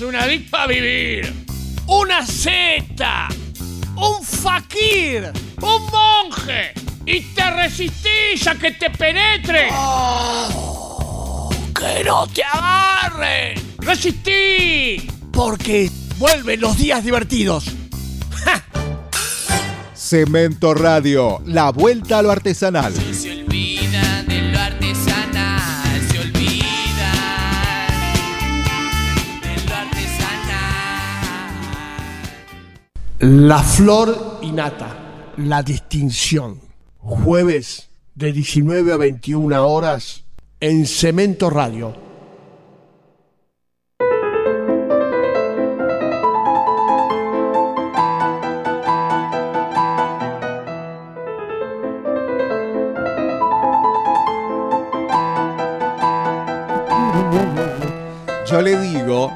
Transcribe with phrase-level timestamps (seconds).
[0.00, 1.32] sos un adicto a vivir.
[1.86, 3.28] Una seta.
[3.96, 5.30] Un fakir.
[5.60, 6.72] Un monje.
[7.04, 9.68] Y te resistís a que te penetre.
[11.78, 13.54] ¡Que no te agarre!
[13.78, 15.08] ¡Resistí!
[15.32, 17.64] Porque vuelven los días divertidos.
[19.94, 22.94] Cemento Radio, la vuelta a lo artesanal.
[33.22, 34.96] La flor y nata.
[35.36, 36.58] La distinción.
[37.00, 40.24] Jueves de 19 a 21 horas
[40.58, 41.94] en Cemento Radio.
[58.46, 59.30] Yo le digo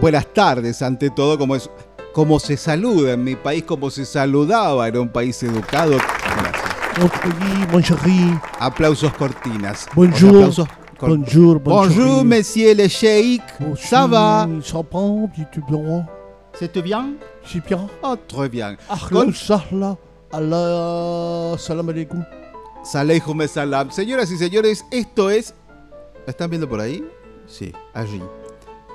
[0.00, 1.70] buenas tardes ante todo, como es
[2.14, 5.96] como se saluda en mi país, como se saludaba, era un país educado.
[5.96, 7.70] Gracias.
[7.72, 7.98] Bonjour,
[8.60, 9.86] Aplausos cortinas.
[9.94, 10.30] Bonjour.
[10.36, 13.42] Aplausos cor- Bonjour, Bonjour, monsieur le sheik.
[13.76, 14.48] Ça va?
[14.62, 16.06] Ça va, tu bien?
[16.52, 17.16] C'est bien?
[17.44, 17.88] C'est bien.
[18.00, 18.76] Oh, très bien.
[18.88, 19.98] Ahlan sahla.
[20.32, 22.24] Allah, salam alaikum.
[22.84, 23.90] Saleikum salam.
[23.90, 25.52] Señoras y señores, esto es.
[26.26, 27.04] ¿La están viendo por ahí?
[27.48, 28.22] Sí, allí.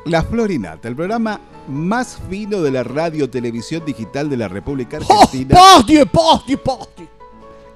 [0.10, 5.54] La Florinata, el programa más fino de la radio televisión digital de la República Argentina
[5.54, 7.08] Party, party, party.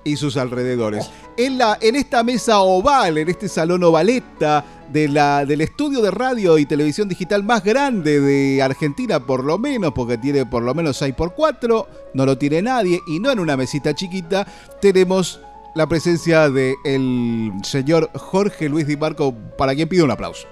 [0.03, 1.11] y sus alrededores.
[1.37, 6.09] En, la, en esta mesa oval, en este salón ovaleta de la, del estudio de
[6.09, 10.73] radio y televisión digital más grande de Argentina, por lo menos, porque tiene por lo
[10.73, 14.47] menos 6x4, no lo tiene nadie, y no en una mesita chiquita,
[14.81, 15.39] tenemos
[15.75, 20.47] la presencia del señor Jorge Luis Di Marco, para quien pido un aplauso.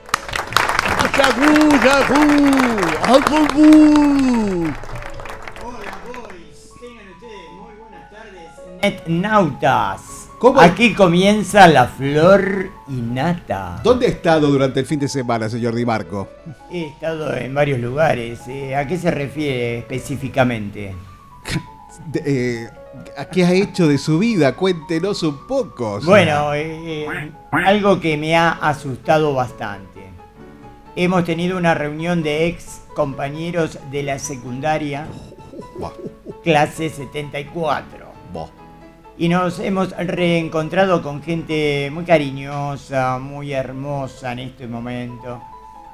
[1.22, 1.52] Yagú,
[1.86, 2.22] yagú,
[3.14, 3.67] agú.
[5.61, 6.73] Hola, boys.
[6.81, 8.50] Tengan ustedes muy buenas tardes.
[8.81, 10.02] Netnautas.
[10.39, 10.59] ¿Cómo?
[10.59, 13.80] Aquí comienza la flor y nata.
[13.83, 16.27] ¿Dónde ha estado durante el fin de semana, señor Di Marco?
[16.71, 18.39] He estado en varios lugares.
[18.48, 20.95] eh, ¿A qué se refiere específicamente?
[22.08, 22.23] De-
[22.65, 22.70] eh,
[23.31, 24.55] ¿Qué ha hecho de su vida?
[24.55, 25.93] Cuéntenos un poco.
[25.93, 26.10] o sea.
[26.10, 30.10] Bueno, eh, eh, algo que me ha asustado bastante.
[30.96, 35.08] Hemos tenido una reunión de ex compañeros de la secundaria,
[36.44, 38.08] clase 74.
[38.34, 38.50] buah.
[39.18, 45.42] Y nos hemos reencontrado con gente muy cariñosa, muy hermosa en este momento.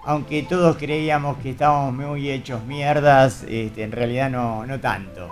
[0.04, 5.30] Aunque todos creíamos que estábamos muy hechos mierdas, este, en realidad no, no tanto.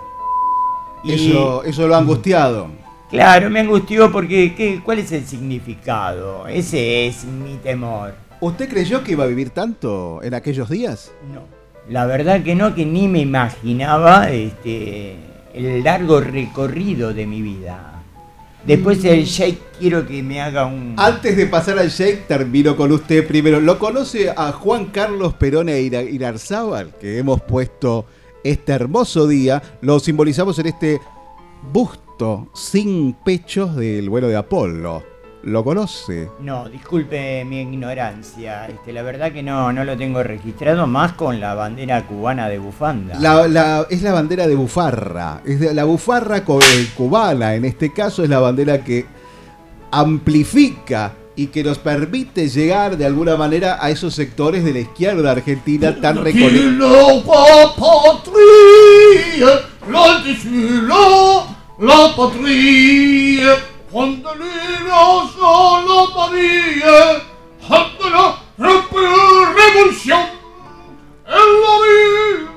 [1.04, 2.68] Y Eso, eso lo ha angustiado.
[3.10, 6.48] claro, me angustió porque ¿qué, ¿cuál es el significado?
[6.48, 8.25] Ese es mi temor.
[8.46, 11.12] ¿Usted creyó que iba a vivir tanto en aquellos días?
[11.34, 11.42] No.
[11.90, 15.16] La verdad que no, que ni me imaginaba este,
[15.56, 18.04] el largo recorrido de mi vida.
[18.64, 20.94] Después el Shake quiero que me haga un...
[20.96, 23.60] Antes de pasar al Shake, termino con usted primero.
[23.60, 26.94] ¿Lo conoce a Juan Carlos Perón e Irarzábal?
[27.02, 28.06] Que hemos puesto
[28.44, 29.60] este hermoso día.
[29.82, 31.00] Lo simbolizamos en este
[31.74, 35.15] busto sin pechos del vuelo de Apolo.
[35.46, 36.30] ¿Lo conoce?
[36.40, 38.66] No, disculpe mi ignorancia.
[38.68, 42.58] Este, la verdad que no, no lo tengo registrado más con la bandera cubana de
[42.58, 43.20] bufanda.
[43.20, 45.42] La- la- es la bandera de bufarra.
[45.46, 49.06] Es de- la bufarra co- eh, cubana, en este caso, es la bandera que
[49.92, 55.32] amplifica y que nos permite llegar de alguna manera a esos sectores de la izquierda
[55.32, 57.24] argentina tan reconocidos.
[67.70, 70.20] Patria, la revolución,
[71.26, 72.52] en la.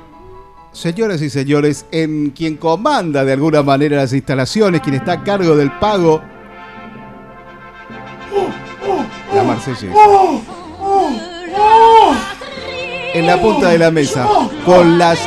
[0.72, 5.54] Señoras y señores, en quien comanda de alguna manera las instalaciones, quien está a cargo
[5.54, 6.20] del pago,
[9.32, 9.86] la marsellesa.
[13.14, 14.26] En la punta de la mesa,
[14.64, 15.20] con las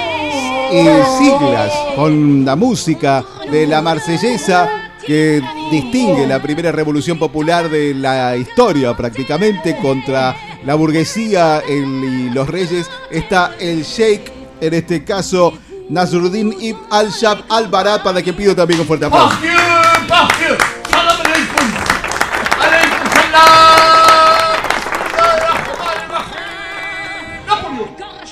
[1.18, 8.36] siglas, con la música de la marsellesa que distingue la primera revolución popular de la
[8.38, 15.54] historia prácticamente contra la burguesía y los reyes, está el sheikh, en este caso
[15.90, 19.38] Nasruddin ibn al-Shab al-Barat, para quien pido también un fuerte aplauso.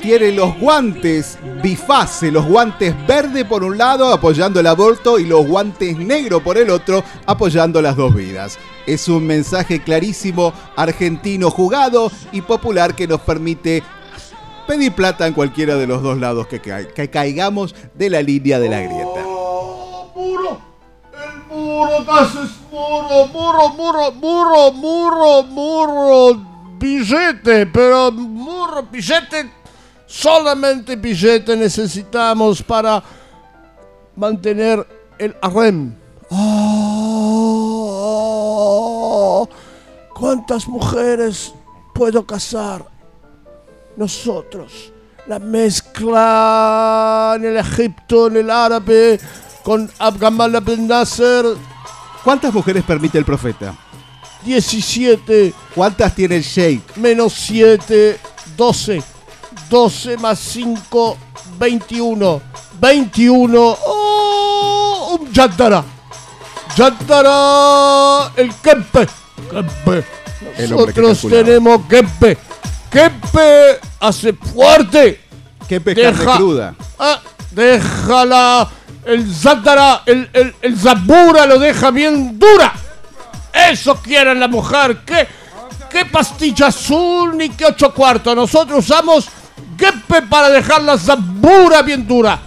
[0.02, 5.46] Tiene los guantes bifase, los guantes verde por un lado apoyando el aborto y los
[5.46, 8.58] guantes negro por el otro apoyando las dos vidas.
[8.88, 13.84] Es un mensaje clarísimo, argentino, jugado y popular que nos permite
[14.70, 18.70] Pedí plata en cualquiera de los dos lados que, que caigamos de la línea de
[18.70, 19.24] la grieta.
[19.26, 20.62] Oh, muro,
[21.12, 26.46] el muro, muro, muro, muro, muro, muro, muro,
[26.78, 29.50] billete, pero muro, billete,
[30.10, 33.04] solamente billete necesitamos para
[34.16, 34.86] mantener
[35.20, 35.94] el harem.
[38.62, 39.48] Oh,
[40.14, 41.54] ¿Cuántas mujeres
[41.94, 42.84] puedo casar?
[43.96, 44.92] Nosotros,
[45.28, 49.20] la mezcla en el Egipto, en el árabe,
[49.64, 51.46] con Abgamal Abdel Nasser,
[52.24, 53.74] ¿Cuántas mujeres permite el profeta?
[54.44, 56.98] 17 ¿Cuántas tiene el sheikh?
[56.98, 58.20] menos 7,
[58.58, 59.02] 12.
[59.70, 61.18] 12 más 5,
[61.58, 62.42] 21.
[62.80, 63.78] 21.
[63.86, 65.18] ¡Oh!
[65.20, 65.84] Un Yantara.
[66.76, 68.32] Yantara.
[68.36, 69.08] El Kempe.
[69.52, 70.06] Kempe.
[70.56, 71.44] Que Nosotros calculaba.
[71.46, 72.38] tenemos Kempe.
[72.90, 75.22] Kempe hace fuerte.
[75.68, 76.76] ¿Qué carne Deja- cruda?
[76.98, 77.20] Ah,
[77.52, 78.70] déjala.
[79.06, 82.74] El Zandara, el, el, el Zabura lo deja bien dura.
[83.54, 85.02] Eso quieren la mujer.
[85.06, 85.28] ¿Qué,
[85.90, 88.36] qué pastilla azul ni qué ocho cuartos?
[88.36, 89.28] Nosotros usamos
[89.80, 92.40] Gepe para dejar la Zabura bien dura.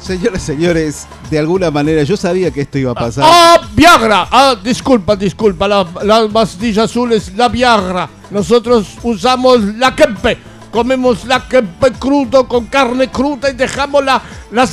[0.00, 3.24] Señores, señores, de alguna manera yo sabía que esto iba a pasar.
[3.26, 4.26] Ah, Viagra.
[4.30, 5.68] Ah, disculpa, disculpa.
[5.68, 8.08] La, la pastilla azul es la Viagra.
[8.30, 10.38] Nosotros usamos la Kempe.
[10.72, 14.20] Comemos la Kempe crudo con carne cruda y dejamos la,
[14.50, 14.66] la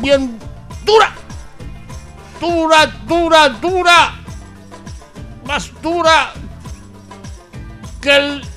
[0.00, 0.38] bien
[0.84, 1.12] dura.
[2.40, 4.14] Dura, dura, dura.
[5.46, 6.32] Más dura
[8.00, 8.53] que el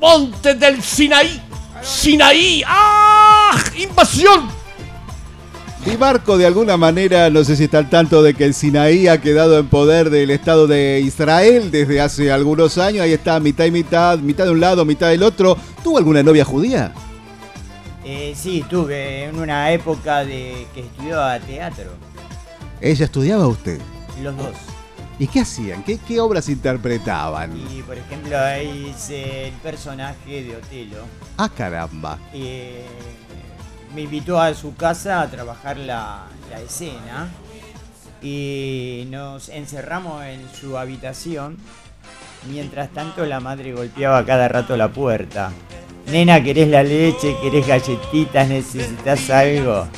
[0.00, 1.40] monte del Sinaí.
[1.82, 2.62] Sinaí.
[2.66, 3.58] ¡Ah!
[3.78, 4.48] ¡Invasión!
[5.84, 9.06] Di Marco, de alguna manera, no sé si está al tanto de que el Sinaí
[9.06, 13.02] ha quedado en poder del Estado de Israel desde hace algunos años.
[13.02, 15.56] Ahí está, mitad y mitad, mitad de un lado, mitad del otro.
[15.84, 16.92] ¿Tuvo alguna novia judía?
[18.04, 21.90] Eh, sí, tuve en una época de que estudiaba teatro,
[22.80, 23.80] ¿Ella estudiaba usted?
[24.22, 24.54] los dos.
[25.18, 25.82] ¿Y qué hacían?
[25.82, 27.56] ¿Qué, qué obras interpretaban?
[27.74, 31.04] Y por ejemplo, ahí hice el personaje de Otelo.
[31.38, 32.18] Ah, caramba.
[32.34, 32.84] Eh,
[33.94, 37.28] me invitó a su casa a trabajar la, la escena
[38.22, 41.56] y nos encerramos en su habitación.
[42.50, 45.50] Mientras tanto, la madre golpeaba cada rato la puerta.
[46.10, 47.36] Nena, ¿querés la leche?
[47.42, 48.48] ¿Querés galletitas?
[48.48, 49.88] ¿Necesitas algo?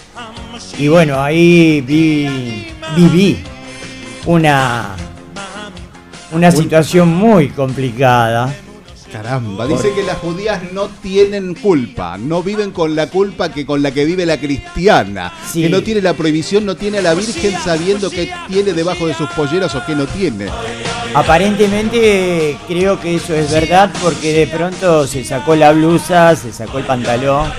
[0.78, 3.42] Y bueno, ahí vi, viví
[4.24, 4.94] una,
[6.32, 8.54] una situación muy complicada.
[9.10, 13.82] Caramba, dice que las judías no tienen culpa, no viven con la culpa que con
[13.82, 15.62] la que vive la cristiana, Sí.
[15.62, 19.14] que no tiene la prohibición, no tiene a la Virgen sabiendo qué tiene debajo de
[19.14, 20.48] sus polleras o qué no tiene.
[21.14, 26.76] Aparentemente creo que eso es verdad porque de pronto se sacó la blusa, se sacó
[26.76, 27.50] el pantalón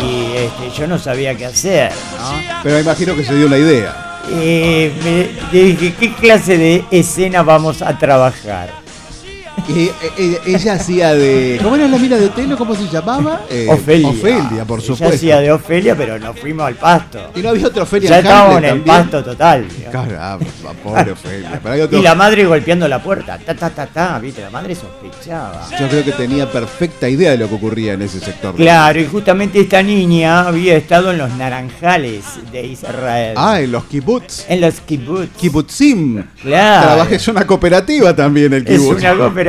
[0.00, 2.30] y este, yo no sabía qué hacer, ¿no?
[2.62, 4.15] Pero me imagino que se dio una idea.
[4.30, 8.85] Eh, me dije, ¿qué clase de escena vamos a trabajar?
[9.68, 11.58] Y, eh, eh, ella hacía de.
[11.62, 12.56] ¿Cómo era la mina de Otelo?
[12.56, 13.42] ¿Cómo se llamaba?
[13.50, 14.08] Eh, Ofelia.
[14.08, 15.16] Ofelia, por Ella supuesto.
[15.16, 17.30] hacía de Ofelia, pero nos fuimos al pasto.
[17.34, 19.66] Y no había otra Ofelia Ya estábamos en el pasto total.
[19.68, 20.08] digamos.
[20.08, 20.46] Caramba,
[20.84, 21.58] pobre Ofelia.
[21.60, 23.38] Pero hay otro- Y la madre golpeando la puerta.
[23.44, 25.66] Ta, ta, ta, ta, viste, la madre sospechaba.
[25.80, 28.54] Yo creo que tenía perfecta idea de lo que ocurría en ese sector.
[28.54, 33.34] Claro, y justamente esta niña había estado en los naranjales de Israel.
[33.36, 34.44] Ah, en los kibbutz.
[34.48, 35.30] En los kibbutz.
[35.38, 36.22] Kibbutzim.
[36.42, 36.86] Claro.
[36.86, 39.00] Trabajé, es una cooperativa también el Es kibbutz.
[39.00, 39.45] una cooperativa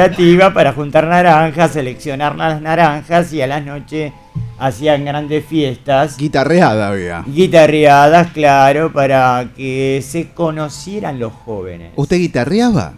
[0.54, 4.14] para juntar naranjas, seleccionar las naranjas y a las noches
[4.60, 7.24] hacían grandes fiestas, Guitarreada había.
[7.28, 11.94] guitarreadas, claro, para que se conocieran los jóvenes.
[11.96, 12.94] ¿Usted guitarreaba?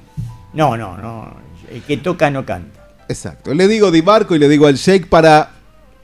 [0.54, 1.34] No, no, no.
[1.72, 2.80] El que toca no canta.
[3.08, 3.54] Exacto.
[3.54, 5.52] Le digo Di Marco y le digo al Sheikh para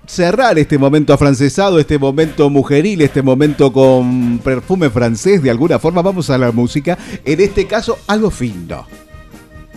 [0.08, 6.02] cerrar este momento afrancesado, este momento mujeril, este momento con perfume francés, de alguna forma
[6.02, 6.98] vamos a la música.
[7.24, 8.86] En este caso, algo fino.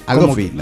[0.07, 0.53] Algo ¿Cómo que?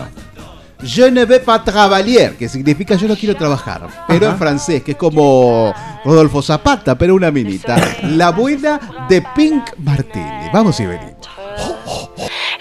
[0.82, 4.32] Je ne vais pas travailler, que significa yo no quiero trabajar, pero Ajá.
[4.34, 5.72] en francés, que es como
[6.04, 7.76] Rodolfo Zapata, pero una minita.
[8.02, 8.78] La buena
[9.08, 10.50] de Pink Martini.
[10.52, 11.14] Vamos y venimos.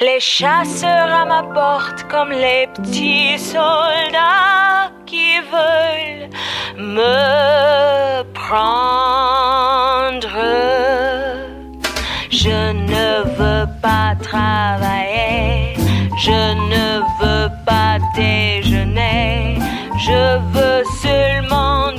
[0.01, 6.29] Les chasseurs à ma porte comme les petits soldats qui veulent
[6.77, 10.27] me prendre.
[12.29, 15.75] Je ne veux pas travailler,
[16.17, 17.54] je ne veux pas
[18.15, 19.59] déjeuner,
[19.97, 21.89] je veux seulement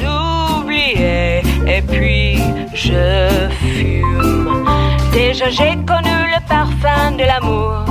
[0.61, 2.39] oublier et puis
[2.75, 4.69] je fume.
[5.13, 7.85] Déjà j'ai connu le parfum de l'amour,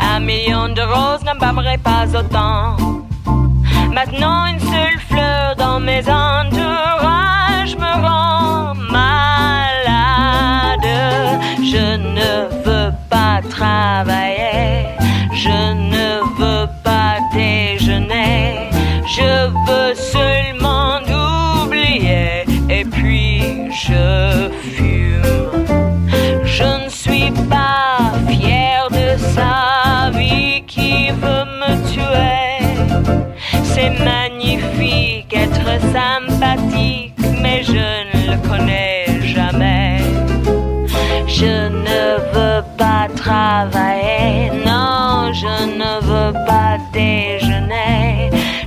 [0.00, 2.76] un million de roses n'embâmerait pas autant.
[3.92, 10.86] Maintenant une seule fleur dans mes entourages me rend malade.
[11.72, 14.86] Je ne veux pas travailler,
[15.32, 16.35] je ne veux
[19.16, 21.00] je veux seulement
[21.64, 25.22] oublier et puis je fume.
[26.44, 32.58] Je ne suis pas fier de sa vie qui veut me tuer.
[33.64, 39.98] C'est magnifique être sympathique, mais je ne le connais jamais.
[41.26, 44.50] Je ne veux pas travailler,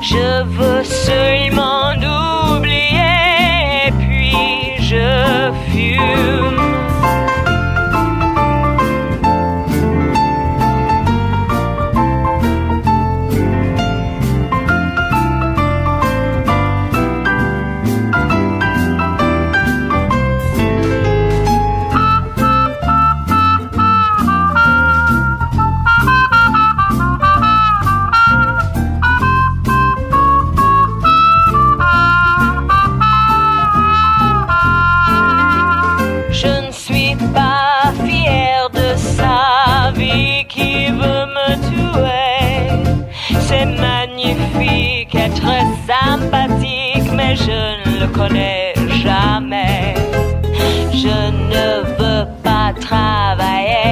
[0.10, 0.39] should
[45.88, 48.74] sympathique, mais je ne le connais
[49.04, 49.96] jamais.
[50.92, 51.18] Je
[51.54, 53.89] ne veux pas travailler,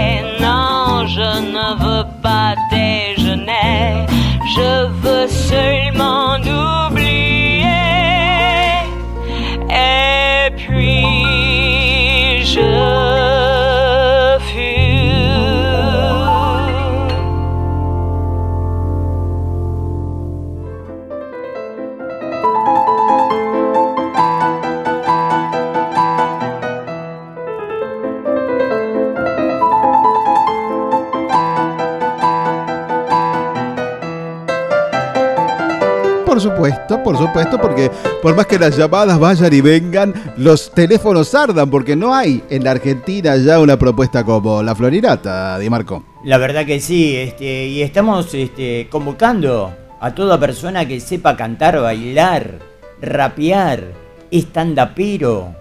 [36.58, 41.70] supuesto, por supuesto, porque por más que las llamadas vayan y vengan, los teléfonos ardan,
[41.70, 46.04] porque no hay en la Argentina ya una propuesta como la Florinata, Di Marco.
[46.24, 51.80] La verdad que sí, este, y estamos este, convocando a toda persona que sepa cantar,
[51.80, 52.58] bailar,
[53.02, 53.84] rapear,
[54.32, 55.54] estandapero,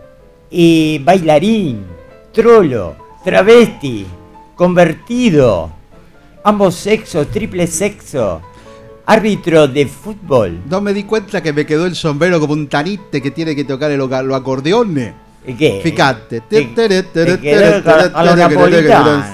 [0.51, 1.85] eh, bailarín,
[2.33, 4.07] trolo, travesti,
[4.55, 5.71] convertido,
[6.43, 8.41] ambos sexos, triple sexo,
[9.07, 10.61] árbitro de fútbol.
[10.69, 13.65] No me di cuenta que me quedó el sombrero como un tanite que tiene que
[13.65, 15.15] tocar el, los acordeones.
[15.57, 15.81] ¿Qué?
[15.81, 16.41] Fíjate.
[16.41, 16.63] Te-
[17.25, 19.25] te quedó a lo napolitano.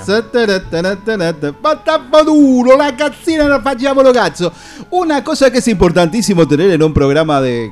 [1.62, 4.52] Battiamo duro, la cazzina la facciamo lo cazzo.
[4.90, 7.70] Una cosa que es importantísimo tener en un programa de,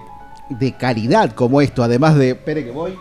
[0.48, 2.30] de calidad como esto, además de.
[2.30, 2.94] Espere que voy.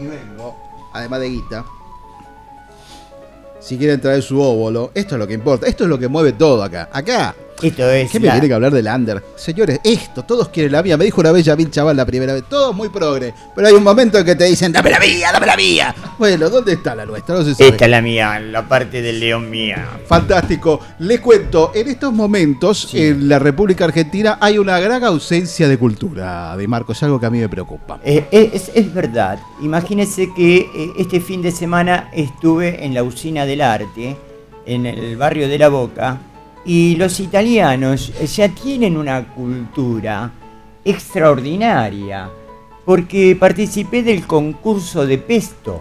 [0.00, 0.56] Y vengo.
[0.92, 1.64] Además de guita.
[3.66, 5.66] Si quieren traer su óvulo, esto es lo que importa.
[5.66, 6.88] Esto es lo que mueve todo acá.
[6.92, 7.34] Acá.
[7.62, 9.22] Esto es ¿Qué me tiene que hablar del under?
[9.34, 10.96] Señores, esto, todos quieren la mía.
[10.96, 12.44] Me dijo una vez Yamil Chaval la primera vez.
[12.48, 13.32] Todos muy progre.
[13.54, 15.94] Pero hay un momento en que te dicen, dame la mía, dame la mía.
[16.18, 17.34] Bueno, ¿dónde está la nuestra?
[17.36, 17.70] No se sabe.
[17.70, 19.88] Esta es la mía, la parte del león mía.
[20.06, 20.80] Fantástico.
[20.98, 23.02] Les cuento, en estos momentos Sí.
[23.02, 27.30] en la República Argentina hay una gran ausencia de cultura, de Marcos, algo que a
[27.30, 28.00] mí me preocupa.
[28.04, 29.38] Eh, es, es verdad.
[29.62, 34.16] Imagínense que eh, este fin de semana estuve en la usina del arte,
[34.66, 36.18] en el barrio de La Boca,
[36.66, 40.32] y los italianos ya tienen una cultura
[40.84, 42.28] extraordinaria,
[42.84, 45.80] porque participé del concurso de pesto,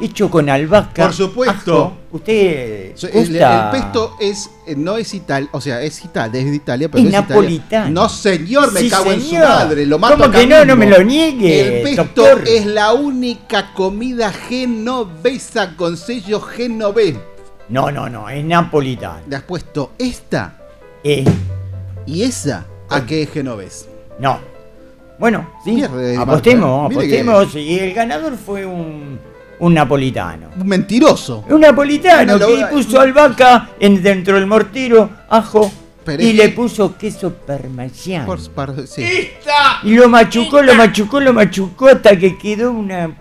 [0.00, 1.04] hecho con albahaca.
[1.06, 1.76] Por supuesto.
[1.84, 1.92] ajo.
[2.12, 3.38] Usted So, El,
[3.72, 7.12] pesto es no es Italia, o sea, es Italia, es de Italia, pero Es es
[7.12, 7.90] napolitano.
[7.90, 10.64] No, señor, me Sí, cago en su madre, lo mato ¿Cómo que no?
[10.64, 12.44] No me lo niegue, El pesto doctor.
[12.46, 17.16] es la única comida genovesa con sello genovés.
[17.68, 19.20] No, no, no, es napolitano.
[19.28, 20.56] Le has puesto esta
[21.02, 21.24] Eh,
[22.06, 23.88] y esa a qué es genovés.
[24.18, 24.38] No.
[25.18, 25.76] Bueno, sí.
[25.76, 27.54] Pierde, apostemos, apostemos.
[27.54, 29.18] Y el ganador fue un,
[29.60, 30.48] un napolitano.
[30.60, 31.44] Un mentiroso.
[31.48, 35.70] Un napolitano Bueno, que puso albahaca en, dentro del mortero, ajo
[36.04, 38.26] Pero y le que- puso queso parmesano.
[38.26, 39.30] Por- par- sí.
[39.84, 43.16] Y lo machucó, lo machucó, lo machucó hasta que quedó una,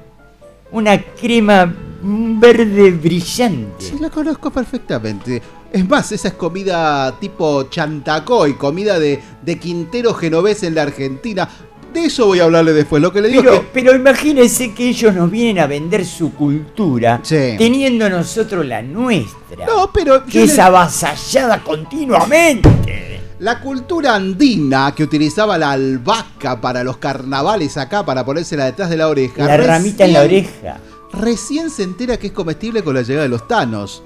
[0.72, 1.74] una crema
[2.06, 3.86] verde brillante.
[3.86, 5.42] Sí, la conozco perfectamente.
[5.72, 11.50] Es más, esa es comida tipo chantacoy, comida de, de Quintero genovés en la Argentina.
[11.94, 13.02] De eso voy a hablarle después.
[13.02, 13.68] Lo que le digo Pero, es que.
[13.74, 17.56] pero imagínense que ellos nos vienen a vender su cultura, Sí.
[17.58, 19.66] teniendo nosotros la nuestra.
[19.66, 20.26] No, pero.
[20.26, 23.22] que es le- avasallada continuamente.
[23.40, 28.98] La cultura andina que utilizaba la albahaca para los carnavales acá, para ponérsela detrás de
[28.98, 29.46] la oreja.
[29.46, 30.78] La ramita en la oreja.
[31.20, 34.04] Recién se entera que es comestible con la llegada de los tanos.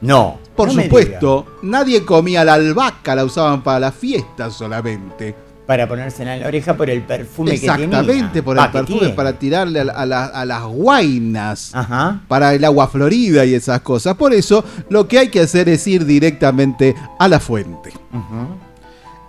[0.00, 0.38] No.
[0.56, 5.34] Por no supuesto, nadie comía la albahaca, la usaban para las fiestas solamente.
[5.66, 8.44] Para ponérsela en la oreja por el perfume que Exactamente, tenía.
[8.44, 9.14] por Va, el que perfume, tiene.
[9.14, 11.70] para tirarle a, a la- a las guainas.
[11.74, 12.20] Ajá.
[12.26, 14.16] para el agua florida y esas cosas.
[14.16, 17.92] Por eso, lo que hay que hacer es ir directamente a la fuente.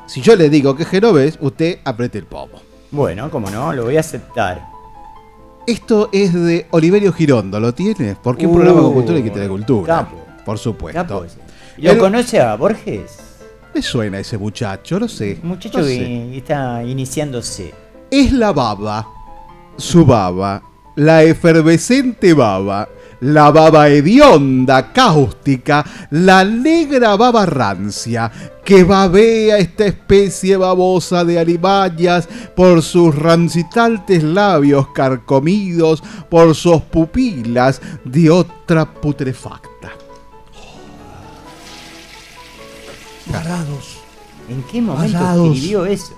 [0.08, 2.62] Si yo le digo que es genovés, usted apriete el pomo.
[2.92, 4.73] Bueno, como no, lo voy a aceptar.
[5.66, 8.16] Esto es de Oliverio Girondo, ¿lo tiene?
[8.22, 9.96] Porque un Uh, programa con cultura y que tener cultura.
[10.00, 10.18] capo.
[10.46, 11.02] Por supuesto.
[11.02, 11.26] Capo.
[11.78, 13.18] ¿Lo conoce a Borges?
[13.74, 15.40] Me suena ese muchacho, lo sé.
[15.42, 15.98] Muchacho lo sé.
[15.98, 17.74] que está iniciándose.
[18.12, 19.08] Es la baba,
[19.78, 20.62] su baba,
[20.96, 22.88] la efervescente baba,
[23.24, 28.30] la baba hedionda, cáustica, la negra baba rancia,
[28.66, 37.82] que babea esta especie babosa de alimañas por sus rancitantes labios carcomidos, por sus pupilas
[38.04, 39.92] de otra putrefacta.
[43.32, 43.98] Parados,
[44.50, 45.48] ¿En qué momento Pasados.
[45.56, 46.14] escribió eso?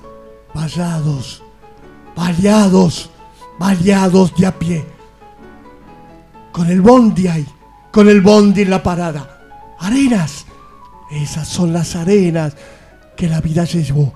[0.54, 1.44] parados,
[2.16, 3.10] baleados,
[3.60, 4.95] baleados de a pie.
[6.56, 7.46] Con el bondi ahí,
[7.92, 9.76] con el bondi en la parada.
[9.78, 10.46] Arenas,
[11.12, 12.56] esas son las arenas
[13.18, 14.14] que la vida llevó.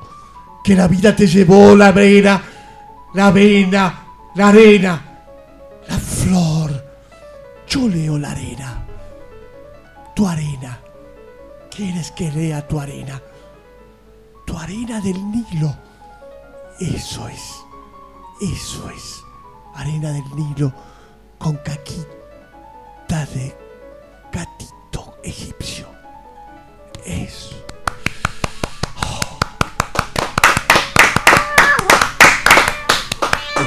[0.63, 2.41] Que la vida te llevó la arena,
[3.13, 4.05] la avena,
[4.36, 5.19] la arena,
[5.86, 6.86] la flor.
[7.67, 8.86] Yo leo la arena,
[10.15, 10.79] tu arena.
[11.69, 13.22] ¿Quieres que lea tu arena?
[14.48, 15.75] Tu arena del Nilo.
[16.79, 17.55] Eso es.
[18.39, 19.22] Eso es.
[19.75, 20.72] Arena del Nilo
[21.38, 22.18] con caquita
[23.09, 23.55] de
[24.31, 25.87] gatito egipcio.
[27.03, 27.55] Eso.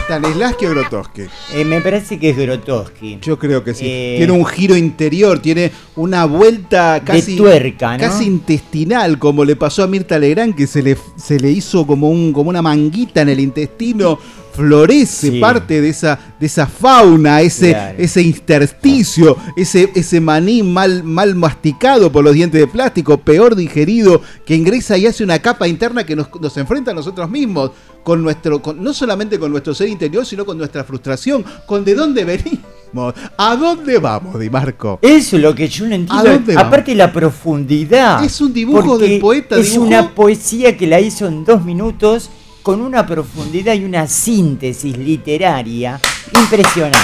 [0.05, 1.23] Stanislavski o Grotowski.
[1.55, 3.19] Eh, me parece que es Grotowski.
[3.21, 3.85] Yo creo que sí.
[3.85, 8.05] Eh, tiene un giro interior, tiene una vuelta casi, tuerca, ¿no?
[8.05, 12.11] casi intestinal, como le pasó a Mirta Legrand, que se le, se le hizo como,
[12.11, 14.19] un, como una manguita en el intestino.
[14.55, 15.41] Florece Sí.
[15.41, 17.95] parte de esa, de esa fauna, ese, Claro.
[17.99, 24.21] ese intersticio, ese, ese maní mal, mal masticado por los dientes de plástico, peor digerido,
[24.45, 27.71] que ingresa y hace una capa interna que nos, nos enfrenta a nosotros mismos,
[28.05, 31.95] con nuestro, con- no solamente con nuestro ser interior, sino con nuestra frustración, con de
[31.95, 34.99] dónde venimos, a dónde vamos, Di Marco.
[35.03, 36.25] Eso es lo que yo no entiendo.
[36.31, 36.67] dónde vamos?
[36.69, 38.23] Aparte la profundidad.
[38.25, 42.29] Es un dibujo del poeta, Es dibujo- una poesía que la hizo en dos minutos
[42.63, 46.01] con una profundidad y una síntesis literaria
[46.33, 46.99] impresionante.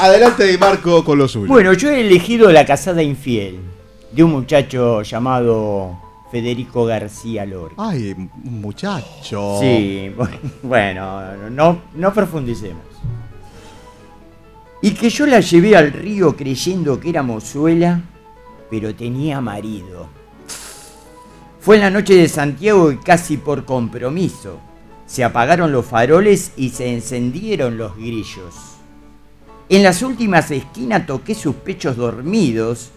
[0.00, 1.48] Adelante, Di Marco, con lo suyo.
[1.48, 3.58] Bueno, yo he elegido La casada infiel
[4.12, 5.98] de un muchacho llamado
[6.30, 7.74] Federico García Lorca.
[7.76, 9.58] Ay, muchacho.
[9.60, 10.10] Sí,
[10.62, 12.82] bueno, no, no profundicemos.
[14.80, 18.00] Y que yo la llevé al río creyendo que era mozuela,
[18.70, 20.17] pero tenía marido.
[21.68, 24.58] Fue en la noche de Santiago y casi por compromiso.
[25.04, 28.54] Se apagaron los faroles y se encendieron los grillos.
[29.68, 32.88] En las últimas esquinas toqué sus pechos dormidos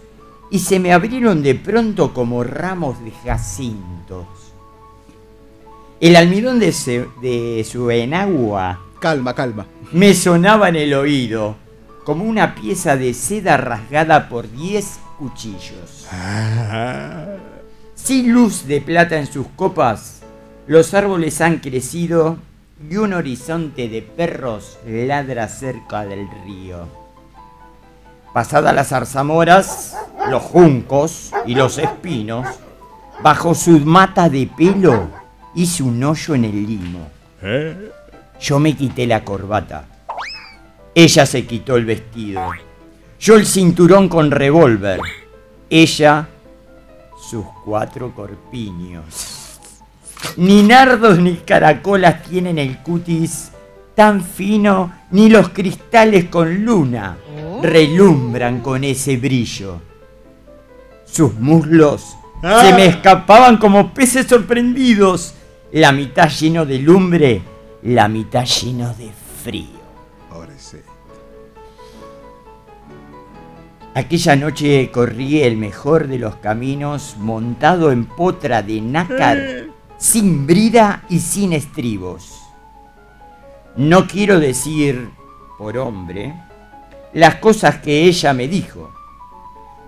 [0.50, 4.24] y se me abrieron de pronto como ramos de jacintos.
[6.00, 9.66] El almidón de, se- de su enagua Calma, calma.
[9.92, 11.56] me sonaba en el oído,
[12.04, 16.06] como una pieza de seda rasgada por diez cuchillos.
[18.02, 20.22] Sin luz de plata en sus copas,
[20.66, 22.36] los árboles han crecido
[22.90, 26.88] y un horizonte de perros ladra cerca del río.
[28.34, 29.96] Pasadas las zarzamoras,
[30.28, 32.48] los juncos y los espinos,
[33.22, 35.08] bajo su mata de pelo
[35.54, 37.08] hice un hoyo en el limo.
[38.40, 39.84] Yo me quité la corbata.
[40.92, 42.42] Ella se quitó el vestido.
[43.20, 44.98] Yo el cinturón con revólver.
[45.70, 46.26] Ella
[47.22, 49.58] sus cuatro corpiños.
[50.36, 53.50] Ni nardos ni caracolas tienen el cutis
[53.94, 57.16] tan fino, ni los cristales con luna
[57.62, 59.80] relumbran con ese brillo.
[61.04, 65.34] Sus muslos se me escapaban como peces sorprendidos,
[65.72, 67.42] la mitad lleno de lumbre,
[67.82, 69.10] la mitad lleno de
[69.42, 69.80] frío.
[70.30, 70.91] Pobrecito.
[73.94, 79.66] Aquella noche corrí el mejor de los caminos montado en potra de nácar,
[79.98, 82.40] sin brida y sin estribos.
[83.76, 85.10] No quiero decir,
[85.58, 86.34] por hombre,
[87.12, 88.90] las cosas que ella me dijo.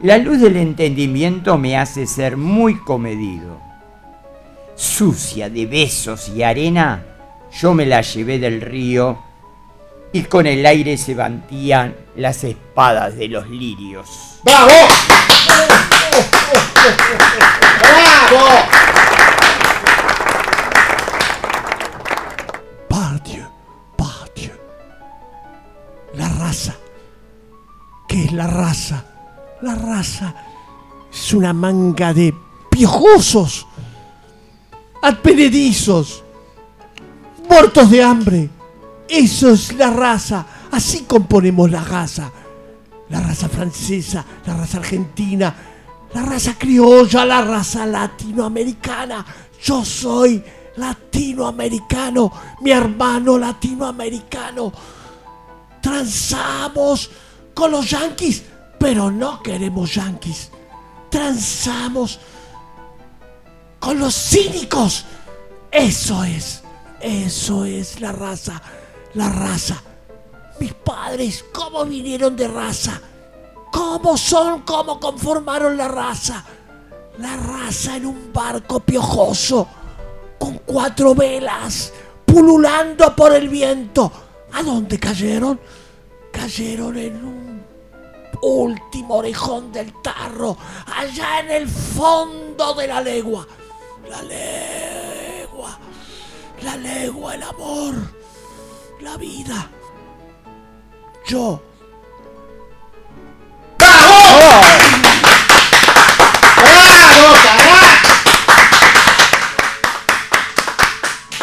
[0.02, 3.58] La luz del entendimiento me hace ser muy comedido.
[4.74, 7.06] Sucia de besos y arena,
[7.58, 9.18] yo me la llevé del río
[10.14, 14.38] y con el aire se bantían las espadas de los lirios.
[14.44, 14.70] ¡Bravo!
[17.80, 18.46] ¡Bravo!
[22.88, 23.44] Par Dieu,
[23.96, 24.52] par Dieu.
[26.14, 26.76] La raza.
[28.06, 29.04] ¿Qué es la raza?
[29.62, 30.32] La raza
[31.12, 32.32] es una manga de
[32.70, 33.66] piojosos,
[35.02, 36.22] advenedizos,
[37.48, 38.50] muertos de hambre.
[39.08, 40.46] Eso es la raza.
[40.70, 42.30] Así componemos la raza.
[43.10, 45.54] La raza francesa, la raza argentina,
[46.14, 49.24] la raza criolla, la raza latinoamericana.
[49.62, 50.42] Yo soy
[50.76, 54.72] latinoamericano, mi hermano latinoamericano.
[55.80, 57.10] Transamos
[57.52, 58.42] con los yanquis,
[58.78, 60.50] pero no queremos yanquis.
[61.10, 62.18] Transamos
[63.78, 65.04] con los cínicos.
[65.70, 66.62] Eso es,
[67.00, 68.62] eso es la raza,
[69.14, 69.82] la raza.
[70.60, 73.00] Mis padres, ¿cómo vinieron de raza?
[73.72, 74.62] ¿Cómo son?
[74.62, 76.44] ¿Cómo conformaron la raza?
[77.18, 79.66] La raza en un barco piojoso,
[80.38, 81.92] con cuatro velas,
[82.24, 84.10] pululando por el viento.
[84.52, 85.60] ¿A dónde cayeron?
[86.30, 87.64] Cayeron en un
[88.42, 93.46] último orejón del tarro, allá en el fondo de la legua.
[94.08, 95.78] La legua,
[96.62, 97.94] la legua, el amor,
[99.04, 99.70] la vida.
[101.26, 101.60] Yo.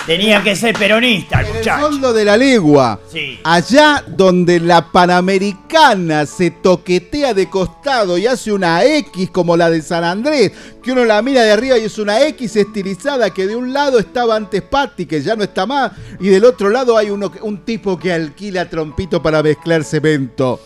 [0.05, 2.99] Tenía que ser peronista el En el fondo de la legua.
[3.11, 3.39] Sí.
[3.43, 9.81] Allá donde la Panamericana se toquetea de costado y hace una X como la de
[9.81, 13.55] San Andrés, que uno la mira de arriba y es una X estilizada que de
[13.55, 17.11] un lado estaba antes Patti, que ya no está más, y del otro lado hay
[17.11, 20.59] uno, un tipo que alquila trompito para mezclar cemento.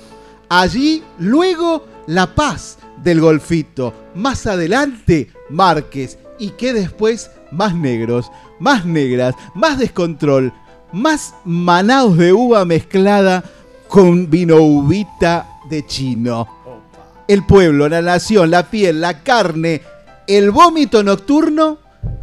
[0.48, 3.94] Allí, luego, La Paz del Golfito.
[4.16, 6.18] Más adelante, Márquez.
[6.38, 10.54] Y que después, más negros, más negras, más descontrol,
[10.92, 13.44] más manados de uva mezclada
[13.88, 16.48] con vino uvita de chino.
[17.28, 19.82] El pueblo, la nación, la piel, la carne,
[20.28, 21.78] el vómito nocturno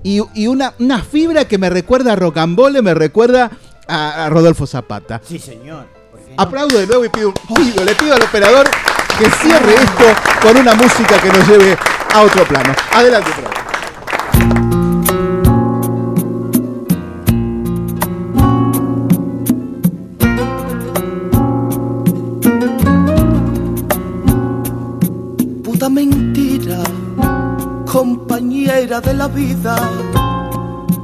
[0.04, 3.50] y, y una, una fibra que me recuerda a Rocambole, me recuerda
[3.88, 5.20] a, a Rodolfo Zapata.
[5.26, 5.86] Sí, señor.
[6.10, 6.42] ¿por qué no?
[6.42, 8.68] Aplaudo de nuevo y pido, pido- le pido al operador
[9.18, 10.04] que cierre esto
[10.40, 11.76] con una música que nos lleve
[12.14, 12.72] a otro plano.
[12.92, 14.81] Adelante, operador.
[29.00, 29.74] De la vida,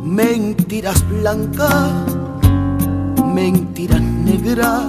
[0.03, 1.91] mentiras blancas,
[3.25, 4.83] mentiras negras,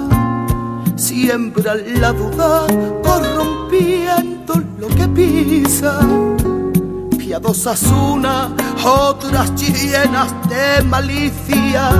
[0.97, 2.67] siembran la duda,
[3.01, 5.97] corrompiendo lo que pisa.
[7.17, 8.49] Piadosas unas,
[8.83, 11.91] otras llenas de malicia.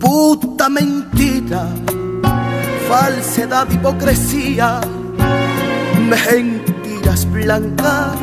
[0.00, 1.68] Puta mentira,
[2.88, 4.80] falsedad, hipocresía,
[7.24, 8.18] blancas,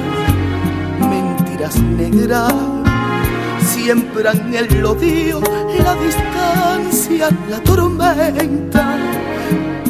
[0.99, 2.53] mentiras negras,
[3.65, 5.41] siembran el odio,
[5.79, 8.97] la distancia, la tormenta,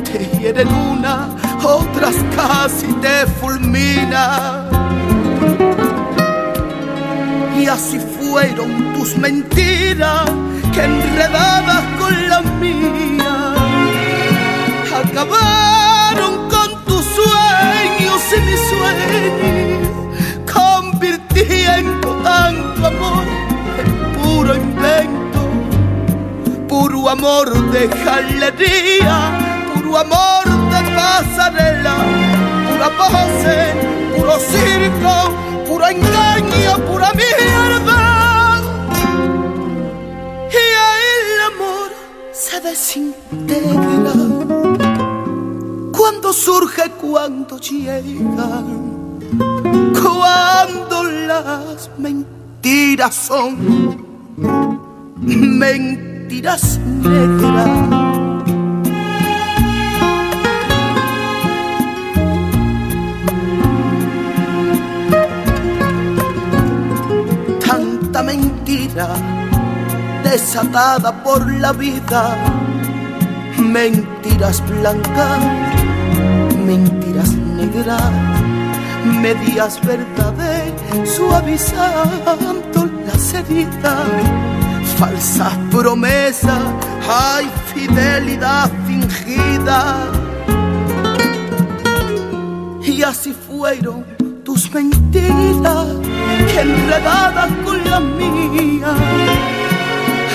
[0.04, 4.70] te hieren una, otras casi te fulminan.
[7.60, 10.30] Y así fueron tus mentiras
[10.74, 13.04] que enredadas con las mías
[14.94, 16.53] acabaron
[18.34, 19.90] sueños y mis sueños,
[20.52, 23.26] convirtiendo tanto amor
[23.80, 25.40] en puro invento,
[26.68, 31.96] puro amor de jalería, puro amor de pasarela,
[32.70, 33.74] pura pose,
[34.16, 35.14] puro circo,
[35.68, 38.62] puro engaño, pura mierda.
[40.52, 41.92] Y el amor
[42.32, 44.23] se desintegra
[46.34, 48.64] surge, cuando llega,
[50.02, 53.98] cuando las mentiras son
[55.22, 57.70] mentiras negras.
[67.66, 69.10] Tanta mentira
[70.24, 72.36] desatada por la vida,
[73.60, 75.73] mentiras blancas
[76.66, 78.12] mentiras negras,
[79.22, 80.74] medias verdades,
[81.06, 84.08] suavizando las heridas,
[84.98, 86.62] falsas promesas,
[87.10, 89.98] hay fidelidad fingida.
[92.82, 94.06] Y así fueron
[94.44, 95.88] tus mentiras,
[96.58, 98.98] enredadas con las mías,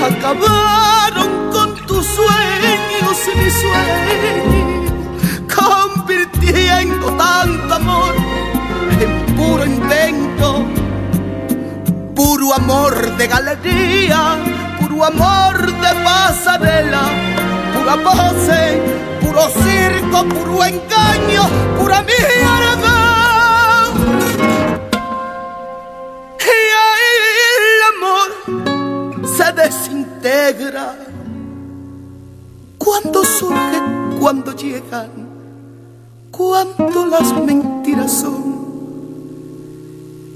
[0.08, 4.67] acabaron con tus sueños y mis sueños,
[6.58, 8.14] convirtiendo tanto amor
[9.00, 10.64] en puro invento,
[12.14, 14.36] puro amor de galería,
[14.80, 17.02] puro amor de pasarela,
[17.74, 18.82] pura pose,
[19.20, 22.96] puro circo, puro engaño, pura mierda.
[26.40, 27.14] Y ahí
[27.56, 30.96] el amor se desintegra
[32.78, 33.80] cuando surge,
[34.20, 35.27] cuando llegan,
[36.38, 38.38] cuando las mentiras son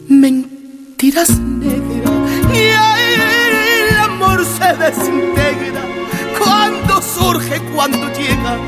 [0.09, 2.13] mentiras negras.
[2.53, 3.15] Y ahí
[3.89, 5.83] el amor se desintegra
[6.37, 8.59] cuando surge, cuando llega,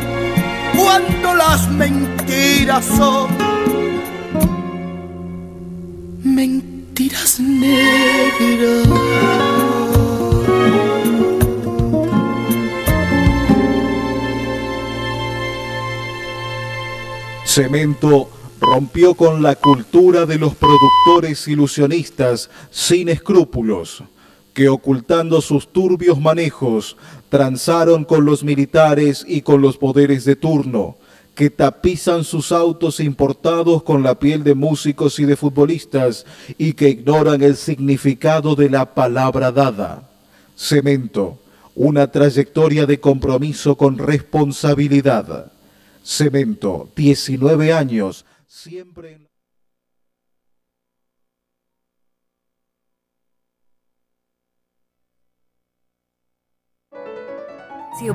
[0.76, 3.28] cuando las mentiras son
[6.22, 8.86] mentiras negras.
[17.54, 18.28] Cemento
[18.60, 24.02] rompió con la cultura de los productores ilusionistas sin escrúpulos,
[24.52, 26.96] que ocultando sus turbios manejos,
[27.28, 30.96] transaron con los militares y con los poderes de turno,
[31.36, 36.26] que tapizan sus autos importados con la piel de músicos y de futbolistas
[36.58, 40.10] y que ignoran el significado de la palabra dada.
[40.56, 41.38] Cemento,
[41.76, 45.52] una trayectoria de compromiso con responsabilidad.
[46.04, 49.28] Cemento, 19 años, siempre en...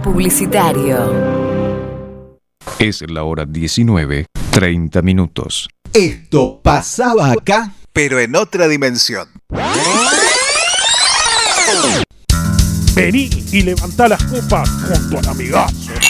[0.04, 2.38] Publicitario.
[2.78, 5.68] Es la hora 19, 30 minutos.
[5.92, 9.28] Esto pasaba acá, pero en otra dimensión.
[12.94, 16.09] Vení y levantá las copas junto al amigazo.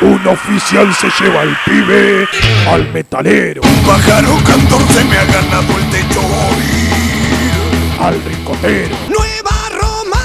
[0.00, 2.28] Un oficial se lleva al pibe
[2.68, 3.62] al metalero.
[3.62, 6.62] Un pájaro cantor se me ha ganado el techo hoy.
[8.00, 8.96] Al ricotero.
[9.08, 10.22] Nueva Roma,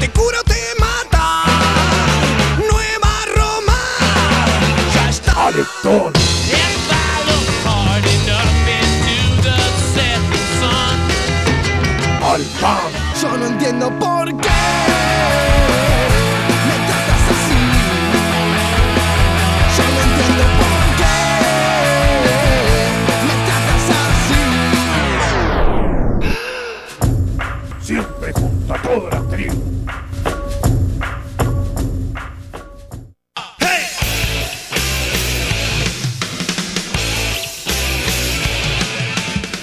[0.00, 1.44] te cura o te mata.
[2.58, 3.78] Nueva Roma,
[4.92, 5.46] ya está.
[5.46, 6.12] Al Lectón.
[12.24, 12.91] Al pan.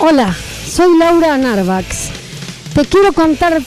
[0.02, 0.34] Hola,
[0.66, 2.10] soy Laura Narvax.
[2.74, 3.62] Te quiero contar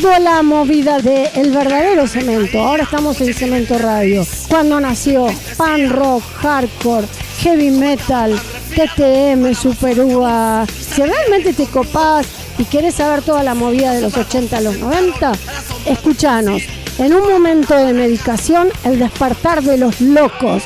[0.00, 2.60] toda la movida de El verdadero cemento.
[2.60, 4.26] Ahora estamos en Cemento Radio.
[4.48, 7.06] Cuando nació pan rock, hardcore,
[7.38, 8.36] heavy metal,
[8.74, 10.66] TTM, Super UA.
[10.66, 12.26] Si realmente te copás
[12.58, 15.32] y querés saber toda la movida de los 80 a los 90,
[15.86, 16.62] escuchanos.
[16.98, 20.64] En un momento de medicación, el despertar de los locos.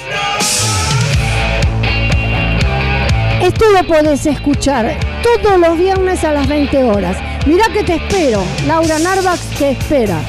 [3.46, 7.16] Esto lo podés escuchar todos los viernes a las 20 horas.
[7.46, 8.42] Mirá que te espero.
[8.66, 10.20] Laura Narvax te espera.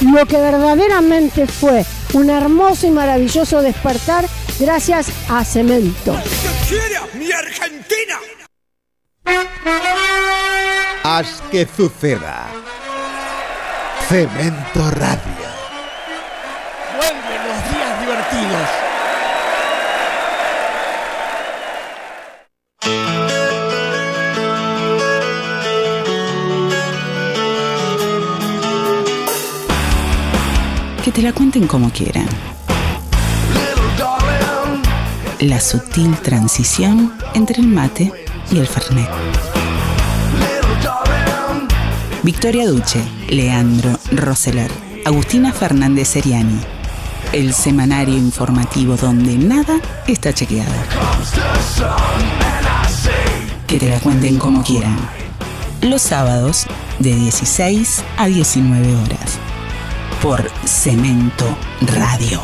[0.00, 4.24] Lo que verdaderamente fue un hermoso y maravilloso despertar
[4.58, 6.20] gracias a Cemento.
[7.14, 8.18] mi Argentina!
[11.04, 12.48] Haz que suceda.
[14.08, 15.41] Cemento Radio.
[31.04, 32.28] Que te la cuenten como quieran.
[35.40, 38.12] La sutil transición entre el mate
[38.52, 39.08] y el fernet.
[42.22, 44.70] Victoria Duche, Leandro Roseler,
[45.04, 46.60] Agustina Fernández Seriani.
[47.32, 50.70] El semanario informativo donde nada está chequeado.
[53.66, 54.96] Que te la cuenten como quieran.
[55.80, 56.66] Los sábados
[57.00, 59.40] de 16 a 19 horas.
[60.22, 61.44] Por Cemento
[61.96, 62.40] Radio.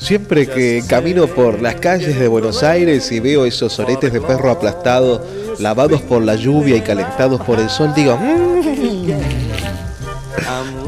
[0.00, 4.50] Siempre que camino por las calles de Buenos Aires y veo esos soretes de perro
[4.50, 5.24] aplastado,
[5.60, 9.12] lavados por la lluvia y calentados por el sol, digo, "Mm,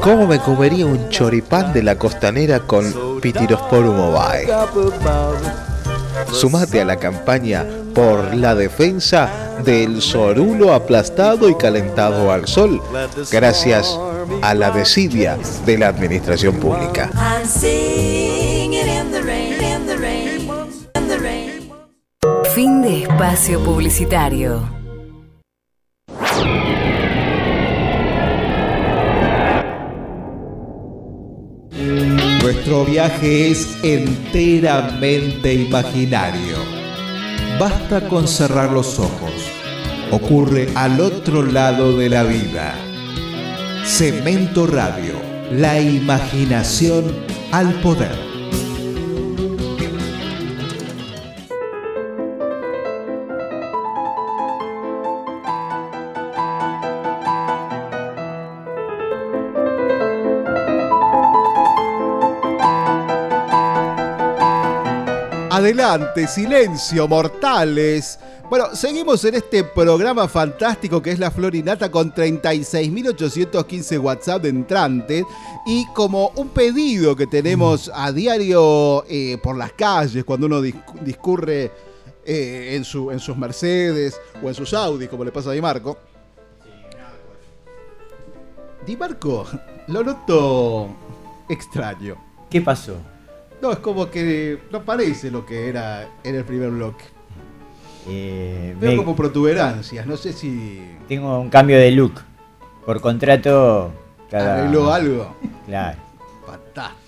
[0.01, 4.45] ¿cómo me comería un choripán de la costanera con Pitirosporum ovae?
[6.31, 9.29] Sumate a la campaña por la defensa
[9.63, 12.81] del sorulo aplastado y calentado al sol,
[13.31, 13.97] gracias
[14.41, 17.09] a la desidia de la administración pública.
[22.53, 24.84] Fin de espacio publicitario.
[32.45, 36.57] Nuestro viaje es enteramente imaginario.
[37.59, 39.31] Basta con cerrar los ojos.
[40.11, 42.75] Ocurre al otro lado de la vida.
[43.83, 45.15] Cemento Radio,
[45.53, 47.05] la imaginación
[47.51, 48.24] al poder.
[65.79, 68.17] Adelante, silencio, mortales.
[68.49, 75.25] Bueno, seguimos en este programa fantástico que es La Florinata con 36.815 WhatsApp de entrantes
[75.65, 80.81] y como un pedido que tenemos a diario eh, por las calles cuando uno dis-
[81.01, 81.73] discurre
[82.25, 85.61] eh, en, su, en sus Mercedes o en sus Audi, como le pasa a Di
[85.61, 85.97] Marco.
[88.85, 89.45] Di Marco,
[89.87, 90.87] lo noto
[91.49, 92.15] extraño.
[92.49, 92.95] ¿Qué pasó?
[93.65, 97.03] No, es como que no parece lo que era en el primer bloque.
[98.07, 102.21] Eh, Veo me- como protuberancias, no sé si Tengo un cambio de look.
[102.85, 103.91] Por contrato,
[104.29, 104.59] cada.
[104.59, 105.35] arregló algo.
[105.65, 105.97] Claro.
[106.45, 106.99] Fantástico.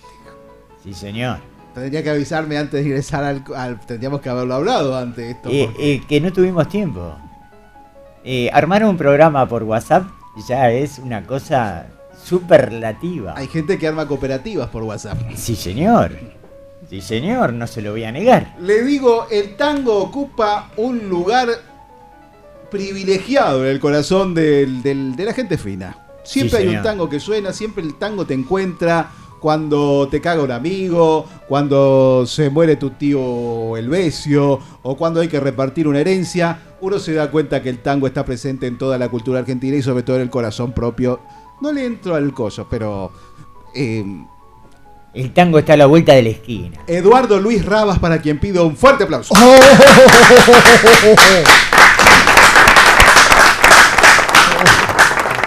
[0.84, 1.38] Sí, señor.
[1.76, 5.50] Tendría que avisarme antes de ingresar al, al- Tendríamos que haberlo hablado antes de esto.
[5.52, 7.13] Eh, porque- eh, que no tuvimos tiempo.
[8.24, 10.08] Eh, armar un programa por WhatsApp
[10.50, 11.86] ya es una cosa
[12.24, 13.36] superlativa.
[13.38, 15.20] Hay gente que arma cooperativas por WhatsApp.
[15.36, 16.17] Sí, señor.
[16.89, 18.56] Sí, señor, no se lo voy a negar.
[18.62, 21.50] Le digo, el tango ocupa un lugar
[22.71, 26.06] privilegiado en el corazón del- del- de la gente fina.
[26.23, 30.43] Siempre Sí, hay un tango que suena, siempre el tango te encuentra cuando te caga
[30.43, 36.00] un amigo, cuando se muere tu tío el becio, o cuando hay que repartir una
[36.00, 36.60] herencia.
[36.82, 39.82] Uno se da cuenta que el tango está presente en toda la cultura argentina y
[39.82, 41.19] sobre todo en el corazón propio.
[41.62, 43.12] No le entro al coso, pero...
[43.73, 44.04] eh,
[45.13, 46.80] El tango está a la vuelta de la esquina.
[46.86, 49.34] Eduardo Luis Rabas, para quien pido un fuerte aplauso.
[49.34, 49.62] Buenas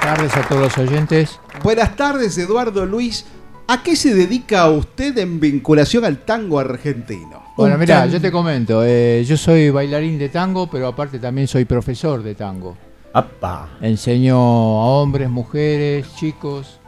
[0.00, 1.38] tardes a todos los oyentes.
[1.62, 3.26] Buenas tardes, Eduardo Luis.
[3.68, 7.44] ¿A qué se dedica usted en vinculación al tango argentino?
[7.56, 11.66] Bueno, mira, yo te comento, eh, yo soy bailarín de tango, pero aparte también soy
[11.66, 12.76] profesor de tango.
[13.12, 13.68] ¡Apa!
[13.80, 16.79] Enseño a hombres, mujeres, chicos.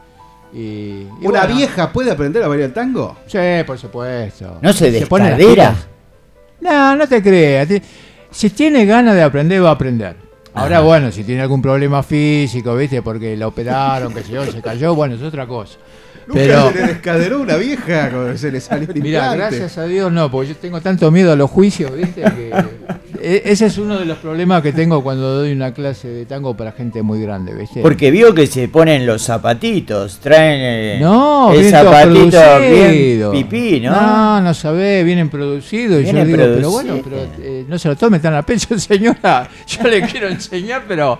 [0.53, 3.17] Y, y ¿Una bueno, vieja puede aprender a bailar tango?
[3.25, 4.59] Sí, por supuesto.
[4.61, 5.71] ¿No se pone las descadera?
[5.71, 5.87] pilas.
[6.61, 7.67] No, no te creas.
[8.31, 10.15] Si tiene ganas de aprender, va a aprender.
[10.53, 10.85] Ahora, Ajá.
[10.85, 13.01] bueno, si tiene algún problema físico, ¿viste?
[13.01, 15.79] Porque la operaron, que se, yo, se cayó, bueno, es otra cosa.
[16.27, 19.37] Nunca Pero, se le descaderó una vieja cuando se le salió el mira, implante.
[19.57, 22.21] gracias a Dios no, porque yo tengo tanto miedo a los juicios, ¿viste?
[22.21, 22.51] Que,
[23.21, 26.55] e- ese es uno de los problemas que tengo cuando doy una clase de tango
[26.55, 27.81] para gente muy grande, ¿viste?
[27.81, 33.35] Porque vio que se ponen los zapatitos, traen eh, No, el zapatito bien producidos.
[33.35, 33.91] pipí, ¿no?
[33.91, 36.01] No, no sabés, vienen producidos.
[36.03, 39.49] Y yo digo, pero bueno, pero eh, no se lo tome tan a pecho, señora.
[39.67, 41.19] Yo le quiero enseñar, pero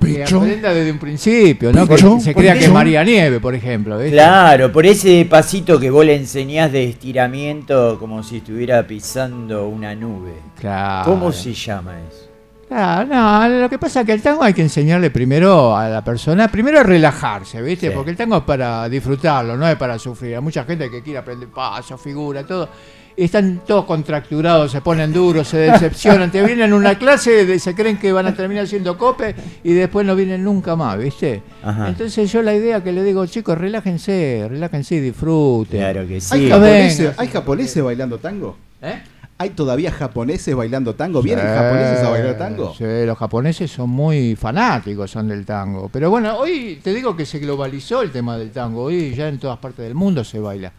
[0.00, 0.38] que Pecho.
[0.38, 1.86] aprenda desde un principio, ¿no?
[1.86, 2.16] Pecho.
[2.16, 2.74] Que se crea que es Pecho.
[2.74, 3.98] María Nieve, por ejemplo.
[3.98, 4.12] ¿viste?
[4.12, 9.94] Claro, por ese pasito que vos le enseñás de estiramiento como si estuviera pisando una
[9.94, 10.32] nube.
[10.58, 11.04] Claro.
[11.10, 12.30] ¿Cómo se llama eso?
[12.68, 16.04] Claro, no, lo que pasa es que el tango hay que enseñarle primero a la
[16.04, 17.88] persona, primero a relajarse, ¿viste?
[17.88, 17.92] Sí.
[17.92, 20.36] Porque el tango es para disfrutarlo, no es para sufrir.
[20.36, 22.68] Hay mucha gente que quiere aprender paso, figura, todo.
[23.16, 27.74] Y están todos contracturados, se ponen duros, se decepcionan, te vienen una clase, de- se
[27.74, 31.42] creen que van a terminar siendo cope y después no vienen nunca más, ¿viste?
[31.62, 31.88] Ajá.
[31.88, 35.80] Entonces yo la idea que le digo, chicos, relájense, relájense y disfruten.
[35.80, 36.46] Claro que ¿Hay, sí.
[36.48, 37.14] No japoneses.
[37.18, 38.56] ¿Hay japoneses bailando tango?
[38.80, 39.02] ¿Eh?
[39.38, 41.22] ¿Hay todavía japoneses bailando tango?
[41.22, 42.74] ¿Vienen Sí, japoneses a bailar tango?
[42.76, 45.88] Sí, los japoneses son muy fanáticos son del tango.
[45.90, 48.84] Pero bueno, hoy te digo que se globalizó el tema del tango.
[48.84, 50.72] Hoy ya en todas partes del mundo se baila.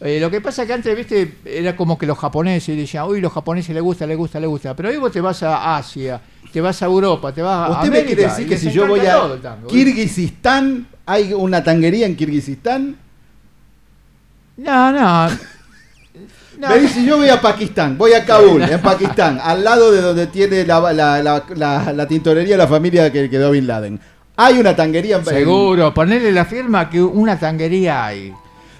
[0.00, 3.20] Eh, lo que pasa es que antes, viste, era como que los japoneses decían, uy,
[3.20, 4.76] los japoneses les gusta, les gusta, les gusta.
[4.76, 6.20] Pero hoy vos te vas a Asia,
[6.52, 8.86] te vas a Europa, te vas a ¿Usted me América, quiere decir que si yo
[8.86, 9.66] voy a tango.
[9.68, 12.96] Kirguistán, hay una tanguería en Kirguistán?
[14.58, 15.28] No, no.
[16.58, 16.68] No.
[16.70, 20.26] Me dice, yo voy a Pakistán, voy a Kabul, en Pakistán, al lado de donde
[20.28, 24.00] tiene la, la, la, la- tintorería la familia que quedó Bin Laden.
[24.36, 28.32] Hay una tanguería en Seguro, ponerle la firma que una tanguería hay.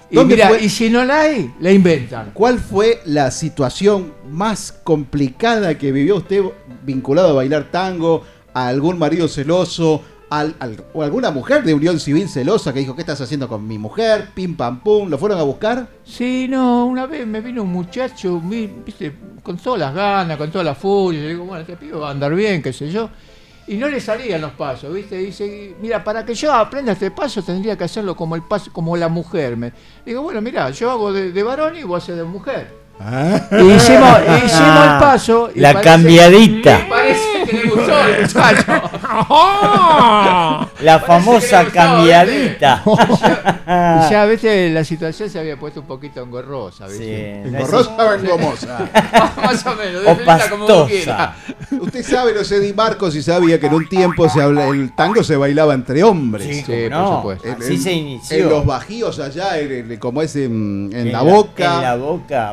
[0.09, 0.63] Y, ¿Dónde mira, fue?
[0.63, 2.31] y si no la hay, la inventan.
[2.33, 6.41] ¿Cuál fue la situación más complicada que vivió usted
[6.85, 11.99] vinculado a bailar tango, a algún marido celoso, al- al- o alguna mujer de unión
[11.99, 14.29] civil celosa que dijo, ¿qué estás haciendo con mi mujer?
[14.33, 15.87] Pim pam pum, ¿lo fueron a buscar?
[16.05, 20.49] Sí, no, una vez me vino un muchacho, vi- viste, con todas las ganas, con
[20.51, 21.21] toda la furia.
[21.21, 23.09] Yo digo, bueno, este pibe va a andar bien, qué sé yo.
[23.67, 25.17] Y no le salían los pasos, ¿viste?
[25.17, 28.95] Dice, mira, para que yo aprenda este paso tendría que hacerlo como el paso, como
[28.95, 29.57] la mujer.
[29.57, 29.73] Me
[30.05, 32.86] digo, bueno, mira, yo hago de, varón y vos haces de mujer.
[32.99, 35.49] Y hicimos, hicimos el paso.
[35.53, 36.85] y La parece- cambiadita.
[36.89, 38.81] Parece que le gustó el muchacho.
[40.81, 42.83] La famosa Parece gustó, cambiadita.
[42.85, 47.41] Y ya, viste, la situación se había puesto un poquito engorrosa, ¿viste?
[47.43, 48.89] Sí, ¿Engorrosa o engomosa?
[49.43, 50.87] Más o menos, O como pastosa.
[50.87, 51.29] quieras.
[51.79, 54.93] Usted sabe, no sé, Di Marcos, si sabía que en un tiempo se habla, el
[54.95, 56.45] tango se bailaba entre hombres.
[56.47, 57.47] Sí, Sí, por no, supuesto.
[57.47, 58.37] En- así en- se inició.
[58.37, 61.75] En los bajíos allá, en- en- como es en, en En la boca.
[61.75, 62.51] En la boca,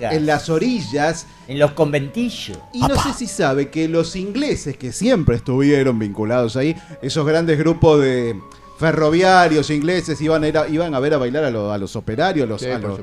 [0.00, 1.26] en las orillas.
[1.48, 2.58] En los conventillos.
[2.72, 7.58] Y no sé si sabe que los ingleses que siempre estuvieron vinculados ahí, esos grandes
[7.58, 8.38] grupos de
[8.78, 11.96] ferroviarios ingleses iban a, ir a- iban a ver a bailar a, lo- a los
[11.96, 13.00] operarios, los, Sí, a los-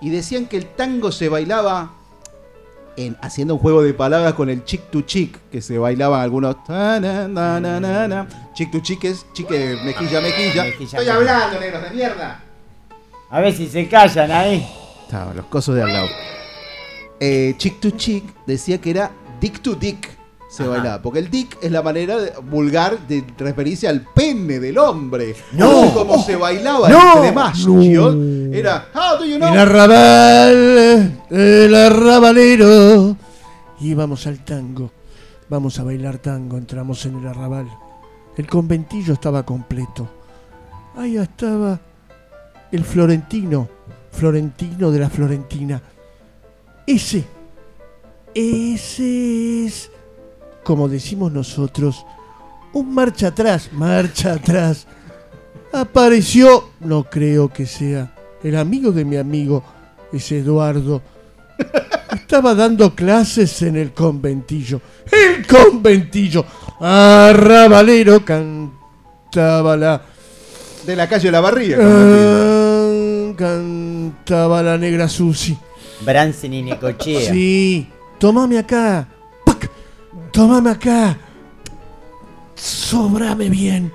[0.00, 1.92] y decían que el tango se bailaba
[2.98, 6.62] en, haciendo un juego de palabras con el chick to chick, que se bailaban algunos
[6.64, 8.26] ta, na, na, na, na, na.
[8.54, 10.64] chick to chick es chique mejilla mejilla.
[10.64, 11.14] Mejilla, Estoy mejilla.
[11.14, 12.40] hablando, negros de mierda.
[13.30, 14.66] A ver si se callan ahí.
[15.06, 16.06] Estaban los cosos de al lado.
[17.20, 20.10] Eh, chick to chick decía que era dick to dick.
[20.50, 20.72] Se Ajá.
[20.72, 21.02] bailaba.
[21.02, 25.34] Porque el dick es la manera de- vulgar de referirse al pene del hombre.
[25.52, 25.82] No.
[25.82, 27.16] Así como se bailaba No.
[27.16, 27.84] entre machos.
[28.52, 29.48] Era, how do you know?
[29.52, 33.16] El arrabal, el arrabalero.
[33.80, 34.90] Y vamos al tango.
[35.48, 36.56] Vamos a bailar tango.
[36.58, 37.68] Entramos en el arrabal.
[38.36, 40.08] El conventillo estaba completo.
[40.96, 41.80] Ahí estaba
[42.72, 43.68] el florentino.
[44.16, 45.80] Florentino de la Florentina.
[46.86, 47.24] Ese.
[48.34, 49.90] Ese es,
[50.64, 52.04] como decimos nosotros,
[52.72, 53.70] un marcha atrás.
[53.72, 54.86] Marcha atrás.
[55.72, 59.62] Apareció, no creo que sea, el amigo de mi amigo,
[60.12, 61.02] ese Eduardo.
[62.12, 64.80] Estaba dando clases en el conventillo.
[65.10, 66.44] ¡El conventillo!
[66.80, 70.02] Arrabalero cantaba la.
[70.86, 71.76] De la calle de la barriga.
[74.10, 75.56] Cantaba la negra Susi.
[76.00, 77.32] Bransen y Necochea.
[77.32, 77.88] Sí,
[78.18, 79.08] tomame acá.
[79.44, 79.70] ¡Pac!
[80.32, 81.18] Tomame acá.
[82.54, 83.92] Sobrame bien.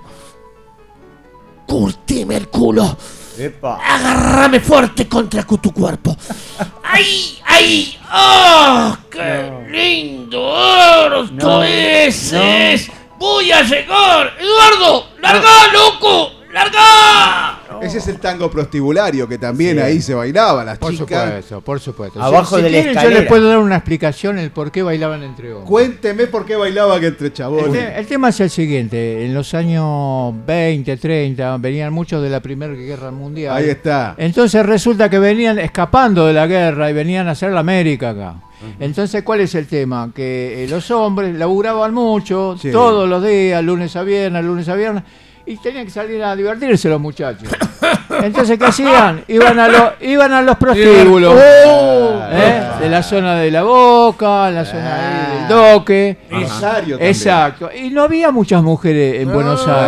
[1.67, 2.97] Curtime el culo.
[3.37, 3.79] Epa.
[3.83, 6.15] Agárrame fuerte contra tu cuerpo.
[6.83, 7.39] ¡Ay!
[7.45, 7.97] ¡Ay!
[8.13, 8.97] ¡Oh!
[9.09, 11.23] ¡Qué lindo!
[11.23, 12.33] ¡Esto No, es!
[12.33, 12.93] no.
[13.17, 14.33] ¡Voy a llegar!
[14.39, 15.05] ¡Eduardo!
[15.21, 16.31] ¡Larga, loco!
[16.51, 17.60] ¡Larga!
[17.81, 19.81] Ese es el tango prostibulario que también Sí.
[19.83, 20.63] ahí se bailaba.
[20.63, 21.25] Las Por chicas.
[21.25, 22.21] supuesto, por supuesto.
[22.23, 24.83] Abajo Si- si de la quieren, Yo les puedo dar una explicación el por qué
[24.83, 25.69] bailaban entre hombres.
[25.69, 27.97] Cuénteme por qué bailaban entre chabones.
[27.97, 32.73] el tema es el siguiente, en los años 20, 30 venían muchos de la Primera
[32.73, 33.55] Guerra Mundial.
[33.55, 34.15] Ahí está.
[34.17, 38.35] Entonces resulta que venían escapando de la guerra y venían a hacer la América acá.
[38.79, 40.11] Entonces, ¿cuál es el tema?
[40.13, 42.71] Que eh, los hombres laburaban mucho, Sí.
[42.71, 45.03] todos los días, lunes a viernes, lunes a viernes,
[45.45, 47.49] y tenían que salir a divertirse los muchachos.
[48.23, 49.23] Entonces, ¿qué hacían?
[49.27, 51.33] Iban a, los iban a los prostíbulos.
[51.65, 52.21] ¡Oh!
[52.31, 52.61] ¿eh?
[52.81, 56.17] De la zona de la boca, la zona ahí del doque.
[56.29, 57.09] Rosario también.
[57.09, 57.69] Exacto.
[57.73, 59.87] Y no había muchas mujeres en Buenos Ah.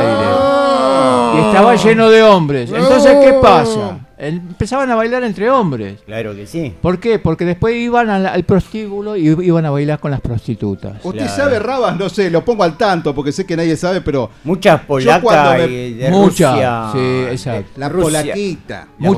[1.33, 1.43] Aires.
[1.45, 2.71] Y estaba lleno de hombres.
[2.71, 3.97] Entonces, ¿qué pasa?
[4.27, 5.99] Empezaban a bailar entre hombres.
[6.05, 6.73] Claro que sí.
[6.81, 7.19] ¿Por qué?
[7.19, 10.93] Porque después iban al, al prostíbulo y iban a bailar con las prostitutas.
[11.03, 11.35] ¿Usted Claro.
[11.35, 11.97] sabe, Rabas?
[11.97, 15.67] No sé, lo pongo al tanto porque sé que nadie sabe, pero Muchas polacas me-
[15.67, 16.89] de Rusia.
[16.93, 17.71] sí, exacto.
[17.77, 18.21] la Rusia.
[18.21, 18.87] polaquita.
[18.99, 19.09] La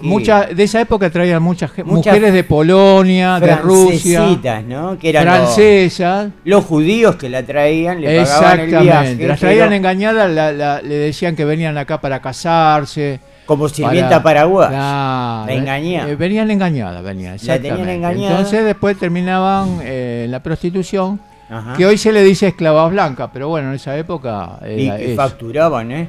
[0.00, 4.98] Muchas, de esa época traían muchas, mujeres de Polonia, de Rusia, Francesitas, ¿no?
[4.98, 6.28] Que eran francesas.
[6.44, 8.82] los judíos que la traían, le pagaban el Exactamente.
[8.82, 9.28] viaje.
[9.28, 13.20] Las traían pero engañadas, la- la- le decían que venían acá para casarse.
[13.46, 14.70] Como sirvienta paraguaya.
[14.70, 16.08] Claro, La engañaban.
[16.10, 17.32] eh, venían engañadas, venían.
[17.32, 17.94] La tenían exactamente.
[17.94, 18.30] engañada.
[18.38, 21.20] Entonces después terminaban eh, la prostitución
[21.50, 21.74] Ajá.
[21.76, 25.16] que hoy se le dice esclavas blancas, pero bueno, en esa época Y era eso.
[25.16, 26.08] facturaban, ¿eh?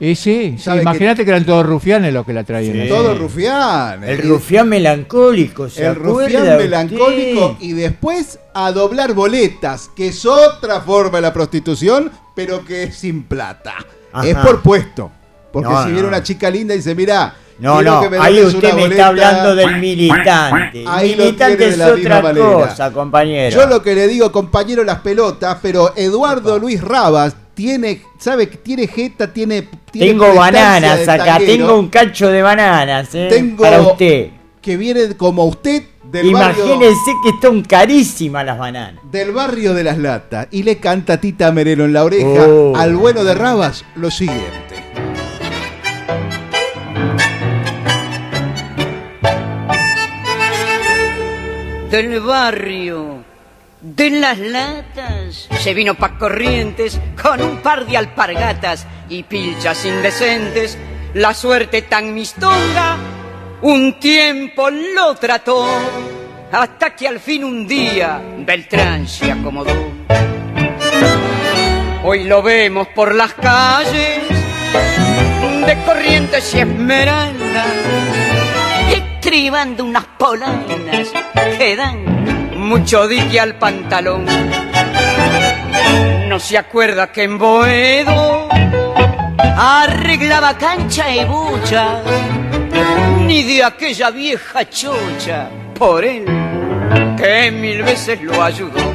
[0.00, 1.30] Y sí, sí, ¿Sabe imagínate que...
[1.32, 2.80] eran todos rufianes los que la traían.
[2.80, 2.88] ahí.
[2.88, 4.02] Todo rufián.
[4.04, 7.64] El rufián melancólico, ¿se El rufián melancólico usted?
[7.66, 12.96] y después a doblar boletas, que es otra forma de la prostitución, pero que es
[12.96, 13.74] sin plata.
[14.14, 14.26] Ajá.
[14.26, 15.10] Es por puesto.
[15.56, 15.92] Porque No, si no.
[15.94, 18.88] viene una chica linda y dice, mira, No, no, que me ahí usted me boleta".
[18.94, 20.84] está hablando del militante.
[20.86, 22.46] Ahí lo militante es otra manera.
[22.52, 23.56] cosa, compañero.
[23.56, 28.48] Yo lo que le digo, compañero, las pelotas, pero Eduardo Luis Rabas tiene, ¿sabe?
[28.48, 29.66] Tiene jeta, tiene...
[29.90, 33.28] tiene Tengo bananas acá, tengo un cacho de bananas, ¿eh?
[33.30, 34.28] Tengo Para usted.
[34.60, 39.00] que viene como usted del barrio, Imagínense que están carísimas las bananas.
[39.10, 42.76] del barrio de las latas y le canta Tita Merelo en la oreja Oh.
[42.76, 44.52] al bueno de Rabas lo siguiente.
[51.96, 53.24] Del barrio
[53.80, 55.48] de las latas.
[55.58, 60.76] Se vino pa' corrientes con un par de alpargatas y pilchas indecentes.
[61.14, 62.98] La suerte tan mistonga
[63.62, 65.66] un tiempo lo trató
[66.52, 69.74] hasta que al fin un día Beltrán se acomodó.
[72.04, 74.20] Hoy lo vemos por las calles
[75.66, 77.64] de corrientes y esmeralda
[79.36, 81.12] unas polainas
[81.58, 84.24] que dan mucho dique al pantalón.
[86.28, 88.48] No se acuerda que en Boedo
[89.38, 92.02] arreglaba cancha y bucha,
[93.26, 96.24] ni de aquella vieja chocha, por él
[97.18, 98.94] que mil veces lo ayudó.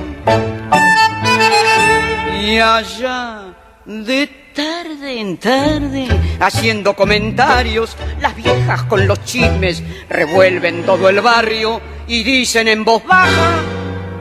[2.44, 3.44] Y allá
[3.86, 6.08] de tarde en tarde,
[6.40, 13.04] haciendo comentarios, las viejas con los chismes revuelven todo el barrio y dicen en voz
[13.06, 13.60] baja,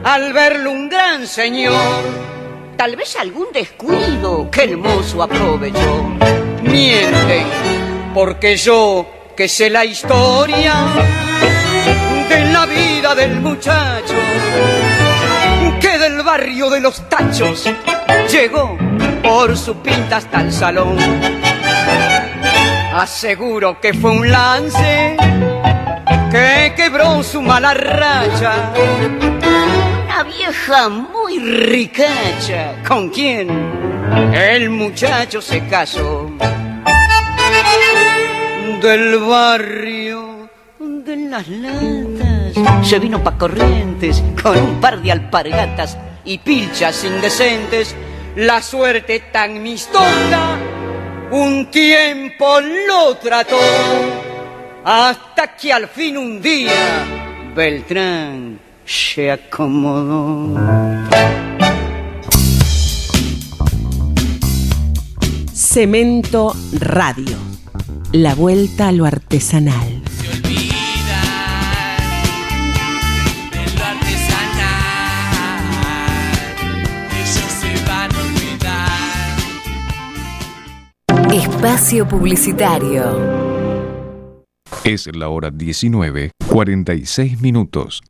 [0.03, 1.73] al verlo un gran señor,
[2.77, 6.03] tal vez algún descuido que el mozo aprovechó.
[6.63, 7.45] Mienten,
[8.13, 10.73] porque yo que sé la historia
[12.29, 14.15] de la vida del muchacho,
[15.81, 17.69] que del barrio de los tachos
[18.31, 18.77] llegó
[19.21, 20.97] por su pinta hasta el salón.
[22.93, 25.15] Aseguro que fue un lance
[26.31, 28.73] que quebró su mala racha.
[30.05, 33.49] Una vieja muy ricacha con quien
[34.33, 36.29] el muchacho se casó.
[38.81, 40.49] Del barrio
[40.79, 47.95] de las latas se vino pa' corrientes con un par de alpargatas y pilchas indecentes.
[48.35, 50.57] La suerte tan mistonga
[51.31, 53.59] un tiempo lo trató
[54.85, 57.05] hasta que al fin un día
[57.53, 60.57] Beltrán se acomodó.
[65.53, 67.37] Cemento Radio.
[68.13, 70.01] La vuelta a lo artesanal.
[81.63, 83.03] Espacio Publicitario.
[84.83, 88.01] Es la hora 19, 46 minutos.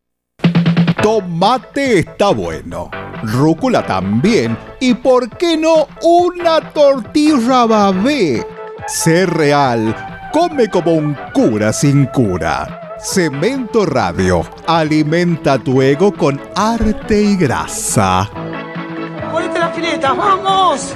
[1.01, 2.89] Tomate está bueno,
[3.23, 8.47] rúcula también, y por qué no una tortilla babé.
[8.87, 12.95] Sé real, come como un cura sin cura.
[12.99, 18.29] Cemento Radio, alimenta tu ego con arte y grasa.
[19.29, 20.95] ¡Ponete la fileta, vamos!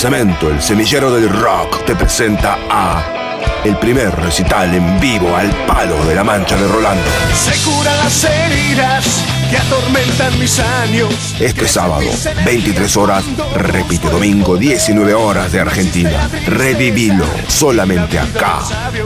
[0.00, 6.02] Cemento, el semillero del rock, te presenta a el primer recital en vivo al palo
[6.06, 7.04] de la mancha de Rolando.
[7.34, 11.36] Se curan las heridas que atormentan mis años.
[11.38, 12.08] Este sábado,
[12.46, 13.24] 23 horas,
[13.54, 16.30] repite domingo, 19 horas de Argentina.
[16.46, 18.60] Revivilo solamente acá,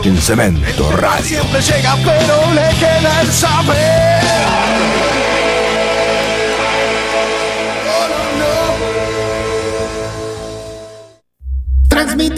[0.04, 1.24] en Cemento Radio.
[1.24, 5.03] Siempre llega, pero le queda el saber.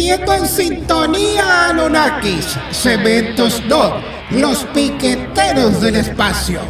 [0.09, 3.93] En sintonía Anunnakis, Cementos 2,
[4.31, 6.61] los piqueteros del espacio.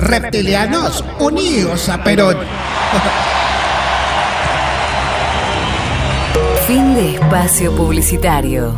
[0.00, 2.38] Reptilianos unidos a Perón.
[6.66, 8.74] Fin de espacio publicitario.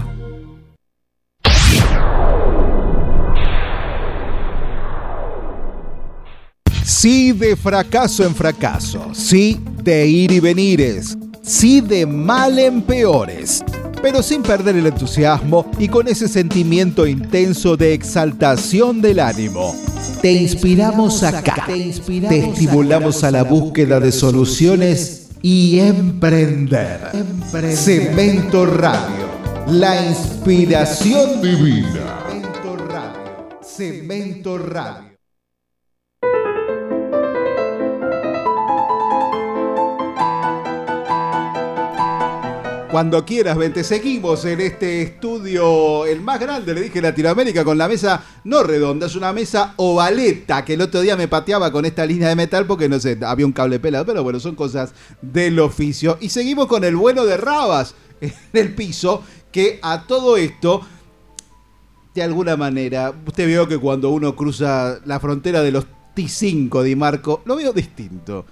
[6.85, 11.17] Sí de fracaso en fracaso, sí de ir y venires,
[11.49, 13.65] sí de mal en peores,
[14.03, 19.75] pero sin perder el entusiasmo y con ese sentimiento intenso de exaltación del ánimo.
[20.21, 27.01] Te inspiramos acá, te estimulamos a la búsqueda de soluciones y emprender.
[27.75, 29.29] Cemento Radio,
[29.69, 32.19] la inspiración divina.
[33.63, 35.08] Cemento Radio.
[42.91, 47.77] Cuando quieras, ven, te seguimos en este estudio, el más grande, le dije Latinoamérica, con
[47.77, 51.85] la mesa no redonda, es una mesa ovaleta, que el otro día me pateaba con
[51.85, 54.95] esta línea de metal porque no sé, había un cable pelado, pero bueno, son cosas
[55.21, 56.17] del oficio.
[56.23, 59.23] Y seguimos con el bueno de Rabas en el piso,
[59.53, 60.81] que a todo esto,
[62.15, 65.85] de alguna manera, usted vio que cuando uno cruza la frontera de los
[66.17, 68.47] T5, Di Marco, lo veo distinto.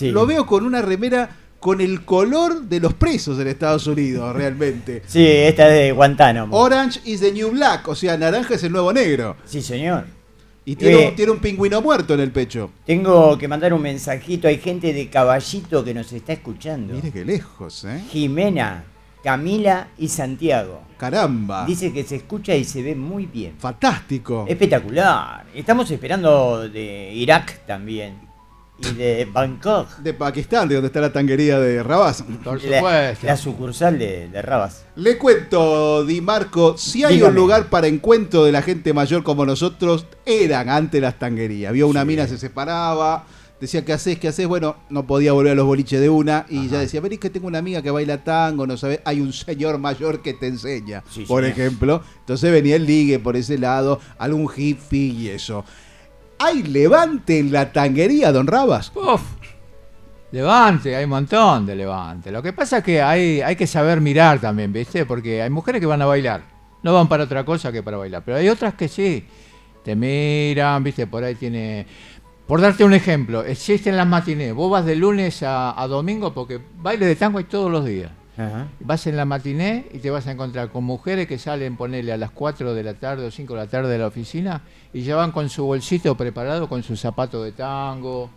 [0.00, 5.04] Lo veo con una remera con el color de los presos en Estados Unidos, realmente.
[5.06, 6.56] Sí, esta es de Guantánamo.
[6.56, 9.36] Orange is the new black, o sea, naranja es el nuevo negro.
[9.44, 10.06] Sí, señor.
[10.64, 12.72] Y tiene, Eh, un, tiene un pingüino muerto en el pecho.
[12.84, 14.48] Tengo que mandar un mensajito.
[14.48, 16.94] Hay gente de Caballito que nos está escuchando.
[16.94, 18.02] Mire qué lejos, ¿eh?
[18.10, 18.82] Jimena,
[19.22, 20.82] Camila y Santiago.
[20.98, 21.64] Caramba.
[21.64, 23.54] Dice que se escucha y se ve muy bien.
[23.58, 24.46] Fantástico.
[24.48, 25.46] Espectacular.
[25.54, 28.31] Estamos esperando de Irak también.
[28.78, 29.98] Y de Bangkok.
[29.98, 32.24] De Pakistán, de donde está la tanguería de Rabas.
[32.68, 34.84] La, la sucursal de, de Rabas.
[34.96, 37.30] Le cuento, Di Marco, si hay Dígame.
[37.30, 41.72] un lugar para encuentro de la gente mayor como nosotros, eran antes las tanguerías.
[41.72, 43.24] Vio una mina, se separaba,
[43.60, 44.18] decía, ¿qué haces?
[44.18, 44.48] ¿Qué haces?
[44.48, 47.46] Bueno, no podía volver a los boliches de una y ya decía, vení que tengo
[47.46, 51.24] una amiga que baila tango, no sabes, hay un señor mayor que te enseña, Sí,
[51.26, 51.56] por señor.
[51.58, 52.02] ejemplo.
[52.18, 55.64] Entonces venía el ligue por ese lado, algún hippie y eso.
[56.44, 58.90] ¿Hay levante en la tanguería, don Rabas?
[58.96, 59.22] Uf.
[60.32, 62.32] Levante, hay un montón de levante.
[62.32, 65.06] Lo que pasa es que hay, hay que saber mirar también, ¿viste?
[65.06, 66.42] Porque hay mujeres que van a bailar.
[66.82, 68.22] No van para otra cosa que para bailar.
[68.24, 69.24] Pero hay otras que sí.
[69.84, 71.06] Te miran, ¿viste?
[71.06, 71.86] Por ahí tiene...
[72.48, 74.52] Por darte un ejemplo, existen las matinés.
[74.52, 78.10] Vos vas de lunes a, a domingo porque baile de tango hay todos los días.
[78.80, 82.16] Vas en la matiné y te vas a encontrar con mujeres que salen, ponerle a
[82.16, 84.62] las 4 de la tarde o 5 de la tarde de la oficina
[84.92, 88.30] y ya van con su bolsito preparado, con su zapato de tango.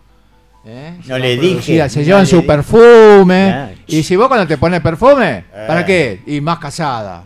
[0.66, 0.98] ¿eh?
[1.06, 2.48] No le dije, Se no llevan le su dije.
[2.48, 3.76] perfume.
[3.88, 5.86] Y si vos cuando te pones perfume, ¿para Eh.
[5.86, 6.22] qué?
[6.28, 7.24] Y más casada.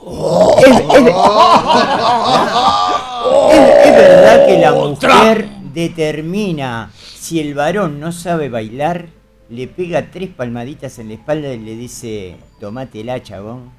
[0.00, 1.14] Es, es- es-
[3.50, 9.08] es verdad que la mujer determina si el varón no sabe bailar,
[9.50, 13.70] le pega tres palmaditas en la espalda y le dice, tomátela, chabón.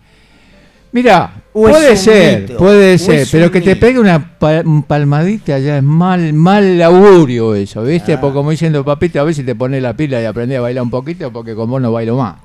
[0.91, 5.77] Mira, puede ser, mito, puede ser, pero que te pegue una pa- un palmadita ya
[5.77, 8.13] es mal, mal augurio eso, ¿viste?
[8.13, 8.19] Ah.
[8.21, 10.83] Porque como diciendo, papito, a ver si te pones la pila y aprendés a bailar
[10.83, 12.37] un poquito, porque con vos no bailo más.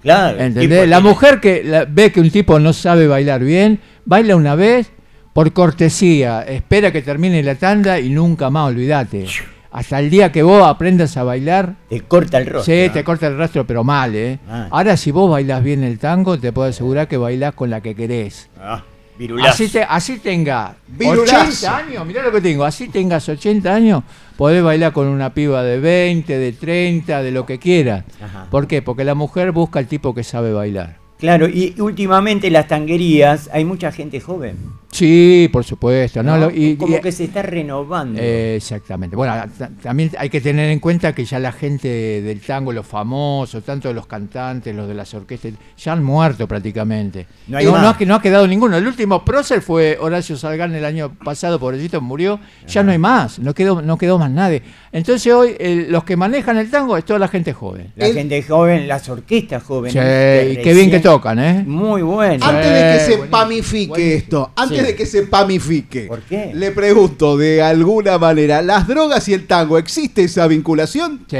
[0.00, 0.38] Claro.
[0.40, 0.88] ¿Entendés?
[0.88, 4.54] La tiene- mujer que la- ve que un tipo no sabe bailar bien, baila una
[4.54, 4.90] vez
[5.34, 9.26] por cortesía, espera que termine la tanda y nunca más, olvídate.
[9.72, 11.76] Hasta el día que vos aprendas a bailar.
[11.88, 12.74] Te corta el rostro.
[12.74, 14.38] Sí, te corta el rastro, pero mal, ¿eh?
[14.46, 14.68] Ah.
[14.70, 17.94] Ahora, si vos bailás bien el tango, te puedo asegurar que bailás con la que
[17.94, 18.50] querés.
[18.60, 18.82] Ah,
[19.18, 19.50] virulazo.
[19.50, 21.66] Así, te, así tenga Virulazo.
[21.66, 24.02] 80 años, mirá lo que tengo, así tengas 80 años,
[24.36, 28.04] podés bailar con una piba de 20, de 30, de lo que quieras.
[28.22, 28.48] Ajá.
[28.50, 28.82] ¿Por qué?
[28.82, 30.98] Porque la mujer busca el tipo que sabe bailar.
[31.18, 34.56] Claro, y últimamente en las tanguerías hay mucha gente joven.
[34.92, 36.22] Sí, por supuesto.
[36.22, 36.36] ¿no?
[36.38, 36.46] ¿no?
[36.46, 38.20] Lo- y- Como y- que se está renovando.
[38.22, 39.16] Eh, exactamente.
[39.16, 42.86] Bueno, ta- también hay que tener en cuenta que ya la gente del tango, los
[42.86, 47.26] famosos, tanto los cantantes, los de las orquestas, ya han muerto prácticamente.
[47.48, 47.82] No hay no, más.
[47.82, 48.76] no ha, que- no ha quedado ninguno.
[48.76, 52.38] El último prócer fue Horacio Salgán el año pasado, pobrecito, murió.
[52.68, 54.62] Ya no hay más, no quedó, no quedó más nadie.
[54.92, 57.92] Entonces hoy el- los que manejan el tango es toda la gente joven.
[57.96, 59.92] la gente joven, las orquestas jóvenes.
[59.94, 61.64] Sí, y qué bien que tocan, ¿eh?
[61.66, 62.44] Muy bueno.
[62.44, 64.81] Antes de que se buenísimo, pamifique esto, antes Sí.
[64.82, 66.50] De que se pamifique, ¿Por qué?
[66.54, 71.20] le pregunto de alguna manera, ¿las drogas y el tango existe esa vinculación?
[71.30, 71.36] Sí,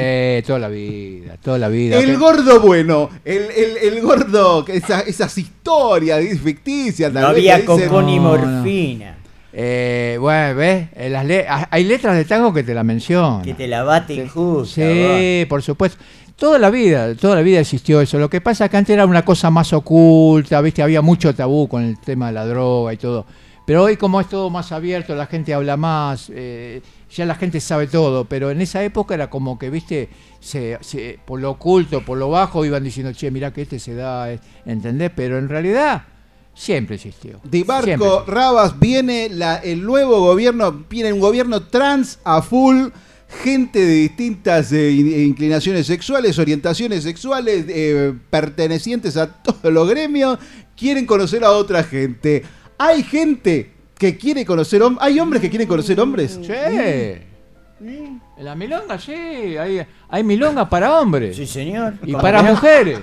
[0.47, 1.99] toda la vida, toda la vida.
[1.99, 7.13] El gordo bueno, el, el, el gordo, esa- esas historias ficticias.
[7.13, 8.21] No había cocón No, no.
[8.23, 9.17] morfina.
[9.55, 10.87] Eh, bueno, ¿ves?
[10.97, 13.43] Eh, las le- ah, hay letras de tango que te la mencionan.
[13.43, 14.65] Que te la bate justo.
[14.65, 15.99] Sí, por supuesto.
[16.43, 18.19] Toda la vida, toda la vida existió eso.
[18.19, 20.83] Lo que pasa es que antes era una cosa más oculta, ¿viste?
[20.83, 23.25] Había mucho tabú con el tema de la droga y todo.
[23.65, 26.83] Pero hoy como es todo más abierto, la gente habla más, eh,
[27.15, 28.25] ya la gente sabe todo.
[28.25, 30.09] Pero en esa época era como que, ¿viste?
[30.41, 33.95] Se, se- por lo oculto, por lo bajo, iban diciendo, che, mirá que este se
[33.95, 35.13] da, eh", ¿entendés?
[35.15, 36.03] Pero en realidad
[36.55, 37.39] siempre existió.
[37.45, 38.09] Di Marco Siempre.
[38.27, 42.89] Rabas viene la- el nuevo gobierno, viene un gobierno trans a full,
[43.43, 50.39] gente de distintas eh, in- inclinaciones sexuales, orientaciones sexuales, eh, pertenecientes a todos los gremios,
[50.77, 52.43] quieren conocer a otra gente.
[52.79, 55.07] Hay gente que quiere conocer hombres.
[55.07, 56.39] ¿Hay hombres que quieren conocer hombres?
[56.43, 56.53] Sí.
[57.85, 59.13] En la milonga, sí.
[59.13, 61.37] Hay, hay milonga para hombres.
[61.37, 61.95] Sí, señor.
[62.05, 62.99] Y ¿Cómo para mujeres.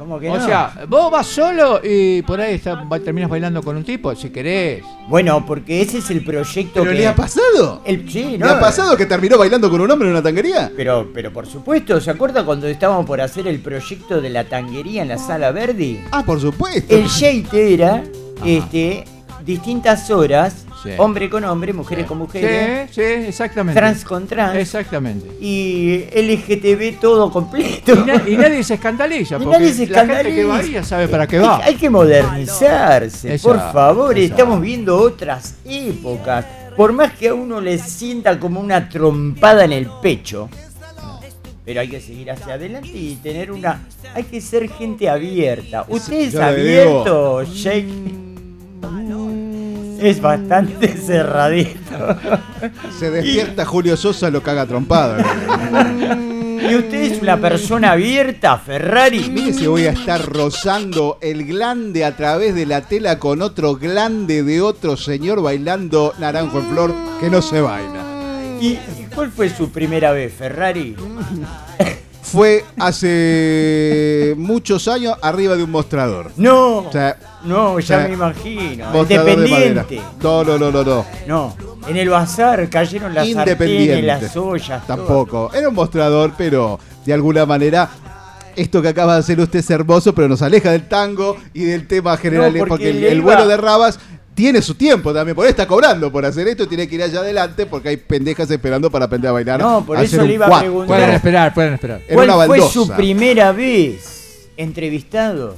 [0.00, 0.46] ¿Cómo que o no?
[0.46, 4.30] sea, vos vas solo y por ahí está- va- terminas bailando con un tipo, si
[4.30, 4.82] querés.
[5.08, 6.98] Bueno, porque ese es el proyecto ¿Pero que...
[6.98, 7.82] le ha pasado?
[7.84, 10.72] El, sí, ¿Le ha pasado que terminó bailando con un hombre en una tanguería?
[10.74, 15.02] Pero, pero por supuesto, ¿se acuerda cuando estábamos por hacer el proyecto de la tanguería
[15.02, 16.00] en la sala Verdi?
[16.12, 16.94] Ah, por supuesto.
[16.96, 18.02] El shake era
[18.42, 19.04] este,
[19.44, 20.90] distintas horas, Sí.
[20.96, 23.78] hombre con hombre, mujeres con mujeres, Sí, sí, exactamente.
[23.78, 25.26] trans con trans, Exactamente.
[25.40, 27.92] y LGTB todo completo.
[27.92, 30.82] Y, na- y nadie se escandaliza, Y porque nadie se la gente que escandaliza.
[30.84, 31.60] sabe para qué va.
[31.62, 34.42] hay que modernizarse, por favor, exacto.
[34.42, 36.46] estamos viendo otras épocas.
[36.76, 40.48] Por más que a uno le sienta como una trompada en el pecho,
[41.64, 43.82] pero hay que seguir hacia adelante y tener una.
[44.14, 45.84] Hay que ser gente abierta.
[45.88, 47.86] ¿Usted es abierto, Jake?
[50.00, 52.16] Es bastante cerradito.
[52.98, 55.22] Se despierta Julio Sosa, lo caga trompado.
[56.68, 59.30] ¿Y usted es una persona abierta, Ferrari?
[59.30, 63.76] Mire si voy a estar rozando el glande a través de la tela con otro
[63.76, 68.04] glande de otro señor bailando naranjo en flor que no se baila.
[68.60, 70.96] ¿Y y cuál fue su primera vez, Ferrari?
[72.22, 76.30] Fue hace muchos años arriba de un mostrador.
[76.36, 79.02] No, O sea, no, ya o sea, me imagino.
[79.02, 80.00] Independiente.
[80.22, 81.06] No, no, no, no, no.
[81.26, 81.56] No,
[81.88, 84.86] en el bazar cayeron las sartenes, las ollas.
[84.86, 84.96] todo.
[84.96, 85.50] Tampoco.
[85.54, 87.88] Era un mostrador, pero de alguna manera.
[88.56, 91.86] Esto que acaba de hacer usted es hermoso, pero nos aleja del tango y del
[91.86, 92.52] tema general.
[92.52, 94.00] No, porque porque el, vuelo de Rabas
[94.40, 95.36] tiene su tiempo también.
[95.36, 96.66] Por ahí está cobrando por hacer esto.
[96.66, 99.60] Tiene que ir allá adelante porque hay pendejas esperando para aprender a bailar.
[99.60, 100.86] No, por eso le iba a preguntar.
[100.86, 102.00] Pueden esperar, pueden esperar.
[102.10, 105.56] ¿Cuál una fue su primera vez entrevistado?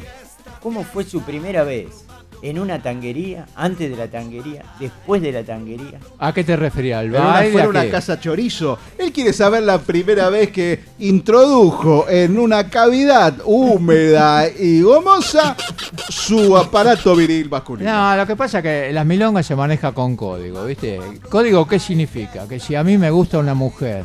[0.60, 2.04] ¿Cómo fue su primera vez?
[2.42, 3.46] ¿En una tanguería?
[3.54, 4.64] ¿Antes de la tanguería?
[4.80, 6.00] ¿Después de la tanguería?
[6.18, 6.98] ¿A qué te referías?
[6.98, 7.52] ¿Al baile?
[7.52, 8.78] fue en ¿A una casa chorizo.
[8.98, 15.56] Él quiere saber la primera vez que introdujo en una cavidad húmeda y gomosa
[16.08, 17.92] su aparato viril masculino.
[17.92, 20.98] No, lo que pasa es que las milongas se maneja con código, ¿viste?
[21.28, 22.48] ¿Código qué significa?
[22.48, 24.04] Que si a mí me gusta una mujer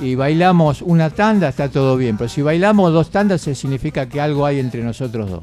[0.00, 2.16] y bailamos una tanda, está todo bien.
[2.16, 5.42] Pero si bailamos dos tandas, se significa que algo hay entre nosotros dos.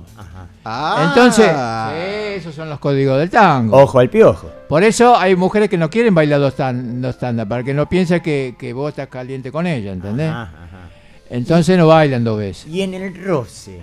[0.65, 1.07] Ah.
[1.09, 3.77] Entonces, sí, esos son los códigos del tango.
[3.77, 4.49] Ojo al piojo.
[4.67, 7.87] Por eso hay mujeres que no quieren bailar dos, tan- dos tandas, para que no
[7.87, 10.29] piense que, que vos estás caliente con ella, ¿entendés?
[10.29, 10.89] Ajá, ajá.
[11.29, 12.67] Entonces no bailan dos veces.
[12.67, 13.79] Y en el roce.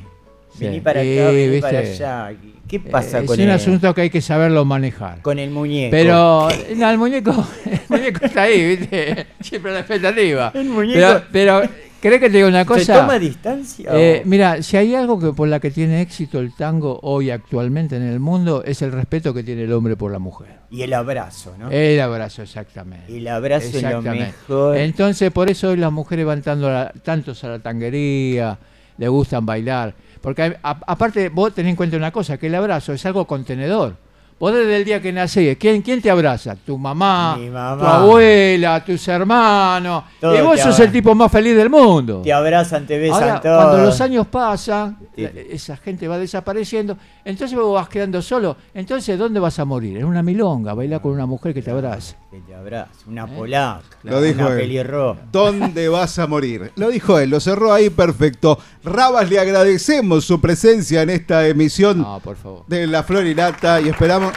[0.58, 0.64] Sí.
[0.64, 2.32] Vení para acá, Sí, vení para allá.
[2.68, 5.20] ¿Qué pasa Eh, con es un el, asunto que hay que saberlo manejar.
[5.22, 5.90] con el muñeco?
[5.90, 7.30] Pero no, el muñeco,
[7.64, 9.26] el muñeco está ahí, ¿viste?
[9.40, 10.50] Siempre a la expectativa.
[10.54, 11.62] El muñeco- Pero, pero
[12.02, 12.84] ¿querés que te diga una cosa?
[12.84, 13.88] ¿Se toma distancia?
[13.94, 17.96] Eh, mira, si hay algo que por la que tiene éxito el tango hoy actualmente
[17.96, 20.58] en el mundo es el respeto que tiene el hombre por la mujer.
[20.70, 21.70] Y el abrazo, ¿no?
[21.70, 23.16] El abrazo, exactamente.
[23.16, 24.76] El abrazo es lo mejor.
[24.76, 28.58] Entonces, por eso hoy las mujeres van tanto a la- tantos a la tanguería,
[28.98, 29.94] le gustan bailar.
[30.20, 33.26] Porque hay- a- aparte, vos tenés en cuenta una cosa, que el abrazo es algo
[33.26, 33.96] contenedor.
[34.42, 36.56] Vos desde el día que nacés, ¿quién, quién te abraza?
[36.56, 40.02] Tu mamá, tu abuela, tus hermanos.
[40.20, 42.22] Todo y vos sos abra- el tipo más feliz del mundo.
[42.24, 43.56] Te abrazan, te besan Ahora, todo.
[43.56, 45.28] cuando los años pasan, Sí.
[45.50, 48.56] esa gente va desapareciendo, entonces vos vas quedando solo.
[48.74, 49.98] Entonces, ¿dónde vas a morir?
[49.98, 52.16] En una milonga, bailar con una mujer que te abrace.
[52.30, 52.90] Que te abraza.
[53.06, 53.82] Una polaca.
[54.02, 54.56] Lo dijo una él.
[54.58, 55.20] pelirroja.
[55.30, 56.72] ¿Dónde vas a morir?
[56.74, 58.58] Lo dijo él, lo cerró ahí perfecto.
[58.82, 62.64] Rabas, le agradecemos su presencia en esta emisión No, por favor.
[62.66, 64.31] de La Florinata y esperamos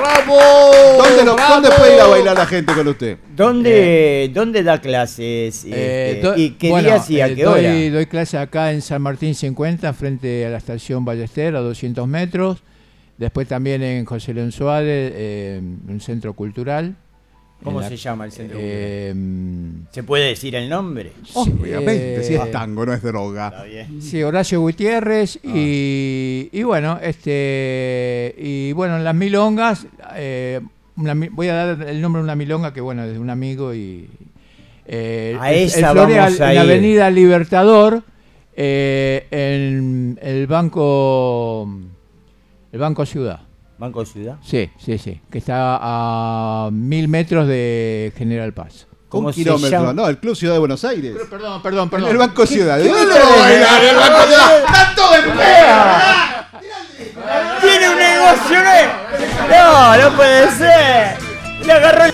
[0.00, 0.38] ¡Bravo!
[0.98, 1.54] ¿Dónde, lo- ¡Bravo!
[1.54, 3.18] dónde puede ir a bailar la gente con usted?
[3.34, 5.64] ¿Dónde, ¿Dónde da clases?
[5.64, 7.90] Eh, este, do- ¿Y qué bueno, días y a eh, qué doy, hora?
[7.96, 12.58] Doy clase acá en San Martín 50, frente a la estación Ballester, a 200 metros.
[13.16, 16.94] Después también en José León Suárez, eh, un centro cultural.
[17.64, 18.56] ¿Cómo la- se llama el centro?
[18.60, 19.12] eh,
[19.90, 21.12] ¿Se puede decir el nombre?
[21.34, 23.64] Obviamente, si eh, es tango, no es Está droga.
[23.64, 24.00] bien.
[24.00, 25.48] Sí, Horacio Gutiérrez Ah.
[25.54, 30.60] y, y bueno, este y bueno, en las milongas, eh,
[30.96, 33.74] una voy a dar el nombre de una milonga que bueno, es de un amigo
[33.74, 34.08] y
[34.86, 36.70] eh, A el- esa el Floreal, vamos a en la ir.
[36.70, 38.02] Avenida Libertador,
[38.56, 41.68] eh, en el banco
[42.72, 43.40] el Banco Ciudad.
[43.78, 44.36] ¿Banco Ciudad?
[44.44, 48.86] Sí, sí, sí, que está a mil metros de General Paz.
[49.08, 49.92] ¿Cómo Un kilómetro, llama?
[49.94, 51.14] no, el Club Ciudad de Buenos Aires.
[51.30, 52.10] Perdón, perdón, En perdón.
[52.10, 52.76] el Banco Ciudad.
[52.76, 53.06] ¿De qué tiene?
[53.14, 54.64] va a bailar el Banco Ciudad?
[54.66, 55.22] ¡Está todo en
[57.60, 58.58] ¡Tiene un negocio!
[59.48, 59.56] ¿no?
[59.56, 61.16] No, no puede ser.
[61.64, 62.04] Le agarró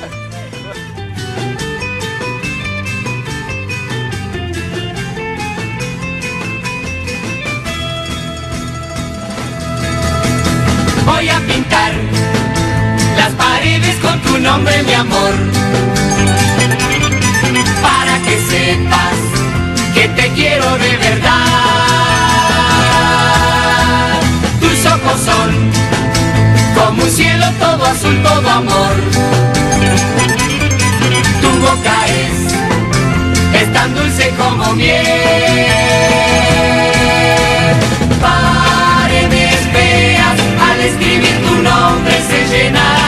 [14.44, 15.34] nombre, mi amor.
[17.82, 19.18] Para que sepas
[19.94, 21.40] que te quiero de verdad.
[24.60, 25.50] Tus ojos son
[26.74, 28.94] como un cielo todo azul, todo amor.
[31.40, 35.04] Tu boca es, es tan dulce como miel.
[38.20, 40.38] Paredes feas
[40.68, 43.03] al escribir tu nombre se llenarán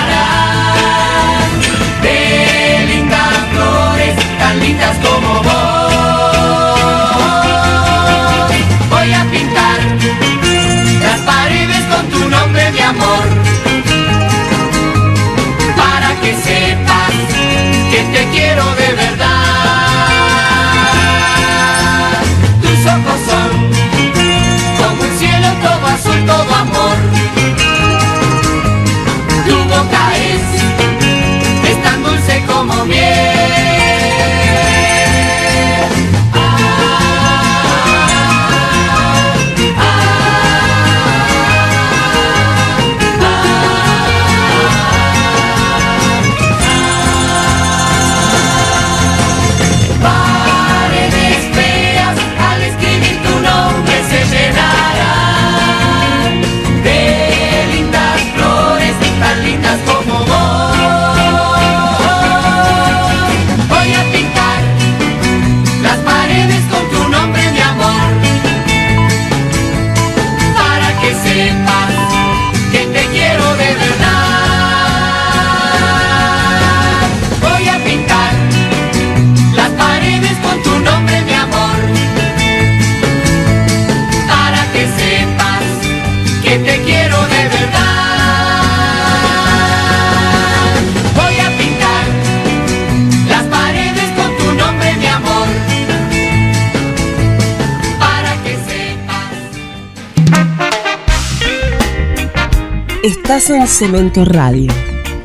[103.26, 104.72] Estás en Cemento Radio,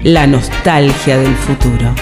[0.01, 1.93] la nostalgia del futuro.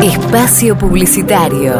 [0.00, 1.74] Espacio Publicitario.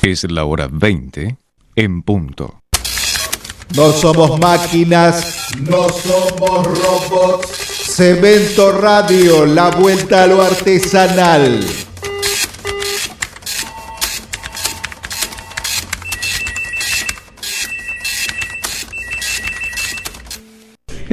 [0.00, 1.36] Es la hora 20
[1.74, 2.60] en punto.
[3.74, 7.48] No somos máquinas, no somos robots.
[7.48, 11.66] Cemento Radio, la vuelta a lo artesanal.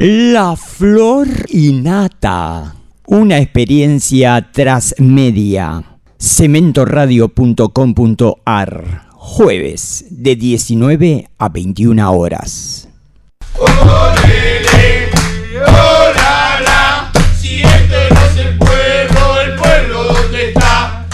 [0.04, 2.74] La Flor Innata.
[3.06, 5.84] Una experiencia transmedia.
[6.18, 9.02] Cementoradio.com.ar.
[9.12, 12.88] Jueves de 19 a 21 horas.
[13.60, 14.16] ¡Hola,
[17.40, 21.06] Si este no es el pueblo, el pueblo ¿dónde está?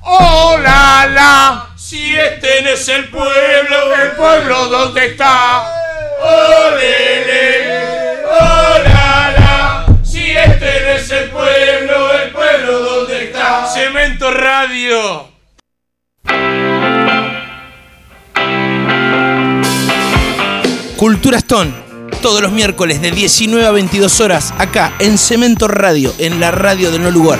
[0.00, 1.66] ¡Hola, la!
[1.76, 5.75] Si este no es el pueblo, el pueblo ¿dónde está?
[6.20, 7.74] ¡Olele!
[8.24, 9.86] ¡Hola, la!
[10.04, 13.66] Si este no es el pueblo, el pueblo ¿dónde está?
[13.66, 15.28] Cemento Radio.
[20.96, 21.72] Cultura Stone,
[22.22, 26.90] todos los miércoles de 19 a 22 horas, acá en Cemento Radio, en la radio
[26.90, 27.38] de No Lugar.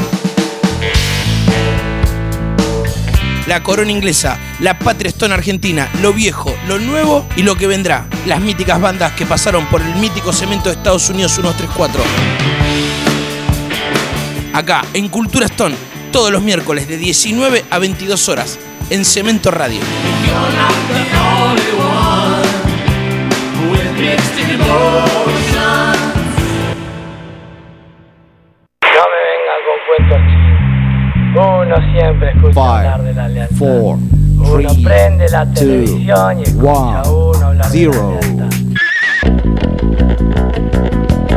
[3.47, 8.07] La corona inglesa, la patria Stone argentina, lo viejo, lo nuevo y lo que vendrá.
[8.26, 12.03] Las míticas bandas que pasaron por el mítico cemento de Estados Unidos 134.
[14.53, 15.76] Acá, en Cultura Stone,
[16.11, 18.59] todos los miércoles de 19 a 22 horas,
[18.90, 19.80] en Cemento Radio.
[31.37, 33.57] Uno siempre escucha hablar de la lealtad.
[33.57, 33.99] Four,
[34.39, 37.93] Uno three, prende la two, televisión y escucha a one, uno hablar zero.
[37.93, 38.57] de la lealtad.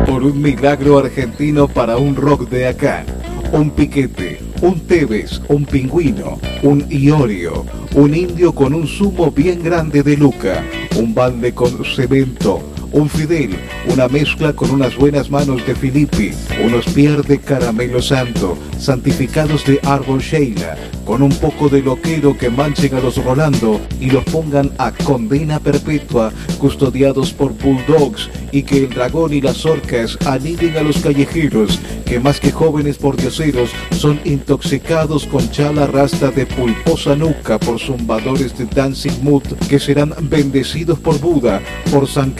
[0.06, 3.04] Por un milagro argentino para un rock de acá.
[3.52, 10.02] Un piquete, un Tevez, un pingüino, un Iorio, un indio con un zumo bien grande
[10.04, 10.64] de Luca,
[10.97, 13.55] un balde con cemento, un Fidel,
[13.87, 16.31] una mezcla con unas buenas manos de Filippi,
[16.63, 22.49] unos pier de caramelo santo, santificados de árbol Sheila, con un poco de loquero que
[22.49, 28.85] manchen a los Rolando y los pongan a condena perpetua, custodiados por bulldogs y que
[28.85, 34.19] el dragón y las orcas aniden a los callejeros, que más que jóvenes pordioseros son
[34.25, 40.99] intoxicados con chala rasta de pulposa nuca por zumbadores de Dancing Mood, que serán bendecidos
[40.99, 41.61] por Buda,
[41.91, 42.31] por San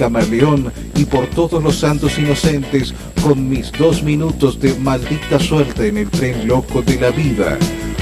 [0.96, 6.10] Y por todos los santos inocentes con mis dos minutos de maldita suerte en el
[6.10, 7.58] tren loco de la vida.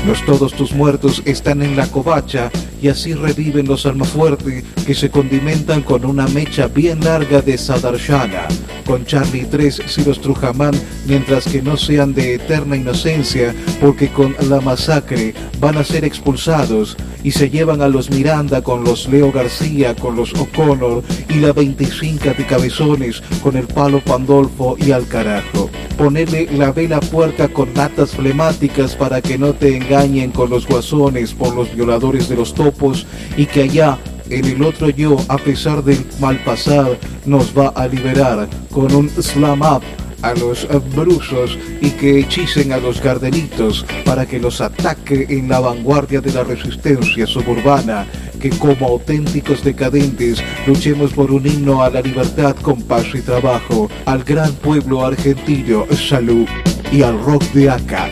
[0.05, 5.09] Los todos tus muertos están en la covacha y así reviven los almafuerte que se
[5.09, 8.47] condimentan con una mecha bien larga de Sadarshana,
[8.85, 10.75] con Charlie 3 Siros Trujamán,
[11.07, 16.95] mientras que no sean de eterna inocencia, porque con la masacre van a ser expulsados
[17.23, 21.51] y se llevan a los Miranda con los Leo García, con los O'Connor y la
[21.51, 25.69] 25 de cabezones con el palo Pandolfo y al carajo.
[25.97, 31.33] Ponerle la vela puerca con latas flemáticas para que no te engañen con los guasones
[31.33, 33.05] por los violadores de los topos
[33.35, 33.97] y que allá
[34.29, 39.09] en el otro yo, a pesar del mal pasar, nos va a liberar con un
[39.09, 39.83] slam up
[40.21, 45.59] a los brusos y que hechicen a los gardenitos para que los ataque en la
[45.59, 48.07] vanguardia de la resistencia suburbana,
[48.49, 53.89] que como auténticos decadentes luchemos por un himno a la libertad con paz y trabajo,
[54.05, 56.47] al gran pueblo argentino, salud
[56.91, 58.09] y al rock de acá.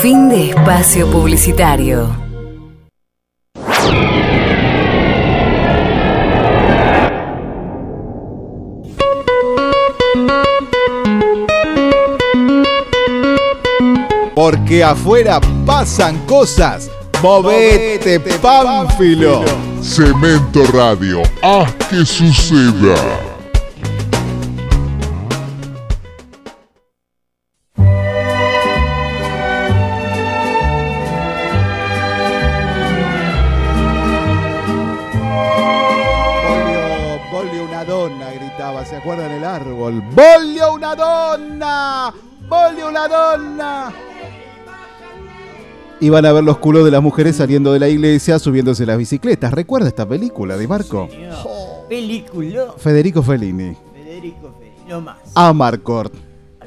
[0.00, 2.28] Fin de espacio publicitario.
[14.34, 16.88] Porque afuera pasan cosas.
[17.22, 19.44] Movete, Pánfilo.
[19.82, 22.94] Cemento Radio, haz que suceda.
[36.46, 40.02] Volio, volio una donna, gritaba, ¿se acuerdan el árbol?
[40.12, 42.14] ¡Volio una donna!
[42.48, 44.07] ¡Volio una donna!
[46.00, 49.52] Iban a ver los culos de las mujeres saliendo de la iglesia, subiéndose las bicicletas.
[49.52, 51.08] ¿Recuerda esta película de Marco?
[51.88, 52.74] Película.
[52.76, 53.76] Federico Fellini.
[53.94, 55.16] Federico Fellini, no más.
[55.34, 56.12] Amarcord.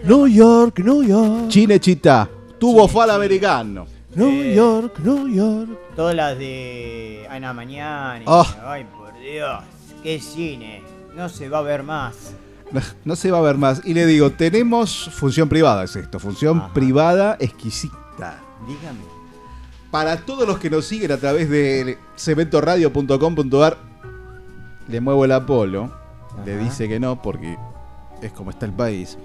[0.04, 1.50] New York, New York.
[1.50, 2.28] Cinecittà.
[2.60, 3.86] Tubo fal americano.
[4.16, 5.70] New York, New York.
[5.96, 8.24] Todas las de Ana Mañana.
[8.26, 8.46] Oh.
[8.66, 9.64] Ay, por Dios.
[10.04, 10.84] Qué cine.
[11.16, 12.34] No se va a ver más.
[12.72, 13.82] No, no se va a ver más.
[13.86, 16.20] Y le digo, tenemos función privada, es esto.
[16.20, 18.40] Función privada exquisita.
[18.68, 19.11] Dígame.
[19.92, 23.78] Para todos los que nos siguen a través de cementoradio.com.ar,
[24.88, 25.92] le muevo el Apolo.
[26.46, 27.58] Le dice que no porque
[28.22, 29.18] es como está el país.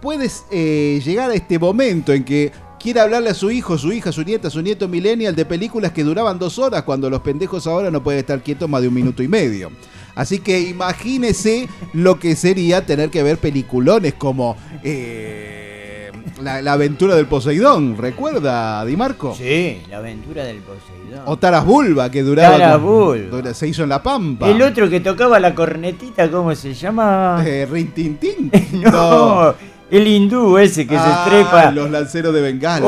[0.00, 4.10] Puedes eh, llegar a este momento en que quiere hablarle a su hijo, su hija,
[4.10, 7.90] su nieta, su nieto millennial de películas que duraban dos horas cuando los pendejos ahora
[7.90, 9.70] no pueden estar quietos más de un minuto y medio.
[10.14, 15.75] Así que imagínese lo que sería tener que ver peliculones como eh,
[16.42, 19.34] la, la aventura del Poseidón, ¿recuerda, Di Marco?
[19.34, 21.22] Sí, la aventura del Poseidón.
[21.26, 22.58] O Taras Bulba, que duraba.
[22.58, 23.54] Taras Bulba.
[23.54, 24.48] Se hizo en La Pampa.
[24.48, 27.42] El otro que tocaba la cornetita, ¿cómo se llama?
[27.46, 28.50] Eh, Rin Tin Tin.
[28.72, 29.54] no,
[29.90, 31.70] el hindú ese que Ah, se trepa.
[31.70, 32.86] Los lanceros de Bengala.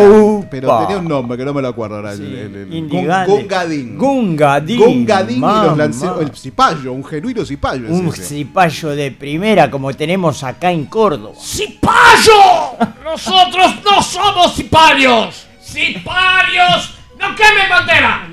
[0.51, 2.12] Pero tenía un nombre que no me lo acuerdo ahora.
[2.12, 2.88] el- el- el-.
[2.88, 3.99] Gun- Gungadin.
[3.99, 4.78] Gungadin.
[4.80, 6.20] Gungadin y los lanceros.
[6.22, 7.84] El cipayo, un genuino cipayo.
[7.86, 8.24] es Un ese.
[8.24, 11.34] cipayo de primera como tenemos acá en Córdoba.
[11.40, 12.76] ¡Cipayo!
[13.05, 15.46] Nosotros no somos ciparios.
[15.62, 16.94] ¡Ciparios!
[17.18, 18.28] ¡No quemen bandera!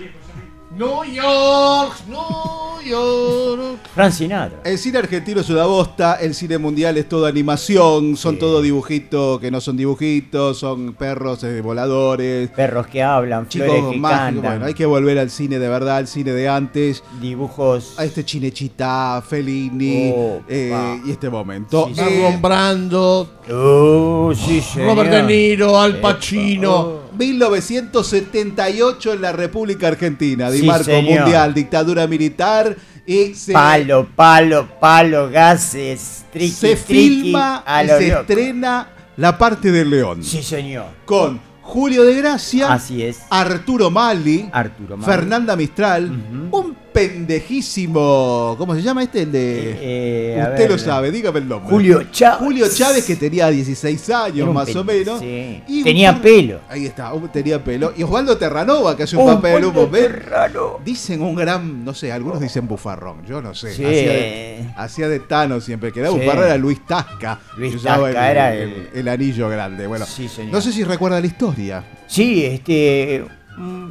[0.77, 3.79] New York, New York.
[3.93, 4.59] Fran Sinatra.
[4.65, 9.39] El cine argentino es una bosta, el cine mundial es todo animación, son todo dibujitos
[9.39, 12.49] que no son dibujitos, son perros eh, voladores.
[12.49, 14.09] Perros que hablan, Chicos que mágicos.
[14.11, 14.41] cantan.
[14.41, 17.03] Bueno, hay que volver al cine de verdad, al cine de antes.
[17.21, 17.97] Dibujos.
[17.97, 20.97] A este Chinechita, Fellini Oh, eh, pa.
[21.07, 21.89] y este momento.
[21.93, 24.89] Sí, Eh, Marlon Brando, Oh, sí, señor.
[24.89, 27.04] Robert De Niro, Al Pacino.
[27.17, 31.19] 1978 en la República Argentina, Di Sí, Marco señor.
[31.21, 37.87] Mundial, dictadura militar y se, Palo, palo, palo, gases, triqui, se triqui, filma a y
[37.87, 38.21] se loco.
[38.21, 40.23] estrena La parte del león.
[40.23, 40.87] Sí, señor.
[41.05, 43.19] Con Julio de Gracia, Así es.
[43.29, 45.11] Arturo Mali, Arturo Mali.
[45.11, 46.09] Fernanda Mistral,
[46.51, 49.23] un pendejísimo, ¿cómo se llama este?
[49.23, 50.71] El de Eh, Usted ver.
[50.71, 51.69] lo sabe, dígame el nombre.
[51.69, 52.39] Julio Chávez.
[52.39, 55.19] Julio Chávez que tenía 16 Era años más o menos.
[55.19, 55.61] sí.
[55.67, 56.59] Y Tenía pelo.
[56.69, 57.93] Ahí está, tenía pelo.
[57.95, 59.91] Y Osvaldo Terranova, que hace un papel un.
[59.91, 60.79] Terrano.
[60.83, 63.73] Dicen un gran, no sé, algunos dicen bufarrón, yo no sé.
[63.73, 63.83] Sí.
[63.83, 66.17] Hacía, de, hacía de Tano siempre, que era Sí.
[66.17, 67.39] bufarrón era Luis Tasca.
[67.57, 69.87] Luis Tasca el, era el- el- el anillo grande.
[69.87, 70.53] Bueno, Sí, señor.
[70.53, 71.83] no sé si recuerda la historia.
[72.07, 73.23] Sí, este.
[73.57, 73.89] mm,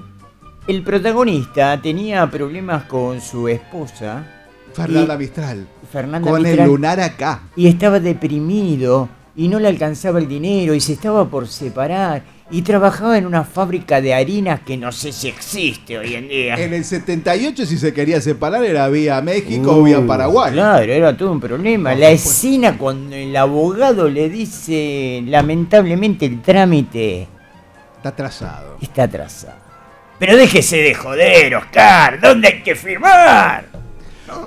[0.67, 4.25] El protagonista tenía problemas con su esposa
[4.73, 5.67] Fernanda Y- Mistral.
[5.93, 7.43] Fernanda Con el lunar acá.
[7.55, 12.23] Y estaba deprimido y no le alcanzaba el dinero y se estaba por separar.
[12.51, 16.55] Y trabajaba en una fábrica de harinas que no sé si existe hoy en día.
[16.57, 20.53] En el 78, si se quería separar, era vía México o Uh, vía Paraguay.
[20.53, 21.95] Claro, era todo un problema.
[21.95, 27.29] La escena cuando el abogado le dice, lamentablemente el trámite
[27.97, 28.77] Está atrasado.
[28.81, 29.64] está atrasado.
[30.19, 32.21] Pero déjese de joder, Oscar.
[32.21, 33.67] ¿Dónde hay que firmar?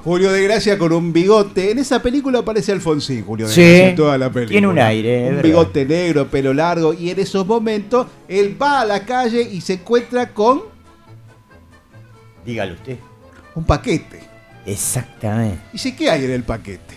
[0.04, 1.72] Julio de Gracia con un bigote.
[1.72, 4.52] En esa película aparece Alfonsín, Julio de Sí, Gracia, en toda la película.
[4.54, 6.94] tiene un aire, Un bigote negro, pelo largo.
[6.94, 10.64] Y en esos momentos, él va a la calle y se encuentra con
[12.46, 12.98] Dígalo usted.
[13.56, 14.22] un paquete.
[14.66, 15.60] Exactamente.
[15.72, 16.96] Dice, ¿qué hay en el paquete?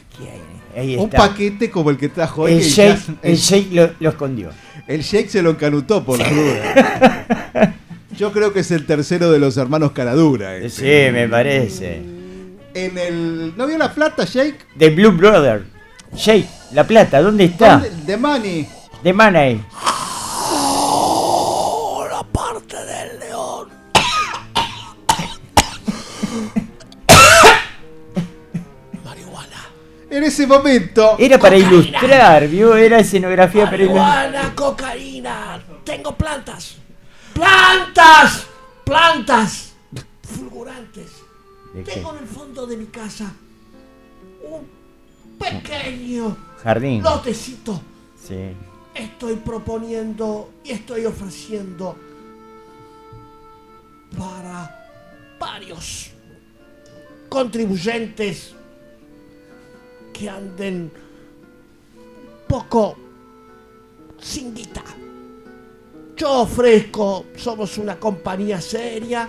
[0.77, 1.19] Ahí Un está.
[1.29, 2.47] paquete como el que trajo.
[2.49, 3.39] El ya- el
[3.73, 4.51] lo, lo escondió.
[4.87, 7.75] El Sheikh se lo encanutó por la duda.
[8.17, 10.57] Yo creo que es el tercero de los hermanos Caradura.
[10.57, 11.07] este.
[11.07, 12.03] Sí, me parece.
[12.75, 13.55] En el.
[13.57, 14.57] ¿No vio la plata, Sheikh?
[14.79, 15.65] The Blue Brother.
[16.15, 17.79] Sheikh, La Plata, ¿dónde está?
[17.79, 17.91] ¿Dónde?
[18.05, 18.69] De Money.
[19.03, 19.65] De Money.
[22.11, 23.69] la parte del león.
[30.11, 31.15] En ese momento.
[31.21, 32.75] Era para ilustrar, ¿vio?
[32.75, 34.31] Era escenografía para ilustrar.
[34.33, 35.63] Marihuana, cocaína.
[35.85, 36.80] Tengo plantas.
[37.41, 38.47] ¡Plantas!
[38.85, 39.73] ¡Plantas!
[40.23, 41.11] Fulgurantes.
[41.85, 43.33] Tengo en el fondo de mi casa
[44.43, 44.69] un
[45.39, 47.03] pequeño Jardín.
[47.03, 47.81] lotecito.
[48.23, 48.53] Sí.
[48.95, 51.97] Estoy proponiendo y estoy ofreciendo
[54.19, 54.89] para
[55.39, 56.11] varios
[57.31, 58.55] contribuyentes
[60.13, 60.93] que anden
[62.47, 62.97] poco
[64.19, 64.85] sin guita.
[66.21, 69.27] Yo ofrezco, somos una compañía seria,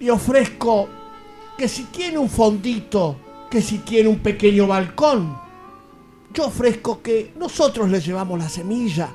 [0.00, 0.88] y ofrezco
[1.56, 3.14] que si tiene un fondito,
[3.48, 5.38] que si tiene un pequeño balcón,
[6.34, 9.08] yo ofrezco que nosotros le llevamos la semilla,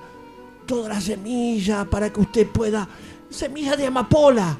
[0.65, 2.87] toda la semilla para que usted pueda,
[3.29, 4.57] semilla de amapola,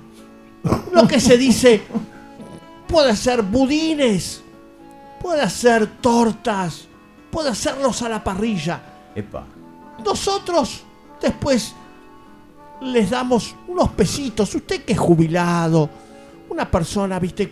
[0.92, 1.84] lo que se dice,
[2.86, 4.44] puede hacer budines,
[5.22, 6.90] puede hacer tortas,
[7.32, 8.84] puede hacerlos a la parrilla.
[9.16, 9.46] Epa.
[10.04, 10.84] Nosotros
[11.22, 11.74] después
[12.82, 14.54] les damos unos pesitos.
[14.56, 15.90] Usted que es jubilado,
[16.50, 17.52] una persona, viste,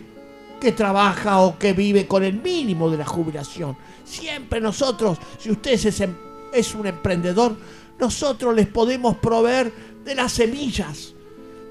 [0.60, 3.76] que trabaja o que vive con el mínimo de la jubilación.
[4.04, 6.02] Siempre nosotros, si usted es,
[6.52, 7.56] es un emprendedor,
[7.98, 9.72] nosotros les podemos proveer
[10.04, 11.14] de las semillas,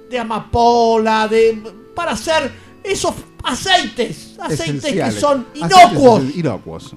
[0.10, 1.62] de amapola, de
[1.96, 2.52] para hacer
[2.84, 5.84] esos aceites, aceites que son Aceites
[6.36, 6.36] inocuos.
[6.36, 6.96] Inocuos.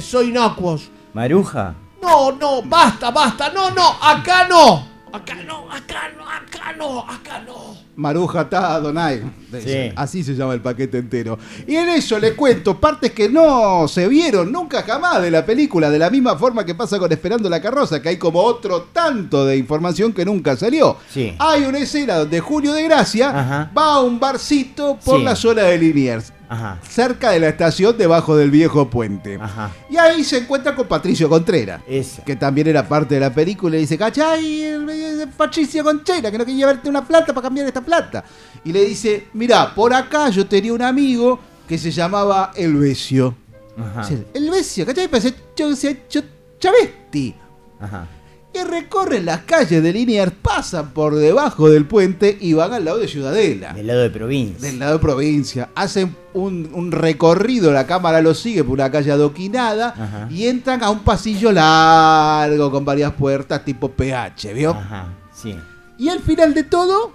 [0.00, 0.88] Soy inocuos.
[1.14, 1.74] Maruja.
[2.06, 3.50] No, no, basta, basta.
[3.50, 4.94] No, no, acá no.
[5.12, 7.76] Acá no, acá no, acá no, acá no.
[7.96, 9.22] Maruja Ta Donai.
[9.64, 9.90] Sí.
[9.96, 11.38] Así se llama el paquete entero.
[11.66, 15.88] Y en eso le cuento partes que no se vieron nunca jamás de la película,
[15.88, 19.46] de la misma forma que pasa con Esperando la carroza, que hay como otro tanto
[19.46, 20.98] de información que nunca salió.
[21.10, 21.34] Sí.
[21.38, 25.24] Hay una escena donde Julio de Gracia va a un barcito por Sí.
[25.24, 26.78] la zona de Liniers, Ajá.
[26.88, 29.38] cerca de la estación debajo del viejo puente.
[29.40, 29.70] Ajá.
[29.90, 32.24] Y ahí se encuentra con Patricio Contreras, Esa.
[32.24, 34.62] que también era parte de la película, y dice, ¿cachai?
[34.62, 38.24] El, el Patricio Contreras, que no quería llevarte una plata para cambiar esta plata.
[38.64, 41.38] Y le dice, mira, por acá yo tenía un amigo
[41.68, 43.34] que se llamaba Elvesio.
[43.78, 44.08] Ajá.
[44.08, 45.08] Dice, Elvesio, ¿cachai?
[45.08, 46.20] Parece yo, yo, yo,
[46.58, 47.34] Chavesti.
[47.80, 48.06] Ajá.
[48.56, 52.96] Y recorren las calles de Liniers, pasan por debajo del puente y van al lado
[52.98, 53.74] de Ciudadela.
[53.74, 54.66] Del lado de provincia.
[54.66, 55.68] Del lado de provincia.
[55.74, 60.28] Hacen un, un recorrido, la cámara lo sigue por una calle adoquinada Ajá.
[60.30, 64.70] y entran a un pasillo largo con varias puertas tipo PH, ¿vio?
[64.70, 65.08] Ajá.
[65.34, 65.54] Sí.
[65.98, 67.12] Y al final de todo.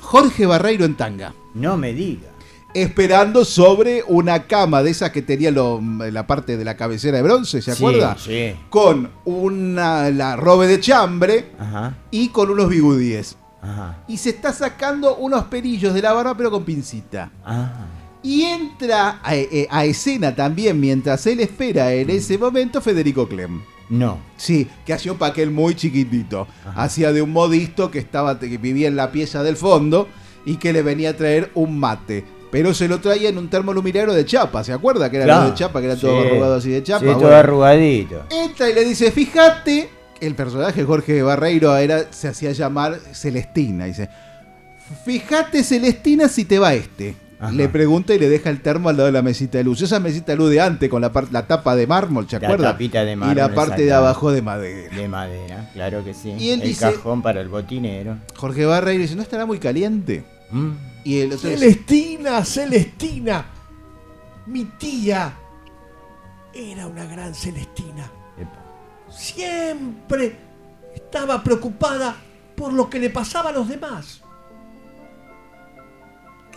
[0.00, 1.32] Jorge Barreiro en tanga.
[1.54, 2.31] No me diga.
[2.74, 5.80] Esperando sobre una cama de esas que tenía lo-
[6.10, 8.16] la parte de la cabecera de bronce, ¿se acuerda?
[8.18, 8.54] sí.
[8.70, 11.96] Con una la robe de chambre Ajá.
[12.10, 13.36] y con unos bigudíes.
[13.60, 14.02] Ajá.
[14.08, 17.30] Y se está sacando unos pelillos de la barba pero con pincita.
[17.44, 17.86] Ajá.
[18.22, 23.60] Y entra a, eh, a escena también, mientras él espera en ese momento, Federico Clem.
[23.90, 24.18] No.
[24.36, 26.46] Sí, que hacía un papel muy chiquitito.
[26.76, 30.08] Hacía de un modisto que, estaba, que vivía en la pieza del fondo
[30.46, 32.24] y que le venía a traer un mate.
[32.52, 35.10] Pero se lo traía en un termoluminario de chapa, ¿se acuerda?
[35.10, 35.48] Que era Claro.
[35.50, 36.28] de chapa, que era todo Sí.
[36.28, 37.00] arrugado así de chapa.
[37.00, 38.22] Sí, todo arrugadito.
[38.30, 39.88] entra y le dice, fíjate,
[40.20, 43.86] el personaje Jorge Barreiro era, se hacía llamar Celestina.
[43.86, 44.08] Dice,
[45.04, 47.16] fíjate Celestina si te va este.
[47.40, 47.50] Ajá.
[47.50, 49.82] Le pregunta y le deja el termo al lado de la mesita de luz.
[49.82, 52.70] Esa mesita de luz de antes con la, la tapa de mármol, ¿se La acuerda?
[52.72, 54.94] tapita de Y mármol, la parte de abajo de madera.
[54.96, 56.30] De madera, claro que sí.
[56.38, 58.18] Y él el dice- cajón para el botinero.
[58.36, 60.22] Jorge Barreiro dice, ¿no estará muy caliente?
[60.52, 60.70] Mm.
[61.04, 63.46] Y el otro es- Celestina, Celestina.
[64.46, 65.36] Mi tía
[66.52, 68.10] era una gran Celestina.
[69.08, 70.36] Siempre
[70.94, 72.16] estaba preocupada
[72.56, 74.22] por lo que le pasaba a los demás.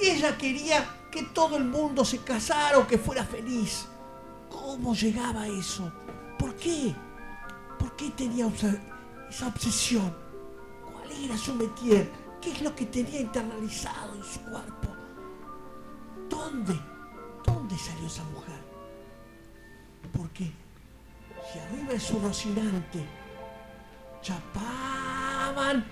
[0.02, 3.88] Ella quería que todo el mundo se casara o que fuera feliz.
[4.50, 5.92] ¿Cómo llegaba a eso?
[6.38, 6.94] ¿Por qué?
[7.80, 8.48] ¿Por qué tenía
[9.30, 10.14] esa, obsesión?
[10.92, 12.10] ¿Cuál era su métier?
[12.46, 14.90] ¿Qué es lo que tenía internalizado en su cuerpo?
[16.30, 16.80] ¿Dónde?
[17.44, 18.62] ¿Dónde salió esa mujer?
[20.16, 20.52] Porque
[21.52, 23.04] si arriba es su Rocinante,
[24.22, 25.84] chapaban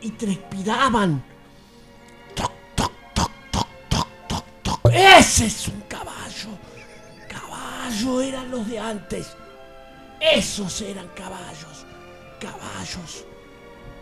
[0.00, 1.22] y transpiraban.
[2.34, 4.90] Toc, toc, toc, toc, toc, toc, toc.
[4.90, 6.56] Ese es un caballo.
[7.28, 9.36] Caballo eran los de antes.
[10.20, 11.84] Esos eran caballos.
[12.40, 13.26] Caballos.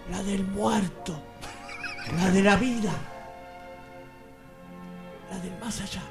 [0.08, 1.20] La del muerto.
[2.06, 2.90] La de la vida.
[5.30, 6.02] La del más allá.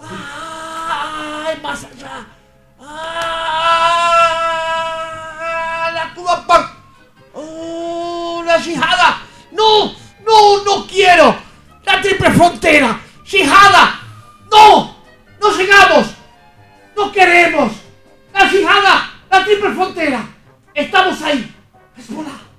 [0.00, 2.26] ¡Ay, más allá!
[2.80, 3.20] ¡Ah!
[5.92, 6.70] ¡La Tupac!
[7.34, 9.22] ¡Oh, la yihada!
[9.52, 9.92] ¡No!
[10.24, 11.36] ¡No, no quiero!
[11.84, 13.00] ¡La triple frontera!
[13.24, 14.00] ¡Yihada!
[14.50, 14.96] ¡No!
[15.40, 16.06] ¡No llegamos!
[16.96, 17.72] ¡No queremos!
[18.32, 19.10] ¡La yihada!
[19.30, 20.24] ¡La triple frontera!
[20.74, 21.54] ¡Estamos ahí!
[21.96, 22.49] ¡Hezbollah!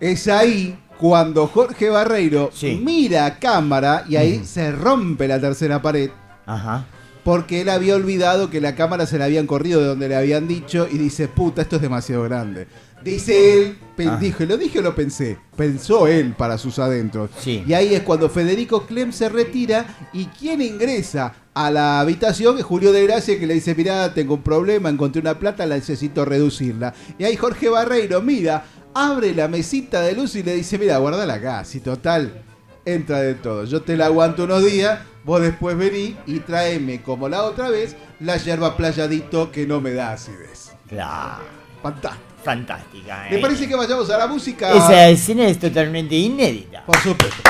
[0.00, 2.50] Es ahí cuando Jorge Barreiro
[2.82, 6.10] mira a cámara y ahí se rompe la tercera pared.
[6.46, 6.86] Ajá.
[7.24, 10.48] Porque él había olvidado que la cámara se la habían corrido de donde le habían
[10.48, 12.66] dicho y dice, puta, esto es demasiado grande.
[13.04, 14.16] Dice él, pe- Ah.
[14.20, 15.38] dije, lo dije o lo pensé.
[15.56, 17.30] Pensó él para sus adentros.
[17.46, 22.64] Y ahí es cuando Federico Clem se retira y quien ingresa a la habitación es
[22.64, 26.24] Julio de Gracia que le dice, mirá, tengo un problema, encontré una plata, la necesito
[26.24, 26.94] reducirla.
[27.18, 28.64] Y ahí Jorge Barreiro mira,
[28.94, 32.42] abre la mesita de luz y le dice, mira, guardala acá, si total,
[32.84, 33.64] entra de todo.
[33.64, 37.96] Yo te la aguanto unos días, vos después vení y tráeme como la otra vez
[38.20, 40.72] la yerba playadito que no me da acidez.
[40.88, 41.44] Claro.
[41.82, 42.24] Fantástico.
[42.42, 43.32] Fantástica, ¿eh?
[43.32, 44.72] ¿Le parece que vayamos a la música?
[44.72, 46.84] Esa escena es totalmente inédita.
[46.86, 47.42] Por supuesto.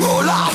[0.00, 0.50] Hola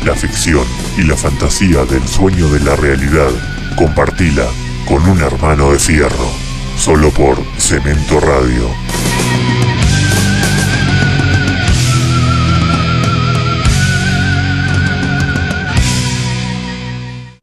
[0.05, 0.65] La ficción
[0.97, 3.31] y la fantasía del sueño de la realidad,
[3.77, 4.47] compartila
[4.87, 6.29] con un hermano de fierro.
[6.77, 8.69] Solo por Cemento Radio.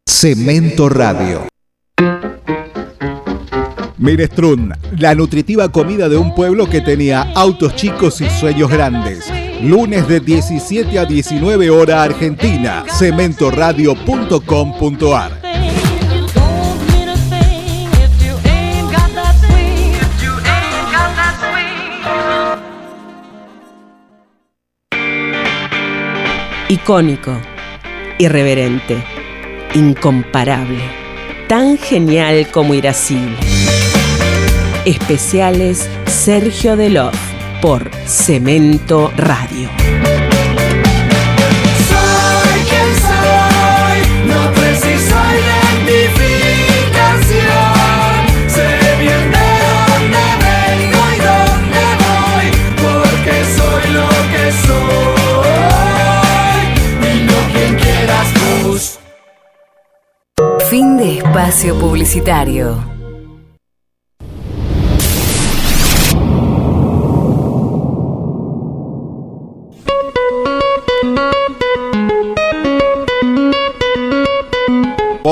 [0.05, 1.47] Cemento Radio.
[3.97, 9.25] Minestrun, la nutritiva comida de un pueblo que tenía autos chicos y sueños grandes.
[9.63, 12.83] Lunes de 17 a 19 hora Argentina.
[12.87, 15.47] Cementoradio.com.ar.
[26.69, 27.31] Icónico,
[28.19, 29.01] irreverente,
[29.73, 30.83] incomparable,
[31.47, 33.56] tan genial como irascible.
[34.87, 37.13] Especiales Sergio Delof
[37.61, 39.69] por Cemento Radio.
[41.89, 43.97] Soy quien soy,
[44.27, 45.15] no preciso
[45.83, 48.21] identificación.
[48.47, 48.69] Sé
[49.01, 52.47] bien de dónde vengo y dónde voy,
[52.81, 56.63] porque soy lo que soy.
[57.01, 58.27] Dilo quien quieras
[58.63, 58.83] vos.
[60.69, 62.96] Fin de espacio publicitario.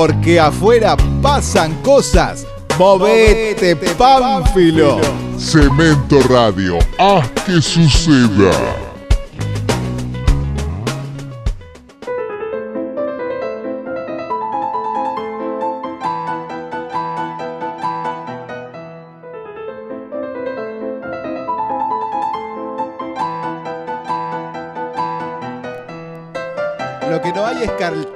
[0.06, 2.45] Porque afuera pasan cosas.
[2.77, 5.02] Movete, Pánfilo.
[5.36, 6.77] Cemento Radio.
[6.99, 8.84] Haz que suceda.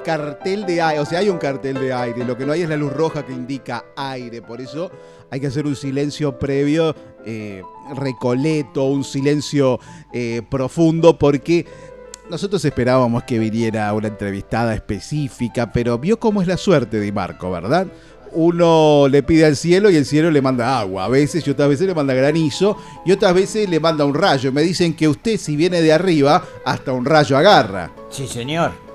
[0.10, 2.70] Cartel de aire, o sea, hay un cartel de aire, lo que no hay es
[2.70, 4.90] la luz roja que indica aire, por eso
[5.30, 7.62] hay que hacer un silencio previo, eh,
[7.96, 9.80] recoleto, un silencio
[10.12, 11.68] eh, profundo, porque
[12.28, 17.52] nosotros esperábamos que viniera una entrevistada específica, pero vio cómo es la suerte de Marco,
[17.52, 17.86] ¿verdad?
[18.32, 21.70] Uno le pide al cielo y el cielo le manda agua, a veces y otras
[21.70, 24.52] veces le manda granizo y otras veces le manda un rayo.
[24.52, 27.92] Me dicen que usted si viene de arriba, hasta un rayo agarra.
[28.10, 28.89] Sí, señor.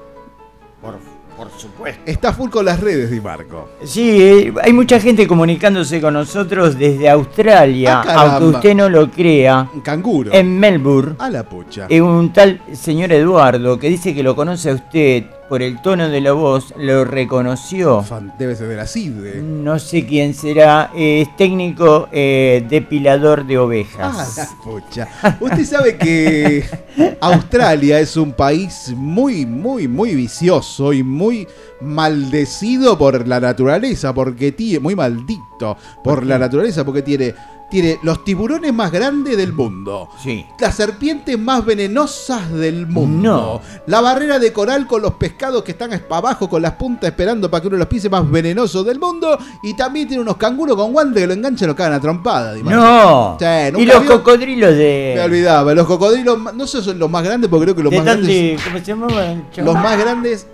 [0.85, 0.99] Por,
[1.37, 2.01] por supuesto.
[2.07, 3.71] Está full con las redes, Di Marco.
[3.85, 8.33] Sí, hay mucha gente comunicándose con nosotros desde Australia, Ah, caramba.
[8.37, 9.69] aunque usted no lo crea.
[9.75, 10.33] Un canguro.
[10.33, 11.17] En Melbourne.
[11.19, 11.87] A la pucha.
[11.89, 16.09] eh, un tal señor Eduardo que dice que lo conoce a usted por el tono
[16.09, 18.05] de la voz, lo reconoció.
[18.39, 19.43] Debe ser de la CIDE.
[19.43, 24.37] No sé quién será, eh, es técnico eh, depilador de Ah, ovejas.
[24.37, 25.09] la pucha.
[25.41, 26.65] Usted sabe que
[27.21, 31.47] Australia es un país muy, muy, muy vicioso y muy
[31.81, 37.35] maldecido por la naturaleza, porque tiene, muy maldito por la naturaleza, porque tiene,
[37.71, 40.09] tiene los tiburones más grandes del mundo.
[40.23, 40.47] Sí.
[40.61, 43.61] Las serpientes más venenosas del mundo.
[43.87, 47.63] La barrera de coral con los pescados que están abajo con las puntas esperando para
[47.63, 49.37] que uno los pise más venenosos del mundo.
[49.63, 52.55] Y también tiene unos canguros con guantes que lo enganchan y lo cagan a trompada.
[52.55, 53.37] No.
[53.41, 54.11] Sí, y ¿nunca los vio?
[54.19, 55.15] cocodrilos de.
[55.17, 57.91] Me olvidaba, los cocodrilos, no sé si son los más grandes, porque creo que los
[57.91, 58.27] de más grandes.
[58.29, 59.49] de- ¿Cómo se llamaban?
[59.57, 60.47] Los más grandes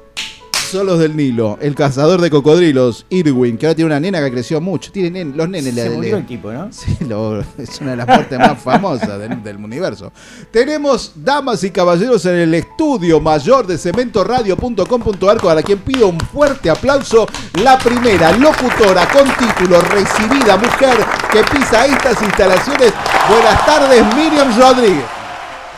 [0.71, 1.59] son los del Nilo.
[1.61, 4.93] El cazador de cocodrilos, Irwin, que ahora tiene una nena que creció mucho.
[4.93, 6.69] Tiene nen- los nenes le- Se le- murió el tipo, ¿no?
[6.73, 10.13] Sí, lo- es una de las muertes más famosas del, del universo.
[10.51, 16.71] Tenemos damas y caballeros en el estudio mayor de cementoradio.com.ar para quien pido un fuerte
[16.71, 17.27] aplauso.
[17.63, 20.97] La primera locutora con título recibida mujer
[21.33, 22.93] que pisa estas instalaciones.
[23.29, 25.05] Buenas tardes, Miriam Rodríguez.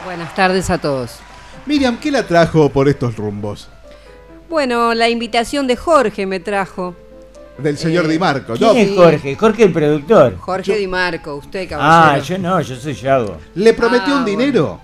[0.05, 1.13] Buenas tardes a todos.
[1.67, 3.69] Miriam, ¿qué la trajo por estos rumbos?
[4.57, 6.95] Bueno, la invitación de Jorge me trajo.
[7.57, 8.77] Del señor Eh, Di Marco, ¿Quién ¿no?
[8.77, 9.35] es Jorge?
[9.35, 10.37] Jorge el productor.
[10.37, 12.23] Jorge Di Marco, usted Ah, caballero.
[12.27, 13.39] yo no, yo soy Yago.
[13.55, 14.79] ¿Le prometió Ah, un dinero?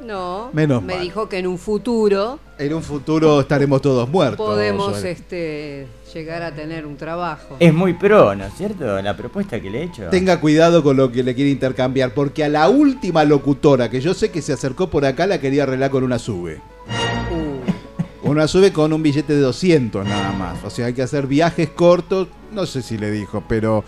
[0.00, 1.02] No, Menos me mal.
[1.04, 4.44] dijo que en un futuro En un futuro estaremos todos muertos.
[4.44, 7.54] podemos este, llegar a tener un trabajo.
[7.60, 9.00] Es muy pro, ¿no es cierto?
[9.00, 10.08] La propuesta que le he hecho.
[10.10, 14.12] Tenga cuidado con lo que le quiere intercambiar, porque a la última locutora que yo
[14.12, 16.60] sé que se acercó por acá la quería arreglar con una sube.
[18.26, 20.64] Una sube con un billete de 200 nada más.
[20.64, 22.28] O sea, hay que hacer viajes cortos.
[22.52, 23.84] No sé si le dijo, pero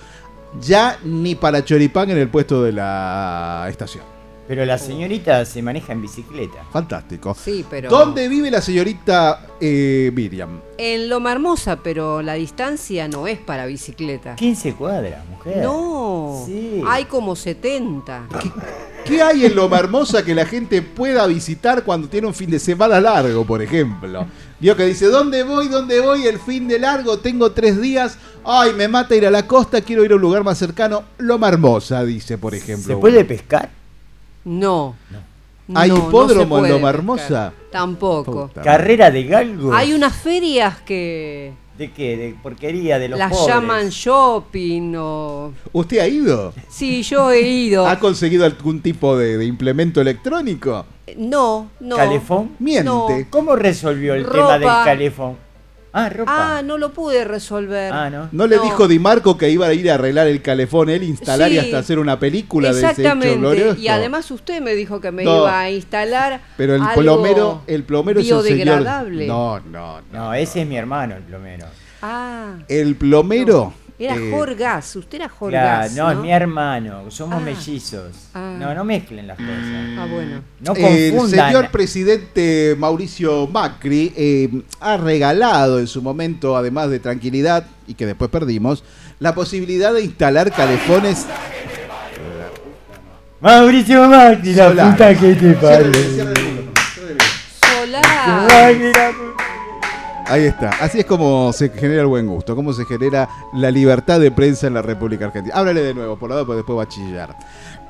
[0.60, 4.17] ya ni para choripán en el puesto de la estación.
[4.48, 6.64] Pero la señorita se maneja en bicicleta.
[6.72, 7.36] Fantástico.
[7.38, 10.60] Sí, pero ¿Dónde vive la señorita eh, Miriam?
[10.78, 14.36] en Loma Hermosa, pero la distancia no es para bicicleta.
[14.36, 15.58] 15 cuadras, mujer.
[15.62, 16.82] No, Sí.
[16.86, 18.26] hay como 70.
[19.04, 22.58] ¿Qué hay en Loma Hermosa que la gente pueda visitar cuando tiene un fin de
[22.58, 24.26] semana largo, por ejemplo?
[24.60, 25.68] Vio que dice, ¿dónde voy?
[25.68, 26.26] ¿Dónde voy?
[26.26, 28.16] El fin de largo, tengo tres días.
[28.44, 31.04] Ay, me mata ir a la costa, quiero ir a un lugar más cercano.
[31.18, 32.94] Loma Hermosa, dice, por ejemplo.
[32.94, 33.70] ¿Se puede pescar?
[34.48, 34.96] No.
[35.74, 36.90] ¿Hay No, no hipódromo se en Loma.
[36.90, 37.52] Hermosa?
[37.70, 38.50] Tampoco.
[38.64, 39.74] ¿Carrera de galgos?
[39.76, 42.16] Hay unas ferias que ¿De qué?
[42.16, 42.98] ¿De porquería?
[42.98, 43.46] ¿De los las pobres?
[43.46, 45.52] llaman shopping o...
[45.72, 46.52] ¿Usted ha ido?
[46.68, 47.86] Sí, yo he ido.
[47.88, 50.86] ¿Ha conseguido algún tipo de, de implemento electrónico?
[51.16, 51.96] No, no.
[51.96, 52.50] ¿Calefón?
[52.58, 52.84] Miente.
[52.84, 53.06] No.
[53.30, 54.58] ¿Cómo resolvió el Ropa.
[54.58, 55.36] tema del calefón?
[56.04, 56.58] Ah, ropa.
[56.58, 57.92] Ah, no lo pude resolver.
[57.92, 58.28] Ah, ¿no?
[58.32, 61.50] ¿No le dijo Di Marco que iba a ir a arreglar el calefón él, instalar
[61.50, 63.36] y hasta hacer una película de ese hecho Exactamente.
[63.38, 63.80] glorioso?
[63.80, 65.38] Y además usted me dijo que me No.
[65.38, 68.82] iba a instalar Pero el algo plomero, el plomero es un señor.
[68.82, 70.00] No, no, no.
[70.12, 71.66] No, ese es mi hermano, el plomero.
[72.02, 73.72] Ah, El plomero.
[73.98, 74.96] Era eh, Jorgas.
[74.96, 75.92] Usted era Claro, Jorgas.
[75.94, 77.10] no, es mi hermano.
[77.10, 77.44] Somos Ah.
[77.44, 78.12] mellizos.
[78.34, 78.56] Ah.
[78.58, 79.98] No, no mezclen las cosas.
[79.98, 80.42] Ah, bueno.
[80.60, 81.46] No el confundan.
[81.48, 84.48] señor presidente Mauricio Macri eh,
[84.80, 88.84] ha regalado en su momento, además de tranquilidad, y que después perdimos,
[89.18, 91.26] la posibilidad de instalar calefones
[93.40, 94.90] Mauricio Macri, la Solar.
[94.92, 95.92] puta que te parió.
[97.60, 99.27] Solar.
[100.28, 100.70] Ahí está.
[100.80, 104.66] Así es como se genera el buen gusto, cómo se genera la libertad de prensa
[104.66, 105.56] en la República Argentina.
[105.56, 107.36] Háblale de nuevo, por lado, porque después va a chillar.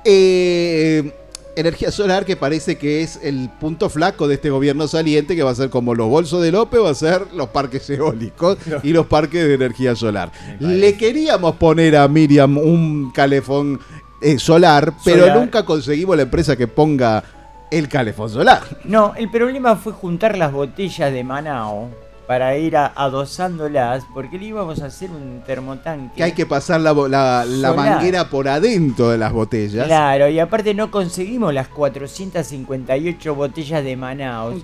[0.04, 1.12] Eh,
[1.56, 5.50] energía solar que parece que es el punto flaco de este gobierno saliente, que va
[5.50, 9.06] a ser como los bolsos de López, va a ser los parques eólicos y los
[9.06, 10.30] parques de energía solar.
[10.60, 13.80] Le queríamos poner a Miriam un calefón
[14.20, 15.38] eh, solar, pero Solar.
[15.38, 17.24] nunca conseguimos la empresa que ponga
[17.70, 18.62] el calefón solar.
[18.84, 21.90] No, el problema fue juntar las botellas de Manao
[22.28, 26.14] para ir a- adosándolas, porque le íbamos a hacer un termotanque.
[26.16, 29.86] Que hay que pasar la, la- manguera por adentro de las botellas.
[29.86, 34.62] Claro, y aparte no conseguimos las 458 botellas de Manaus,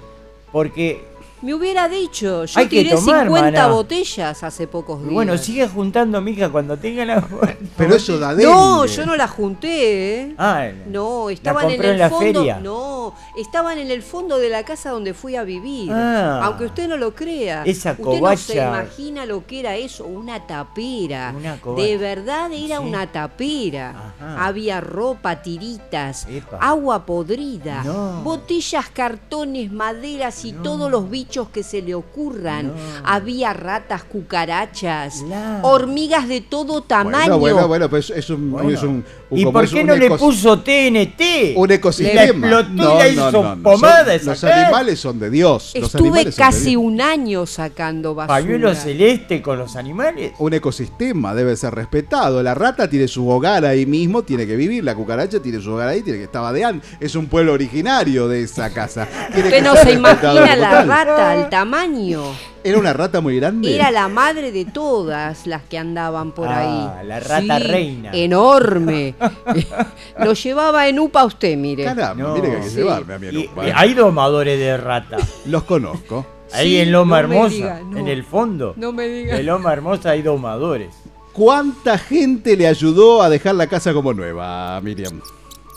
[0.52, 1.04] porque,
[1.44, 3.66] Me hubiera dicho, yo Hay que tiré tomar, 50 maná.
[3.68, 5.12] botellas hace pocos días.
[5.12, 7.20] bueno, sigue juntando, mija, cuando tenga la...
[7.76, 8.94] Pero eso da No, dengue.
[8.96, 10.34] yo no la junté, ¿eh?
[10.38, 12.24] Ah, No, estaban en compró el en la fondo.
[12.40, 12.60] feria?
[12.60, 15.92] No, estaban en el fondo de la casa donde fui a vivir.
[15.92, 16.40] Ah.
[16.44, 17.62] Aunque usted no lo crea.
[17.66, 18.54] Esa usted no se covacha.
[18.54, 21.34] imagina lo que era eso, una tapera.
[21.36, 21.86] Una covacha.
[21.86, 22.84] de verdad era Sí.
[22.86, 24.14] una tapera.
[24.18, 24.46] Ajá.
[24.46, 26.56] Había ropa, tiritas, Epa.
[26.58, 28.22] agua podrida, No.
[28.22, 32.72] botellas, cartones, maderas y todos los bichos que se le ocurran.
[33.04, 35.60] Había ratas, cucarachas, La.
[35.62, 37.38] hormigas de todo tamaño.
[37.38, 38.70] Bueno, bueno, bueno, pues es un, Bueno.
[38.70, 41.54] es un- un- ¿Y por qué un no le puso TNT?
[41.56, 42.22] un Le ecosistema?
[42.24, 45.72] explotó y la hizo pomada son- esa los animales son de Dios.
[45.74, 46.82] Estuve casi Dios.
[46.82, 48.34] un año sacando basura.
[48.38, 50.32] Pañuelo celeste con los animales.
[50.38, 52.42] Un ecosistema debe ser respetado.
[52.42, 54.84] La rata tiene su hogar ahí mismo, tiene que vivir.
[54.84, 56.88] La cucaracha tiene su hogar ahí, tiene que estar de antes.
[57.00, 59.08] Es un pueblo originario de esa casa.
[59.32, 60.84] Tiene Usted que no se imagina la rata,
[61.18, 62.22] el tamaño.
[62.62, 63.74] Era una rata muy grande.
[63.74, 67.06] Era la madre de todas las que andaban por Ah, ahí.
[67.06, 68.10] la rata Sí, reina.
[68.12, 69.14] Enorme.
[70.18, 71.84] Lo llevaba en UPA usted, mire.
[71.84, 72.34] Caramba, No.
[72.34, 72.76] mire que hay que Sí.
[72.76, 73.72] llevarme a Arupa, y ¿eh?
[73.76, 75.16] hay domadores de rata.
[75.46, 76.26] Los conozco.
[76.52, 77.98] Ahí Sí, en Loma no Hermosa, diga, no.
[77.98, 78.74] en el fondo.
[78.76, 79.36] No me diga.
[79.36, 80.94] En Loma Hermosa hay domadores.
[81.32, 85.20] ¿Cuánta gente le ayudó a dejar la casa como nueva, Miriam?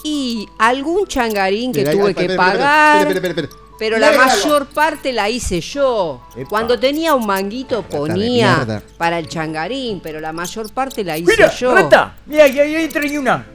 [0.03, 2.97] Y algún changarín que Mira, ahí- tuve ay, que espera, pagar.
[3.07, 3.66] espera, espera, espera, espera.
[3.79, 6.21] Pero la mayor parte la hice yo.
[6.49, 11.51] Cuando tenía un manguito ponía para el changarín, pero la mayor parte la hice Mira,
[11.53, 11.75] yo.
[11.75, 13.45] rata, mira, que ahí ahí trae una.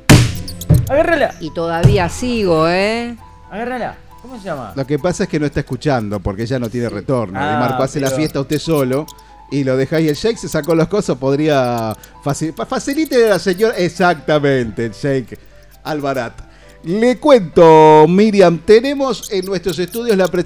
[0.89, 1.35] Agárrala.
[1.41, 3.17] Y todavía sigo, ¿eh?
[3.51, 3.97] Agárrala.
[4.21, 4.73] ¿Cómo se llama?
[4.77, 7.39] Lo que pasa es que no está escuchando porque ella no tiene retorno.
[7.41, 9.07] Ah, y Marco hace la fiesta usted solo
[9.51, 10.09] y lo dejáis.
[10.09, 11.93] El Shake se sacó las cosas, podría.
[12.25, 13.75] faci- fa- Facilite a la señora.
[13.77, 15.37] Exactamente, el Shake
[15.83, 16.52] Albarat.
[16.85, 20.27] Le cuento, Miriam, tenemos en nuestros estudios la.
[20.29, 20.45] pre-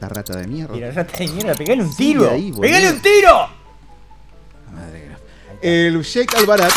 [0.00, 0.74] La rata de mierda.
[0.74, 2.30] Mira, rata de mierda, pegale un tiro.
[2.30, 2.62] ahí, boludo.
[2.62, 3.58] ¡Pegale un tiro!
[5.60, 6.72] El Shake Albarat.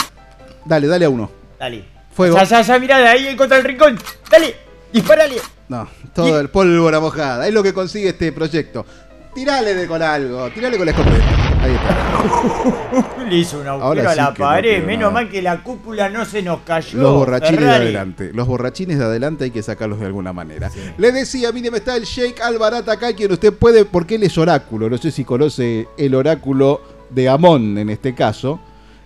[0.65, 1.29] Dale, dale a uno.
[1.59, 1.85] Dale.
[2.13, 2.35] Fuego.
[2.35, 3.97] Ya, ya, ya, mirá, de ahí contra el rincón.
[4.29, 4.55] Dale,
[4.91, 5.35] disparale.
[5.69, 7.47] No, todo el pólvora mojada.
[7.47, 8.85] Es lo que consigue este proyecto.
[9.33, 11.63] Tirale de con algo, tirale con la escopeta.
[11.63, 13.23] Ahí está.
[13.29, 14.83] Le hizo un agujero a la no pared.
[14.83, 15.11] Menos nada.
[15.11, 16.99] mal que la cúpula no se nos cayó.
[16.99, 18.31] Los borrachines de adelante.
[18.33, 20.69] Los borrachines de adelante hay que sacarlos de alguna manera.
[20.97, 24.89] Le decía, mire, está el Sheikh Albarat acá, quien usted puede, porque él es oráculo.
[24.89, 28.59] No sé si conoce el oráculo de Amón en este caso.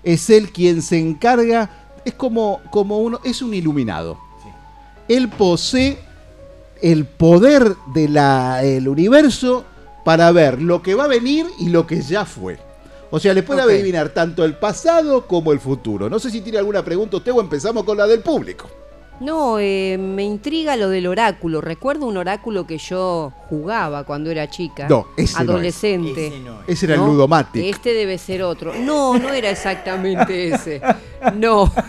[0.04, 1.70] Es él quien se encarga,
[2.04, 4.18] es como, como uno, es un iluminado.
[5.08, 6.00] Él posee
[6.82, 9.66] el poder del universo
[10.06, 12.58] para ver lo que va a venir y lo que ya fue.
[13.10, 16.10] O sea, le puede adivinar tanto el pasado como el futuro.
[16.10, 18.70] No sé si tiene alguna pregunta usted o empezamos con la del público.
[19.20, 21.60] No, eh, me intriga lo del oráculo.
[21.60, 24.88] Recuerdo un oráculo que yo jugaba cuando era chica.
[24.90, 25.50] No, ese no es.
[25.50, 26.28] Adolescente.
[26.28, 26.70] Ese no es.
[26.70, 27.08] Ese era el ¿no?
[27.08, 27.64] Ludomatic.
[27.64, 28.76] Este debe ser otro.
[28.76, 30.82] No, no era exactamente ese.
[31.36, 31.72] No.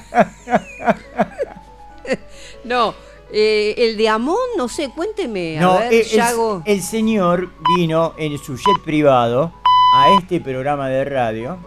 [2.64, 2.94] No.
[3.38, 5.58] Eh, el de Amón, no sé, cuénteme.
[5.58, 6.62] A No, ver, el, el- Yago.
[6.64, 9.52] el señor vino en su jet privado
[9.94, 11.58] a este programa de radio.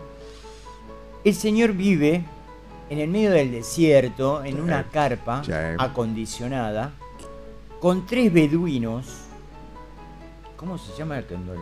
[1.24, 2.24] El señor vive
[2.90, 5.44] en el medio del desierto, en una carpa
[5.78, 6.94] acondicionada,
[7.80, 9.06] con tres beduinos.
[10.58, 11.62] ¿Cómo se llama cuando le,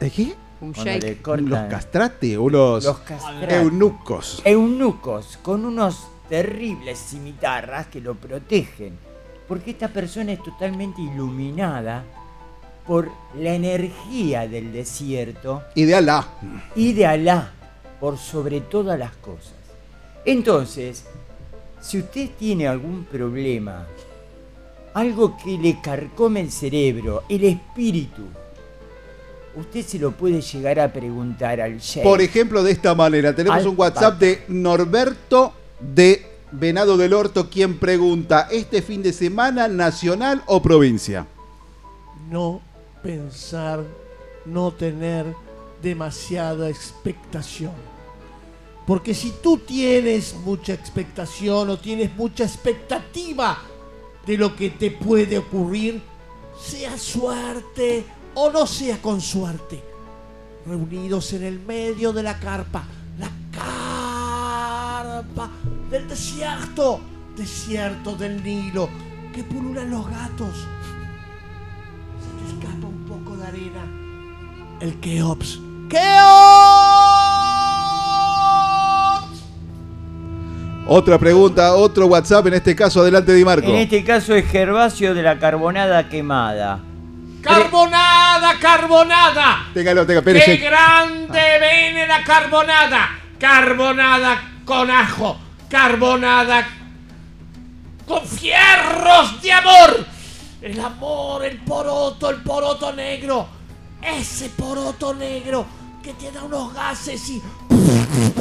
[0.00, 0.34] ¿De qué?
[0.60, 1.20] Un shake.
[1.26, 3.54] Los castrate, unos Los castrate.
[3.56, 4.42] eunucos.
[4.44, 8.98] eunucos con unos terribles cimitarras que lo protegen.
[9.46, 12.02] Porque esta persona es totalmente iluminada
[12.84, 13.08] por
[13.38, 16.26] la energía del desierto Y de Alá.
[16.74, 17.52] y de Alá
[18.00, 19.54] por sobre todas las cosas.
[20.24, 21.04] Entonces,
[21.80, 23.86] si usted tiene algún problema,
[24.94, 28.24] algo que le carcome el cerebro, el espíritu,
[29.54, 32.02] usted se lo puede llegar a preguntar al Sheikh.
[32.02, 35.52] Por ejemplo, de esta manera, tenemos Al un WhatsApp de Norberto
[35.92, 41.26] de Venado del Orto, quien pregunta, ¿este fin de semana nacional o provincia?
[42.30, 42.60] No
[43.02, 43.82] pensar,
[44.46, 45.26] no tener
[45.82, 47.72] demasiada expectación.
[48.86, 53.58] Porque si tú tienes mucha expectación o tienes mucha expectativa
[54.24, 56.00] de lo que te puede ocurrir,
[56.60, 58.04] sea suerte
[58.34, 59.82] o no sea con suerte,
[60.66, 62.84] reunidos en el medio de la carpa,
[63.18, 65.50] la carpa
[65.94, 67.00] del desierto,
[67.36, 68.90] desierto del Nilo,
[69.32, 70.66] que pululan los gatos.
[72.18, 73.86] Se te escapa un poco de arena.
[74.80, 75.60] El Keops.
[75.88, 76.04] ¡Keops!
[80.88, 83.68] Otra pregunta, otro WhatsApp, en este caso, adelante Di Marco.
[83.68, 86.80] En este caso es Gervasio de la carbonada quemada.
[87.40, 89.68] Carbonada, carbonada.
[89.72, 93.10] Téngalo, ¡Qué grande viene la carbonada!
[93.38, 95.38] Carbonada con ajo,
[95.78, 96.68] carbonada
[98.06, 100.06] con fierros de amor.
[100.62, 103.48] El amor, el poroto, el poroto negro.
[104.00, 105.66] Ese poroto negro
[106.00, 107.42] que te da unos gases y...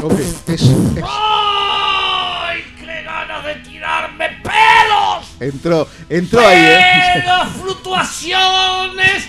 [0.04, 0.70] Ok, es- es-
[1.04, 5.26] ¡Ay, qué ganas de tirarme pelos!
[5.40, 6.84] entró, entró ahí, ¿eh?
[7.16, 9.28] ¡Pelos, fluctuaciones!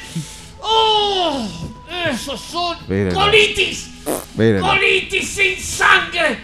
[0.60, 1.48] ¡Oh!
[2.10, 2.76] ¡Esos son
[3.14, 3.88] colitis!
[4.36, 6.38] ¡Colitis sin sangre!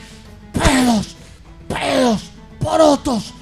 [0.55, 1.17] ¡Pelos!
[1.71, 2.31] ¡Pelos!
[2.61, 3.33] ¡Porotos!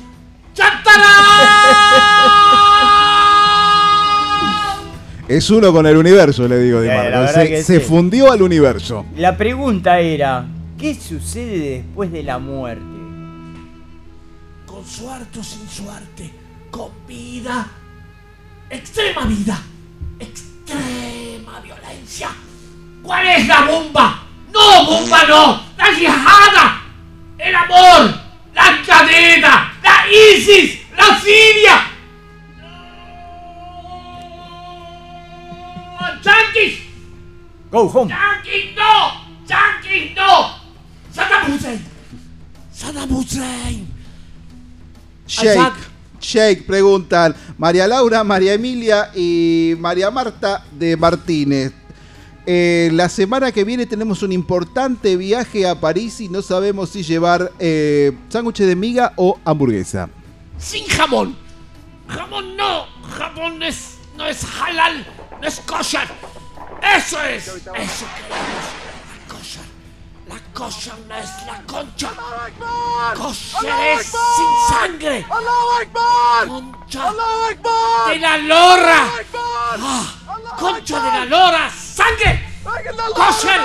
[0.54, 2.38] ¡Chantarán!
[5.28, 7.34] Es uno con el universo, le digo Di Eh, la Marco.
[7.34, 7.86] Se, que se sí.
[7.86, 9.04] fundió al universo.
[9.16, 10.46] La pregunta era,
[10.78, 12.82] ¿qué sucede después de la muerte?
[14.64, 16.32] Con suerte o sin suerte,
[16.70, 17.66] con vida,
[18.70, 19.60] extrema vida,
[20.18, 22.30] extrema violencia.
[23.02, 24.22] ¿Cuál es la bomba?
[24.50, 26.82] No, bomba no, la yihada,
[27.38, 28.14] el amor,
[28.54, 31.86] la cadena, la ISIS, la Siria.
[36.00, 36.22] ¡No!
[36.22, 36.78] ¡Yankees!
[37.70, 38.10] Go home.
[38.10, 39.46] ¡Yankees no!
[39.46, 40.58] ¡Yankees no!
[41.12, 41.84] ¡Saddam Hussein!
[42.72, 43.88] ¡Saddam Hussein!
[45.26, 45.72] Assad.
[46.20, 51.72] Shake, preguntan María Laura, María Emilia y María Marta de Martínez.
[52.50, 57.02] Eh, la semana que viene tenemos un importante viaje a París y no sabemos si
[57.02, 60.08] llevar eh, sándwiches de miga o hamburguesa.
[60.56, 61.36] Sin jamón.
[62.06, 62.86] Jamón no.
[63.18, 65.06] Jamón es, no es halal.
[65.42, 66.08] No es kosher.
[66.96, 67.48] Eso es.
[67.48, 68.87] Eso queremos.
[70.28, 72.10] La kosher no es la concha.
[73.16, 75.26] Kosher es sin sangre.
[76.46, 77.12] Concha
[78.08, 79.06] de la lora.
[79.80, 80.14] Ah,
[80.58, 81.70] concha de la lora.
[81.70, 82.44] Sangre.
[83.14, 83.60] Kosher.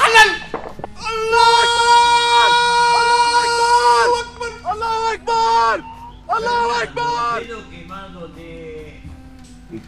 [0.00, 0.52] Halal.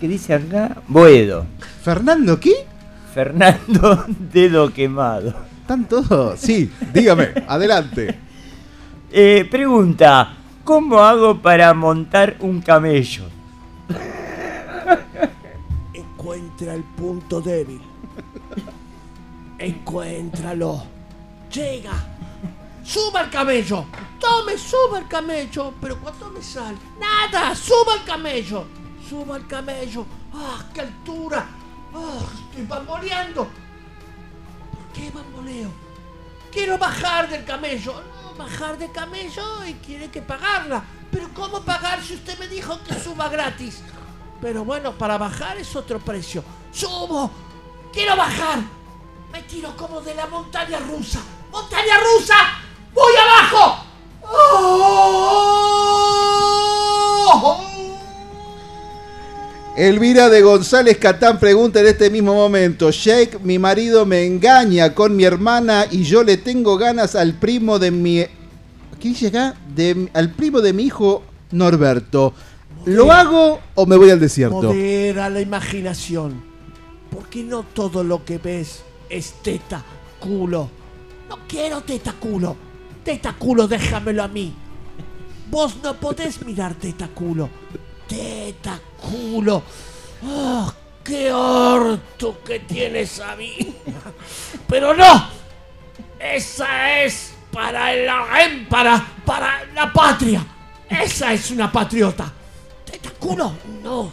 [0.01, 0.77] ¿Qué dice acá?
[0.89, 1.47] Boedo.
[1.83, 2.67] ¿Fernando qué?
[3.15, 5.33] Fernando Dedo Quemado.
[5.61, 6.41] ¿Están todos?
[6.41, 8.19] Sí, dígame, adelante.
[9.11, 10.35] Eh, pregunta,
[10.65, 13.25] ¿cómo hago para montar un camello?
[15.95, 17.81] Encuentra el punto débil.
[19.59, 20.83] Encuéntralo.
[21.53, 21.93] Llega.
[22.83, 23.87] Suba al camello.
[24.19, 25.73] Tome, suba al camello.
[25.81, 26.77] Pero ¿cuánto me sale?
[26.99, 27.55] Nada.
[27.55, 28.65] Suba al camello.
[29.09, 30.05] Suba al camello.
[30.35, 31.47] ¡Ah, qué altura!
[31.95, 32.19] ¡Ah,
[32.51, 33.45] estoy bamboleando!
[33.45, 35.71] ¿Por qué bamboleo?
[36.51, 37.95] Quiero bajar del camello.
[38.23, 40.83] No, bajar del camello y quiere que pagarla.
[41.11, 43.83] Pero ¿cómo pagar si usted me dijo que suba gratis?
[44.41, 46.43] Pero bueno, para bajar es otro precio.
[46.73, 47.31] ¡Subo!
[47.93, 48.59] ¡Quiero bajar!
[49.33, 51.21] Me tiro como de la montaña rusa.
[51.51, 52.35] ¡Montaña rusa!
[52.93, 53.84] ¡Voy abajo!
[59.77, 65.17] Elvira de González Catán pregunta en este mismo momento, Jake, mi marido me engaña con
[65.17, 68.21] mi hermana y yo le tengo ganas al primo de mi...
[69.01, 69.57] ¿Qué dice acá?
[69.75, 72.33] De, al primo de mi hijo Norberto.
[72.85, 74.63] ¿Lo hago o me voy al desierto?
[74.63, 76.45] Modera la imaginación.
[77.11, 79.85] Porque no todo lo que ves es teta,
[80.21, 80.71] culo.
[81.29, 82.57] No quiero teta, culo.
[83.03, 84.55] Teta, culo, déjamelo a mí.
[85.51, 87.49] Vos no podés mirar teta, culo.
[88.07, 89.63] Teta, culo.
[90.27, 90.73] ¡Oh,
[91.03, 93.77] qué orto que tienes a mí!
[94.69, 95.29] Pero no.
[96.19, 100.45] Esa es para el para, para la patria.
[100.89, 102.33] Esa es una patriota.
[102.85, 103.53] Teta, culo,
[103.83, 104.13] no.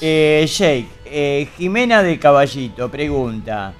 [0.00, 3.74] Eh, Jake, eh, Jimena de Caballito pregunta,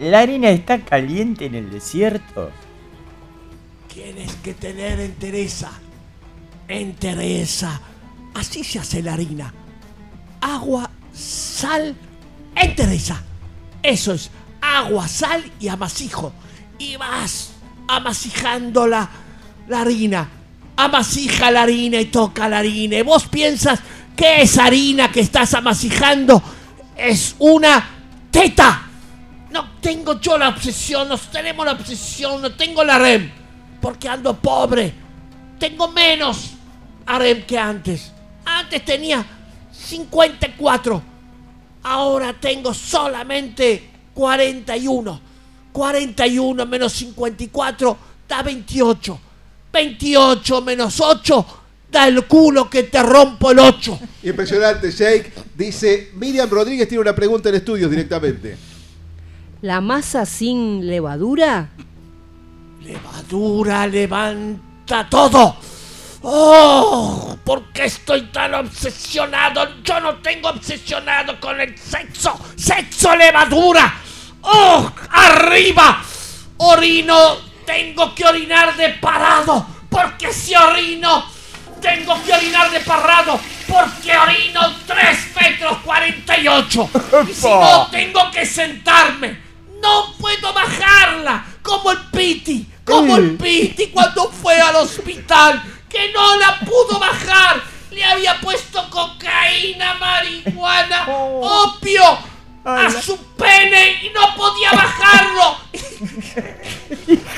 [0.00, 2.50] ¿la harina está caliente en el desierto?
[3.92, 5.70] Tienes que tener entereza.
[6.68, 7.80] Entereza.
[8.36, 9.52] Así se hace la harina.
[10.42, 11.96] Agua, sal,
[12.54, 13.22] entereza.
[13.82, 14.30] Eso es
[14.60, 16.34] agua, sal y amasijo.
[16.78, 17.52] Y vas
[17.88, 19.08] amasijando la,
[19.68, 20.28] la harina.
[20.76, 22.98] Amasija la harina y toca la harina.
[22.98, 23.80] Y vos piensas
[24.14, 26.42] que esa harina que estás amasijando
[26.94, 27.88] es una
[28.30, 28.82] teta.
[29.50, 33.30] No tengo yo la obsesión, no tenemos la obsesión, no tengo la REM.
[33.80, 34.92] Porque ando pobre.
[35.58, 36.50] Tengo menos
[37.06, 38.12] harem que antes.
[38.56, 39.24] Antes tenía
[39.70, 41.02] 54.
[41.82, 45.20] Ahora tengo solamente 41.
[45.72, 49.20] 41 menos 54 da 28.
[49.70, 51.46] 28 menos 8
[51.92, 53.98] da el culo que te rompo el 8.
[54.22, 55.32] Impresionante, Jake.
[55.54, 58.56] Dice, Miriam Rodríguez tiene una pregunta en estudios directamente.
[59.60, 61.68] ¿La masa sin levadura?
[62.82, 65.56] Levadura levanta todo.
[66.22, 67.36] ¡Oh!
[67.44, 69.82] ¿Por qué estoy tan obsesionado?
[69.82, 72.38] Yo no tengo obsesionado con el sexo.
[72.56, 74.00] ¡Sexo levadura!
[74.42, 74.90] ¡Oh!
[75.10, 76.02] ¡Arriba!
[76.58, 77.36] Orino.
[77.64, 79.66] Tengo que orinar de parado.
[79.90, 81.24] Porque si orino,
[81.80, 83.40] tengo que orinar de parado.
[83.66, 86.90] Porque orino 3 metros 48.
[87.28, 89.40] Y si no, tengo que sentarme.
[89.82, 91.44] No puedo bajarla.
[91.62, 92.66] Como el Piti.
[92.84, 95.62] Como el Piti cuando fue al hospital.
[95.88, 97.62] Que no la pudo bajar.
[97.90, 102.18] Le había puesto cocaína, marihuana, opio
[102.64, 105.56] a su pene y no podía bajarlo.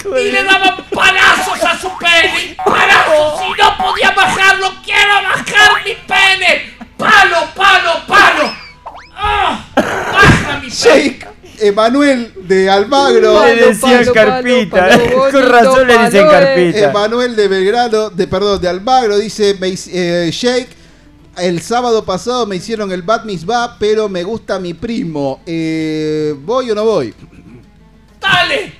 [0.09, 2.57] Y le daban palazos a su pene.
[2.65, 4.73] Palazos y no podía bajarlo.
[4.83, 6.77] Quiero bajar mi pene.
[6.97, 8.57] Palo, palo, palo.
[9.15, 9.61] ¡Ah!
[9.77, 11.29] Baja mi pene.
[11.61, 13.45] Emanuel de Almagro.
[13.45, 14.89] Le decían palo, Carpita.
[14.89, 16.31] Palo, Con razón le dicen eh.
[16.31, 16.91] Carpita.
[16.91, 19.57] Emanuel de Belgrano, de perdón, de Almagro, dice
[19.93, 20.31] eh,
[21.37, 23.25] El sábado pasado me hicieron el Bat
[23.79, 25.41] pero me gusta mi primo.
[25.47, 27.15] Eh, ¿Voy o no voy?
[28.21, 28.73] ¡Dale!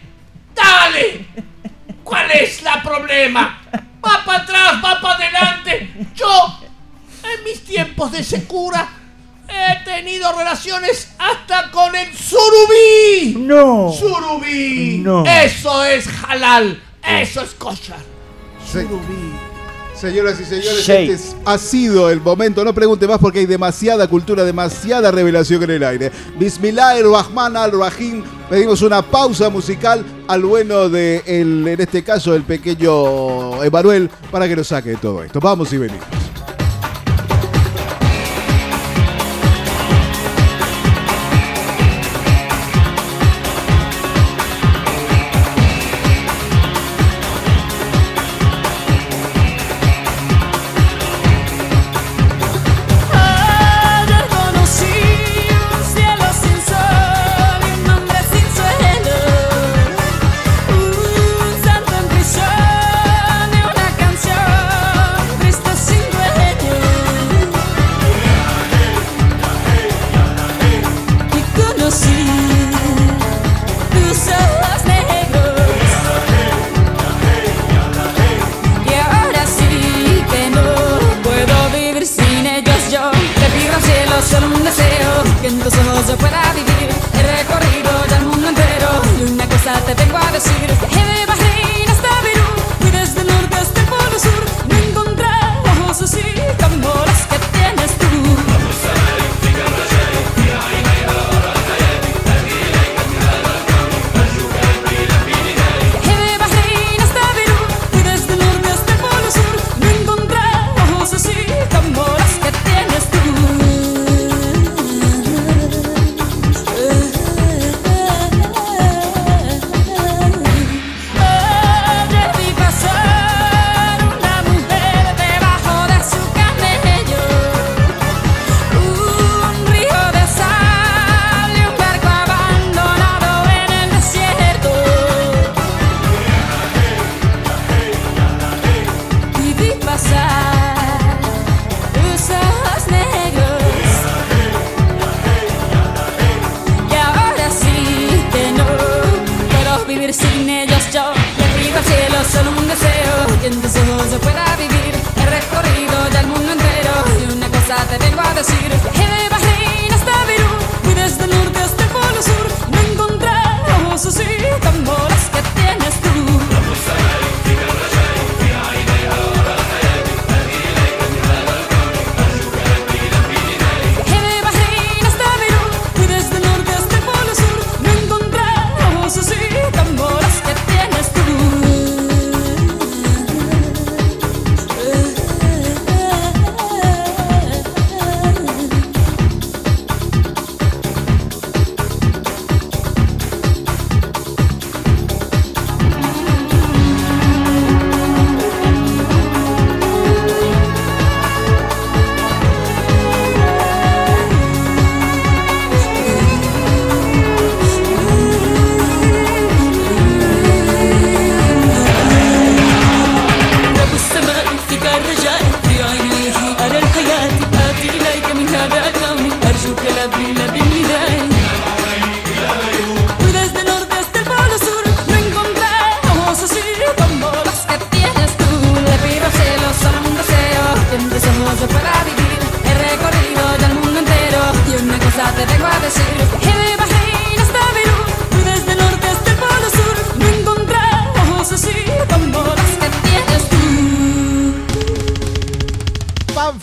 [0.55, 1.27] ¡Dale!
[2.03, 3.61] ¿Cuál es la problema?
[4.05, 5.91] ¡Va para atrás, va para adelante!
[6.15, 6.59] Yo,
[7.23, 8.89] en mis tiempos de secura,
[9.49, 13.35] He tenido relaciones hasta con el surubí.
[13.39, 13.93] No.
[13.93, 14.99] Surubí.
[14.99, 15.25] No.
[15.25, 16.83] Eso es halal.
[17.07, 17.97] Eso es kosher.
[18.71, 19.33] Surubí.
[19.99, 21.11] Señoras y señores, Shake.
[21.11, 22.63] este ha sido el momento.
[22.65, 26.13] No pregunte más porque hay demasiada cultura, demasiada revelación en el aire.
[26.39, 28.23] Bismillah Rahman al Rahim.
[28.49, 34.47] Pedimos una pausa musical al bueno de, el, en este caso, el pequeño Emanuel, para
[34.47, 35.41] que nos saque de todo esto.
[35.41, 36.07] Vamos y venimos.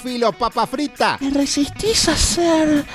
[0.05, 1.17] filo, papa frita.
[1.17, 2.85] ¿Te resistís a ser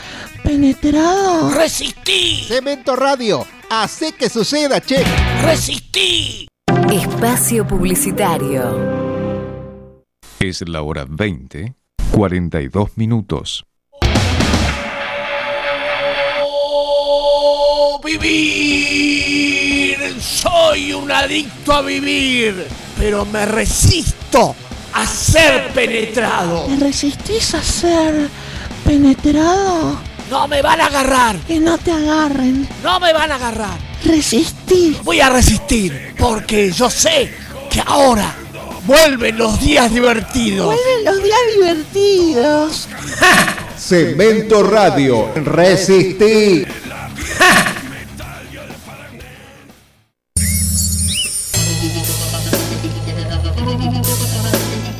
[0.45, 1.51] penetrado?
[1.53, 2.45] ¡Resistí!
[2.47, 5.03] Cemento Radio, hace que suceda, che.
[5.43, 6.47] ¡Resistí!
[6.89, 8.63] Espacio Publicitario.
[10.39, 11.75] Es la hora 20,
[12.13, 13.65] 42 minutos.
[16.41, 19.99] Oh, ¡Vivir!
[20.21, 24.55] Soy un adicto a vivir, pero me resisto
[24.93, 26.67] a ser penetrado.
[26.79, 28.29] Resistís a ser
[28.85, 29.99] penetrado?
[30.31, 31.37] No me van a agarrar.
[31.41, 32.69] Que no te agarren.
[32.83, 33.79] No me van a agarrar.
[34.05, 34.97] Resistir.
[35.03, 37.35] Voy a resistir porque yo sé
[37.71, 38.35] que ahora
[38.87, 40.67] vuelven los días divertidos.
[40.67, 42.89] Vuelven los días divertidos.
[43.79, 45.33] Cemento Radio.
[45.35, 46.69] Resistir.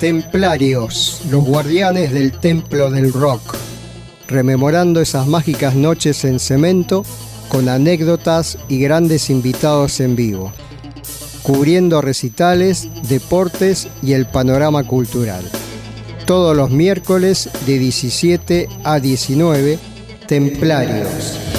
[0.01, 3.55] Templarios, los guardianes del templo del rock,
[4.29, 7.05] rememorando esas mágicas noches en cemento
[7.51, 10.55] con anécdotas y grandes invitados en vivo,
[11.43, 15.45] cubriendo recitales, deportes y el panorama cultural.
[16.25, 19.79] Todos los miércoles de 17 a 19,
[20.27, 21.50] Templarios.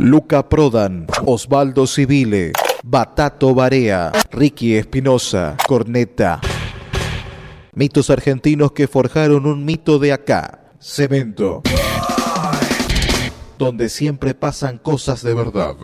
[0.00, 2.52] Luca Prodan, Osvaldo Civile,
[2.82, 6.40] Batato Barea, Ricky Espinosa, Corneta.
[7.74, 10.72] Mitos argentinos que forjaron un mito de acá.
[10.80, 11.60] Cemento.
[13.58, 15.76] Donde siempre pasan cosas de verdad.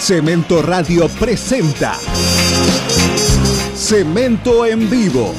[0.00, 1.94] Cemento Radio presenta
[3.76, 5.32] Cemento en vivo.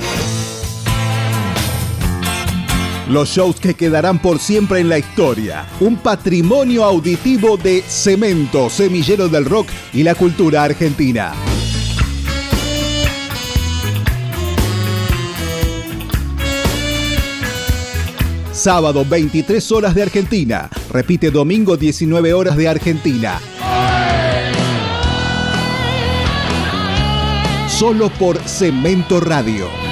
[3.10, 5.68] Los shows que quedarán por siempre en la historia.
[5.82, 11.34] Un patrimonio auditivo de Cemento, semillero del rock y la cultura argentina.
[18.54, 20.70] Sábado 23 horas de Argentina.
[20.90, 23.42] Repite domingo 19 horas de Argentina.
[27.68, 29.83] Solo por Cemento Radio.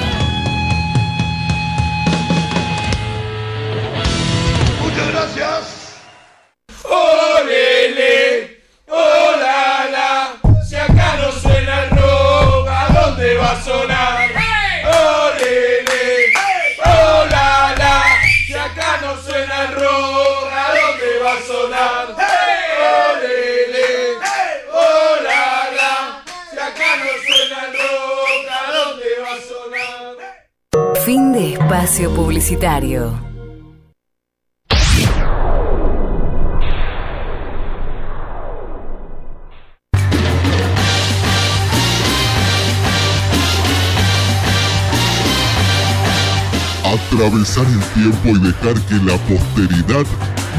[46.84, 50.06] Atravesar el tiempo y dejar que la posteridad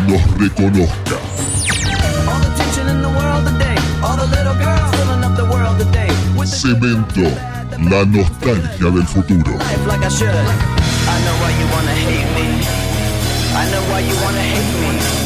[0.09, 1.17] nos reconozca.
[6.47, 7.21] Cemento,
[7.79, 9.59] la nostalgia del futuro.
[11.25, 12.47] Know why you wanna hate me.
[13.55, 15.23] I know why you wanna hate me.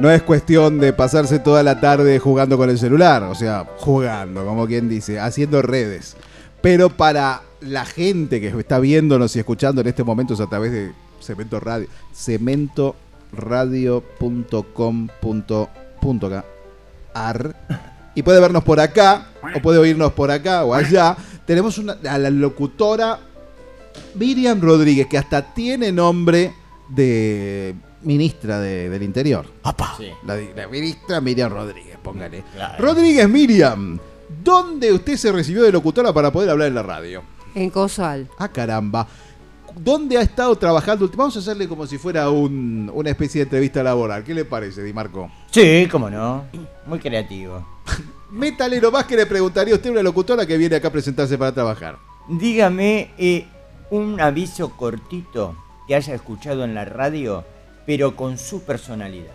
[0.00, 4.46] No es cuestión de pasarse toda la tarde jugando con el celular, o sea, jugando,
[4.46, 6.16] como quien dice, haciendo redes.
[6.62, 10.92] Pero para la gente que está viéndonos y escuchando en este momento a través de
[11.20, 11.86] Cemento Radio,
[16.00, 17.56] cementoradio.com.ar
[18.14, 21.16] y puede vernos por acá o puede oírnos por acá o allá.
[21.46, 23.18] Tenemos una, a la locutora
[24.14, 26.52] Miriam Rodríguez, que hasta tiene nombre
[26.88, 29.46] de ministra de- del Interior.
[30.26, 32.42] La, di- la ministra Miriam Rodríguez, póngale.
[32.78, 33.98] Rodríguez Miriam,
[34.42, 37.22] ¿dónde usted se recibió de locutora para poder hablar en la radio?
[37.54, 38.28] En Cosal.
[38.38, 39.06] Ah, caramba.
[39.82, 41.08] ¿Dónde ha estado trabajando?
[41.16, 44.22] Vamos a hacerle como si fuera un- una especie de entrevista laboral.
[44.24, 45.30] ¿Qué le parece, Di Marco?
[45.50, 46.44] Sí, cómo no.
[46.86, 47.66] Muy creativo.
[48.30, 51.52] Metalero más que le preguntaría a usted una locutora que viene acá a presentarse para
[51.52, 51.96] trabajar.
[52.28, 53.46] Dígame eh,
[53.90, 55.56] un aviso cortito
[55.88, 57.42] que haya escuchado en la radio,
[57.86, 59.32] pero con su personalidad.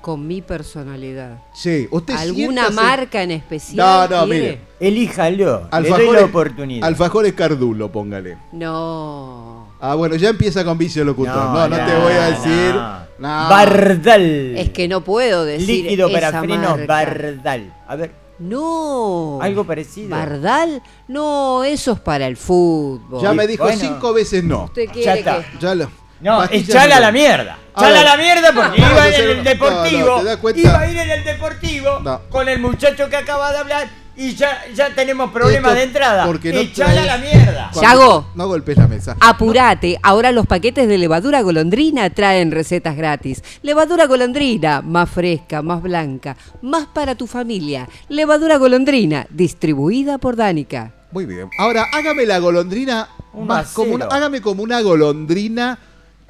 [0.00, 1.42] Con mi personalidad.
[1.52, 4.08] Sí, usted ¿Alguna siéntase- marca en especial?
[4.08, 4.40] No, no, quiere?
[4.40, 4.60] mire.
[4.80, 5.36] Elíjalo.
[5.36, 6.88] Le doy Alfajores, la oportunidad.
[6.88, 8.38] Alfajores Cardulo, póngale.
[8.52, 9.68] No.
[9.80, 11.34] Ah, bueno, ya empieza con vicio locutor.
[11.36, 12.74] No, No, no, no, te voy a decir.
[13.18, 13.28] No.
[13.28, 14.56] Bardal.
[14.56, 16.86] Es que no puedo decir Líquido para frenos marca.
[16.86, 17.74] Bardal.
[17.86, 18.12] A ver.
[18.38, 19.38] No.
[19.42, 20.08] Algo parecido.
[20.08, 20.82] ¿Bardal?
[21.08, 23.20] No, eso es para el fútbol.
[23.22, 23.78] Ya me dijo Bueno.
[23.78, 24.64] cinco veces no.
[24.64, 25.36] ¿Usted Ya quiere está.
[25.42, 25.58] que.?
[25.60, 25.90] Ya lo.
[26.20, 27.58] No, echala de a la mierda.
[27.74, 28.04] A Echala a ver.
[28.04, 30.22] la mierda porque iba a en el deportivo.
[30.54, 32.20] Iba a ir en el deportivo No.
[32.28, 36.26] con el muchacho que acaba de hablar y ya, ya tenemos problemas Esto de entrada.
[36.26, 37.70] porque no Echala la mierda.
[37.80, 38.30] Yago.
[38.34, 39.16] No golpes la mesa.
[39.18, 43.42] Apurate, ahora los paquetes de levadura golondrina traen recetas gratis.
[43.62, 47.88] Levadura golondrina, más fresca, más blanca, más para tu familia.
[48.10, 50.92] Levadura golondrina, distribuida por Dánica.
[51.12, 51.48] Muy bien.
[51.58, 55.78] Ahora, hágame la golondrina más como hágame como una golondrina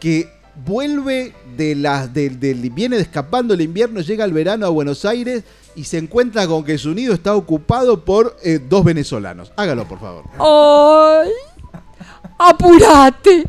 [0.01, 0.29] que
[0.67, 5.45] vuelve de las del, del- viene escapando el invierno, llega al verano a Buenos Aires
[5.77, 9.53] y se encuentra con que su nido está ocupado por eh, dos venezolanos.
[9.57, 10.25] Hágalo, por favor.
[10.39, 11.31] ¡Ay!
[12.39, 13.49] ¡Apurate!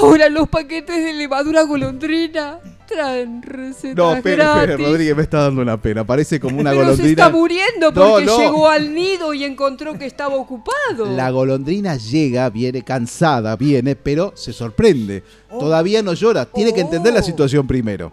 [0.00, 4.76] Ahora los paquetes de levadura golondrina traen recetas No, espere, espere.
[4.76, 6.04] Rodríguez, me está dando una pena.
[6.04, 7.10] Parece como una Pero se golondrina.
[7.24, 8.38] está muriendo porque no.
[8.38, 11.06] llegó al nido y encontró que estaba ocupado.
[11.16, 15.22] La golondrina llega, viene cansada, viene, pero se sorprende.
[15.50, 16.46] Todavía no llora.
[16.46, 18.12] Tiene que entender la situación primero.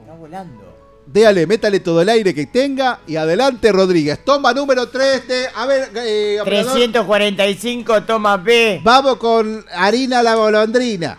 [0.00, 0.66] Está volando.
[1.06, 4.24] Déale, métale todo el aire que tenga y adelante, Rodríguez.
[4.24, 5.46] Toma número 3 de.
[5.54, 6.72] A ver, eh, operador.
[6.72, 8.80] 345, toma B.
[8.82, 11.16] Vamos con harina la golondrina.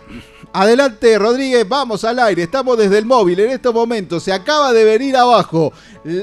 [0.52, 2.42] Adelante, Rodríguez, vamos al aire.
[2.42, 4.22] Estamos desde el móvil en estos momentos.
[4.22, 5.72] Se acaba de venir abajo.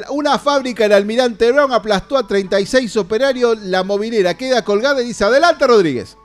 [0.10, 3.60] Una fábrica en Almirante Brown aplastó a 36 operarios.
[3.60, 6.18] La movilera queda colgada y dice: Adelante, Rodríguez.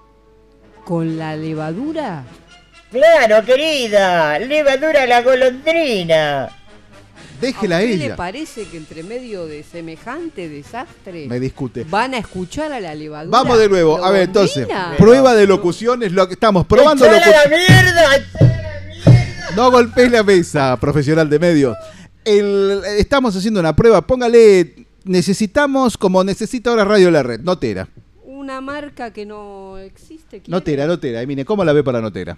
[0.84, 2.24] ¿Con la levadura?
[2.90, 4.38] Claro, querida.
[4.38, 6.48] Levadura a la golondrina.
[7.40, 8.16] Déjela a ¿Qué le ella.
[8.16, 11.84] parece que entre medio de semejante desastre Me discute.
[11.84, 13.36] van a escuchar a la levadura?
[13.38, 14.04] Vamos de nuevo.
[14.04, 14.68] A ver, entonces.
[14.98, 17.04] Prueba de locución es lo que estamos probando.
[17.06, 19.54] ¡Echala locu- la mierda!
[19.56, 21.76] No golpees la mesa, profesional de medios.
[22.24, 24.06] El- estamos haciendo una prueba.
[24.06, 24.86] Póngale.
[25.04, 27.88] Necesitamos, como necesita ahora Radio La Red, Notera.
[28.24, 30.38] Una marca que no existe.
[30.40, 30.50] ¿quiere?
[30.50, 31.22] Notera, Notera.
[31.22, 32.36] Y mire, ¿cómo la ve para Notera?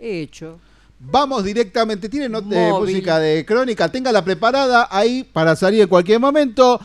[0.00, 0.58] Hecho.
[1.00, 2.08] Vamos directamente.
[2.10, 3.88] Tiene eh, música de crónica.
[3.88, 6.78] Téngala preparada ahí para salir en cualquier momento.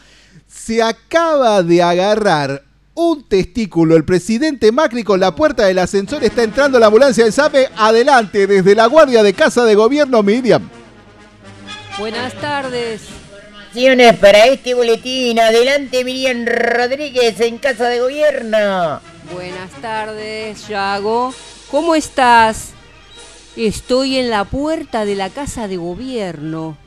[0.47, 2.63] Se acaba de agarrar
[2.93, 3.97] un testículo.
[3.97, 7.69] El presidente Macri con la puerta del ascensor está entrando la ambulancia de SAPE.
[7.75, 10.69] Adelante, desde la guardia de casa de gobierno, Miriam.
[11.99, 13.01] Buenas tardes.
[13.67, 15.37] Acciones para este boletín.
[15.41, 19.01] Adelante, Miriam Rodríguez en Casa de Gobierno.
[19.33, 21.33] Buenas tardes, Yago.
[21.69, 22.74] ¿Cómo estás?
[23.55, 26.77] Estoy en la puerta de la casa de gobierno,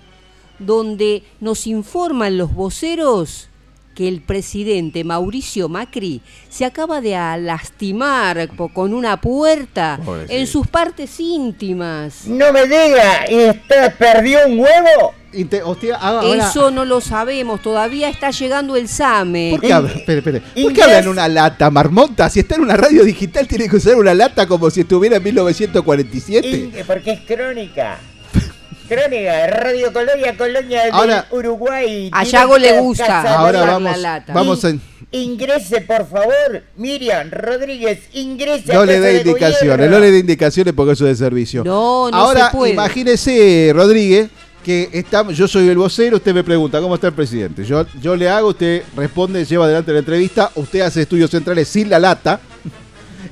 [0.59, 3.49] donde nos informan los voceros
[3.95, 6.21] que el presidente Mauricio Macri
[6.51, 10.39] se acaba de lastimar con una puerta Pobrecito.
[10.39, 12.27] en sus partes íntimas.
[12.27, 15.15] No me diga, ¿está perdió un huevo?
[15.33, 19.51] Eso no lo sabemos, todavía está llegando el SAME.
[19.53, 20.41] ¿Por qué, habla, espere, espere.
[20.63, 22.31] ¿Por qué habla en una lata, marmota?
[22.31, 25.23] Si está en una radio digital, tiene que usar una lata como si estuviera en
[25.23, 26.49] 1947.
[26.49, 27.99] Y- Porque es crónica.
[28.89, 32.09] Crónica, Radio Colonia, Colonia del Ahora- Uruguay.
[32.13, 34.33] A Yago le gusta Ahora vamos, la lata.
[34.33, 34.73] vamos a...
[35.11, 39.87] Ingrese, por favor, Miriam Rodríguez, ingrese No a le dé de indicaciones, Gobierno.
[39.97, 41.65] no le dé indicaciones porque eso es de servicio.
[41.65, 42.73] No, no Ahora, se puede.
[42.73, 44.29] imagínese, Rodríguez,
[44.69, 47.65] que yo soy el vocero, usted me pregunta, ¿cómo está el presidente?
[47.65, 51.89] Yo, yo le hago, usted responde, lleva adelante la entrevista, usted hace estudios centrales sin
[51.89, 52.39] la lata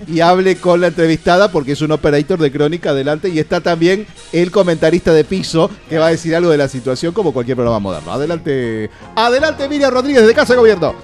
[0.09, 4.07] y hable con la entrevistada porque es un operator de crónica adelante y está también
[4.33, 7.81] el comentarista de piso que va a decir algo de la situación como cualquier programa
[7.81, 8.13] moderno.
[8.13, 10.95] Adelante, adelante Miriam Rodríguez de Casa de Gobierno.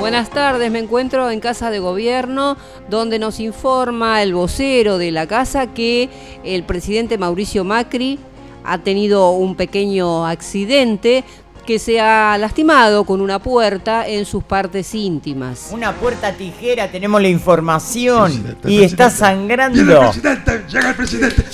[0.00, 2.56] Buenas tardes, me encuentro en casa de gobierno
[2.88, 6.08] donde nos informa el vocero de la casa que
[6.42, 8.18] el presidente Mauricio Macri
[8.64, 11.24] ha tenido un pequeño accidente
[11.66, 15.68] que se ha lastimado con una puerta en sus partes íntimas.
[15.70, 18.56] Una puerta tijera, tenemos la información.
[18.64, 19.76] y está sangrando.
[19.76, 21.44] Viene el presidente, llega el presidente.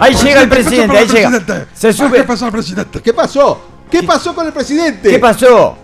[0.00, 1.66] Ahí llega el presidente, ahí llega.
[1.72, 2.18] Se sube.
[2.18, 3.00] ¿Qué pasó al presidente?
[3.00, 3.60] ¿Qué pasó?
[3.90, 5.10] ¿Qué pasó con el presidente?
[5.10, 5.78] ¿Qué pasó?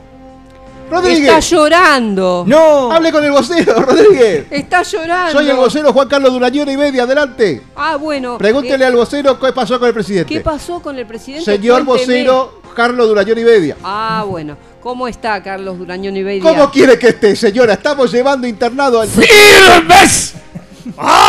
[0.91, 1.29] Rodríguez.
[1.29, 2.45] Está llorando.
[2.47, 2.93] No.
[2.93, 4.47] Hable con el vocero, Rodríguez.
[4.51, 5.33] Está llorando.
[5.33, 7.63] Soy el vocero Juan Carlos Durañón y media, adelante.
[7.77, 8.39] Ah, bueno.
[8.39, 10.33] Pregúntele eh, al vocero qué pasó con el presidente.
[10.35, 11.45] ¿Qué pasó con el presidente?
[11.45, 12.23] Señor Cuénteme.
[12.23, 13.77] vocero Carlos Durañón y media.
[13.83, 14.57] Ah, bueno.
[14.81, 16.43] ¿Cómo está Carlos Durañón y Bedia?
[16.43, 17.75] ¿Cómo quiere que esté, señora?
[17.75, 19.09] Estamos llevando internado al...
[19.09, 20.35] ¡Firmes!
[20.97, 21.28] ¡Adelante!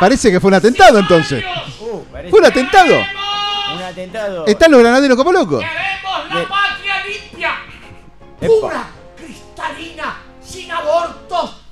[0.00, 1.44] Parece que fue un atentado entonces.
[1.80, 2.94] Uh, Fue un atentado.
[3.74, 4.46] Un atentado.
[4.46, 5.62] Están los granaderos como locos.
[5.62, 7.50] ¡Queremos la patria limpia!
[8.40, 8.52] Epa.
[8.60, 8.84] ¡Pura,
[9.16, 11.62] cristalina, sin abortos!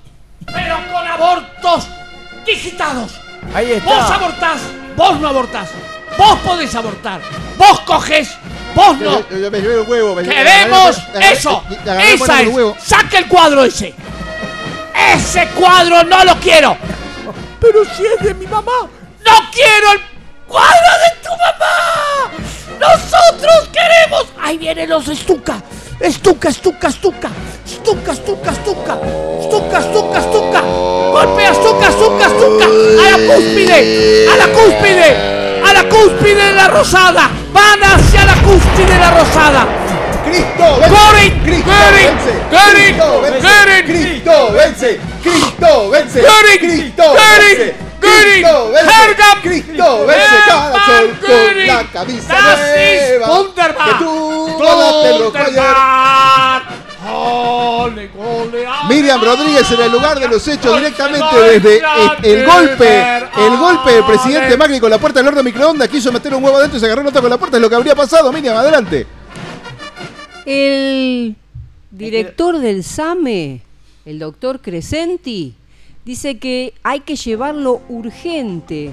[0.46, 1.88] ¡Pero con abortos
[2.46, 3.12] digitados!
[3.54, 3.90] Ahí está.
[3.94, 4.60] Vos abortás,
[4.96, 5.70] vos no abortás.
[6.16, 7.20] Vos podés abortar.
[7.58, 8.30] Vos coges,
[8.74, 9.20] vos no.
[9.30, 10.14] Yo- yo me llevé el huevo.
[10.14, 11.62] me llevé- ¡Queremos agarré- eso!
[11.62, 12.82] agarré- agarré por ¡Esa es!
[12.82, 13.94] ¡Saque el cuadro ese!
[15.14, 16.76] ¡Ese cuadro no lo quiero!
[17.60, 18.72] Pero si es de mi mamá.
[19.24, 20.00] ¡No quiero el
[20.46, 22.30] cuadro de tu mamá!
[22.78, 24.26] ¡Nosotros queremos!
[24.40, 25.62] ¡Ahí vienen los estuca!
[26.00, 27.30] ¡Estuca, estuca, estuca!
[27.64, 28.98] ¡Estuca, estuca, estuca!
[29.40, 30.60] ¡Estuca, estuca, estuca!
[30.60, 32.64] ¡Golpea, estuca, estuca, estuca!
[32.64, 34.28] ¡A la cúspide!
[34.28, 35.62] ¡A la cúspide!
[35.64, 37.30] ¡A la cúspide de la rosada!
[37.52, 39.83] ¡Van hacia la cúspide de la rosada!
[40.24, 40.66] ¡Cristo!
[40.80, 42.20] vence!
[42.70, 43.20] ¡Cristo!
[43.22, 43.82] Vence!
[43.84, 44.52] ¡Cristo!
[44.52, 45.00] vence!
[45.22, 45.90] ¡Cristo!
[45.90, 45.90] vence!
[45.90, 45.90] ¡Cristo!
[45.90, 46.22] vence!
[46.60, 47.04] ¡Cristo!
[47.14, 47.68] ¡Get vence!
[47.68, 47.94] it!
[48.04, 50.72] Cristóbal, Hergam, Cristóbal se casa
[51.26, 53.26] con la camisa nueva.
[53.84, 55.64] Que tú ganaste rojo ayer.
[58.88, 61.84] Miriam Rodríguez en el lugar de los hechos directamente desde el,
[62.24, 66.34] el golpe, el golpe del presidente Macri con la puerta del horno microondas quiso meter
[66.34, 68.32] un huevo adentro y se agarró nota con la puerta, es lo que habría pasado,
[68.32, 69.06] Miriam, adelante.
[70.46, 71.36] El
[71.90, 73.62] director del SAME,
[74.04, 75.54] el doctor Crescenti,
[76.04, 78.90] dice que hay que llevarlo urgente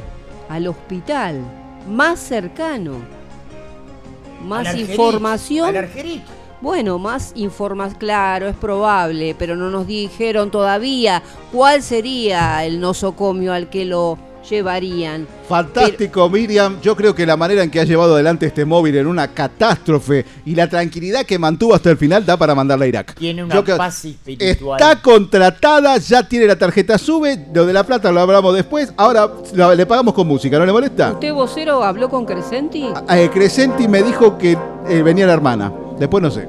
[0.48, 1.42] al hospital,
[1.90, 3.00] más cercano.
[4.46, 5.76] Más Al información.
[5.76, 5.90] al.
[6.62, 11.22] Bueno, más información, claro, es probable, pero no nos dijeron todavía
[11.52, 14.18] cuál sería el nosocomio al que lo
[14.50, 15.28] llevarían.
[15.48, 16.80] Fantástico, Miriam.
[16.82, 20.26] Yo creo que la manera en que has llevado adelante este móvil en una catástrofe
[20.46, 23.16] y la tranquilidad que mantuvo hasta el final da para mandarla a Irak.
[23.16, 24.80] Tiene una creo- paz espiritual.
[24.80, 29.30] Está contratada, ya tiene la tarjeta sube, lo de la plata lo hablamos después, ahora
[29.76, 31.12] le pagamos con música, ¿no le molesta?
[31.14, 32.86] ¿Usted, vocero, habló con Crescenti?
[33.10, 34.58] Eh, Crescenti me dijo que
[34.88, 36.48] eh, venía la hermana, después no sé.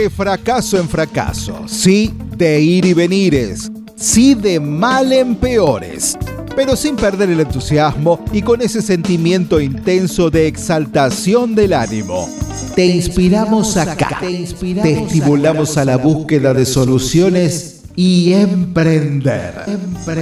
[0.00, 6.16] De fracaso en fracaso, sí de ir y venires, sí de mal en peores,
[6.56, 12.26] pero sin perder el entusiasmo y con ese sentimiento intenso de exaltación del ánimo.
[12.74, 19.52] Te inspiramos acá, te estimulamos a la búsqueda de soluciones y emprender.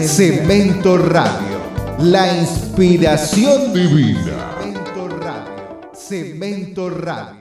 [0.08, 1.58] Cemento Radio,
[2.00, 4.56] la inspiración divina.
[4.60, 7.37] Cemento Radio, Cemento Radio.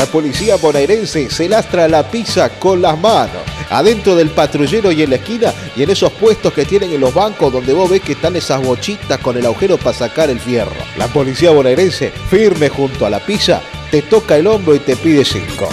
[0.00, 3.42] La policía bonaerense se lastra la pizza con las manos.
[3.68, 7.12] Adentro del patrullero y en la esquina y en esos puestos que tienen en los
[7.12, 10.72] bancos donde vos ves que están esas bochitas con el agujero para sacar el fierro.
[10.96, 13.60] La policía bonaerense, firme junto a la pizza,
[13.90, 15.68] te toca el hombro y te pide cinco.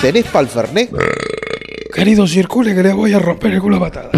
[0.00, 0.90] ¿Tenés pa'l Fernet?
[1.94, 4.10] Querido, circule que le voy a romper el culo a patada.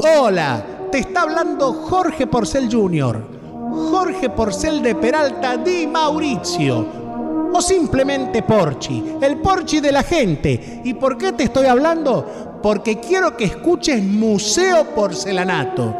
[0.00, 0.64] Hola,
[0.98, 3.38] está hablando Jorge Porcel Jr.
[3.90, 7.08] Jorge Porcel de Peralta Di Mauricio.
[7.52, 10.82] o simplemente Porchi, el Porchi de la gente.
[10.84, 12.60] ¿Y por qué te estoy hablando?
[12.62, 15.96] Porque quiero que escuches Museo Porcelanato,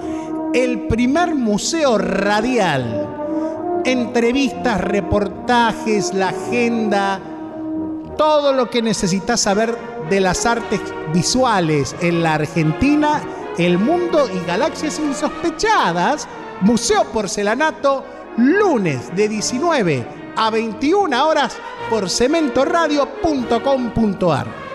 [0.53, 3.15] el primer museo radial.
[3.85, 7.21] Entrevistas, reportajes, la agenda,
[8.19, 9.75] todo lo que necesitas saber
[10.11, 10.81] de las artes
[11.15, 13.23] visuales en la Argentina,
[13.59, 16.27] el mundo y galaxias insospechadas.
[16.61, 18.05] Museo Porcelanato,
[18.37, 20.05] lunes de 19
[20.37, 21.57] a 21 horas
[21.91, 24.69] por cementoradio.com.ar.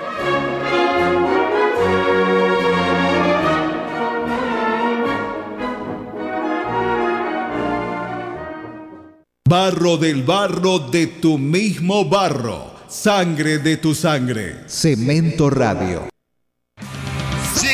[9.49, 12.71] Barro del barro de tu mismo barro.
[12.87, 14.63] Sangre de tu sangre.
[14.67, 16.12] Cemento Radio.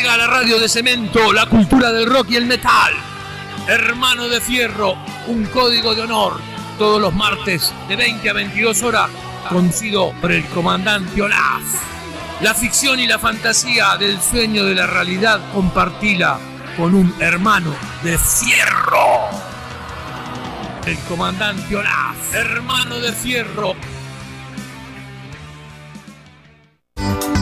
[0.10, 2.94] A la radio de cemento, la cultura del rock y el metal.
[3.68, 4.96] Hermano de Fierro,
[5.28, 6.42] un código de honor.
[6.80, 9.12] Todos los martes de 20 a 22 horas,
[9.50, 11.62] conocido por el comandante Olaf.
[12.42, 16.40] La ficción y la fantasía del sueño de la realidad compartila
[16.76, 19.30] con un hermano de Fierro.
[20.88, 23.76] El comandante Olaf, hermano de Fierro,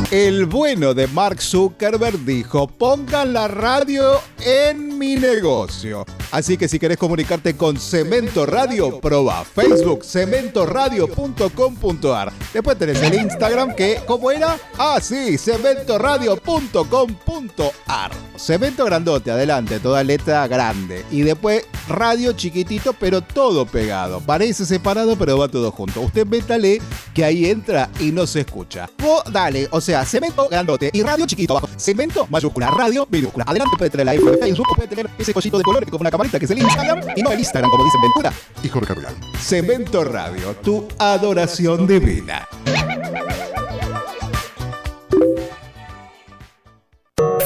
[0.09, 6.05] El bueno de Mark Zuckerberg dijo, pongan la radio en mi negocio.
[6.31, 12.31] Así que si querés comunicarte con Cemento Radio, proba Facebook, cementoradio.com.ar.
[12.53, 14.57] Después tenés el Instagram que, ¿cómo era?
[14.77, 18.11] Ah, sí, cementoradio.com.ar.
[18.37, 21.03] Cemento grandote, adelante, toda letra grande.
[21.11, 24.21] Y después radio chiquitito, pero todo pegado.
[24.21, 25.99] Parece separado, pero va todo junto.
[26.01, 26.81] Usted métale
[27.13, 28.89] que ahí entra y no se escucha.
[28.99, 31.69] Vos dale, o sea, cemento grandote y radio chiquito abajo.
[31.77, 33.45] Cemento mayúscula, radio minúscula.
[33.47, 36.11] Adelante puede tener la F de Facebook puede tener ese cosito de colores como una
[36.11, 38.33] camarita que es el Instagram y no el Instagram como dicen Ventura
[38.63, 39.15] y Jorge Real.
[39.39, 42.47] Cemento Radio, tu adoración divina.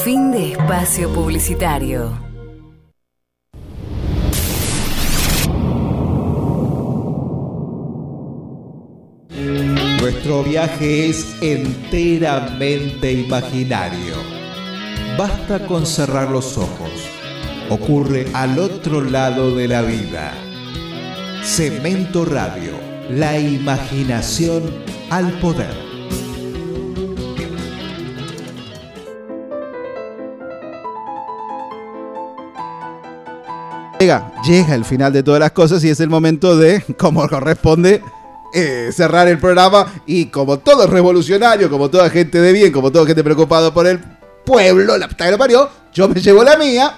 [0.03, 2.31] Fin de espacio publicitario.
[10.12, 14.16] Nuestro viaje es enteramente imaginario.
[15.18, 16.92] Basta con cerrar los ojos.
[17.70, 20.34] Ocurre al otro lado de la vida.
[21.44, 22.74] Cemento Radio,
[23.10, 24.64] la imaginación
[25.10, 25.74] al poder.
[34.00, 38.04] Llega, llega el final de todas las cosas y es el momento de, como corresponde,
[38.53, 39.86] eh, cerrar el programa.
[40.06, 43.99] Y como todo revolucionario, como toda gente de bien, como toda gente preocupado por el
[44.45, 46.95] pueblo, la puta que lo parió, yo me llevo la mía.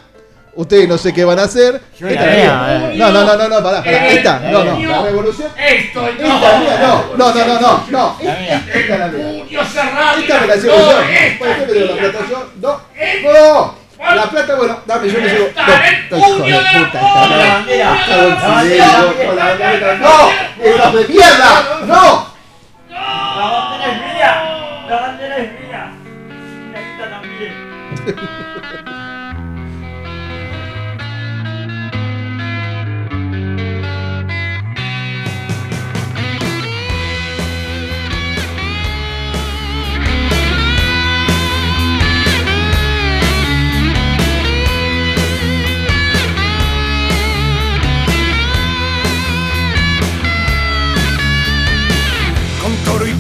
[0.55, 1.81] Ustedes no sé qué van a hacer.
[1.99, 2.91] Yo Esta la mía, mía.
[2.93, 2.97] eh.
[2.97, 4.07] No, no, no, no, no, pará, pará.
[4.07, 4.77] Eh, Esta, no, no.
[4.77, 5.47] eh, La revolución.
[5.57, 8.17] Esto Esta es mía, no, no, no, no, no, no.
[8.21, 9.43] Esta es la mía.
[9.47, 10.19] Puño cerrado.
[10.19, 10.97] Esta me la llevo yo.
[11.39, 12.49] ¿Por qué me dio la plata yo?
[12.61, 12.81] No,
[13.33, 13.83] no.
[14.15, 15.47] La plata, bueno, dame, yo me llevo.
[16.11, 17.65] No, hijo de puta, esta La.
[17.67, 19.97] Esta La la bandera.
[20.01, 20.29] ¡No!
[20.63, 21.85] ¡Hijos de mierda!
[21.85, 22.27] ¡No!
[22.89, 24.31] La bandera es mía.
[24.87, 25.91] La bandera es mía.
[26.71, 28.53] Y esta también.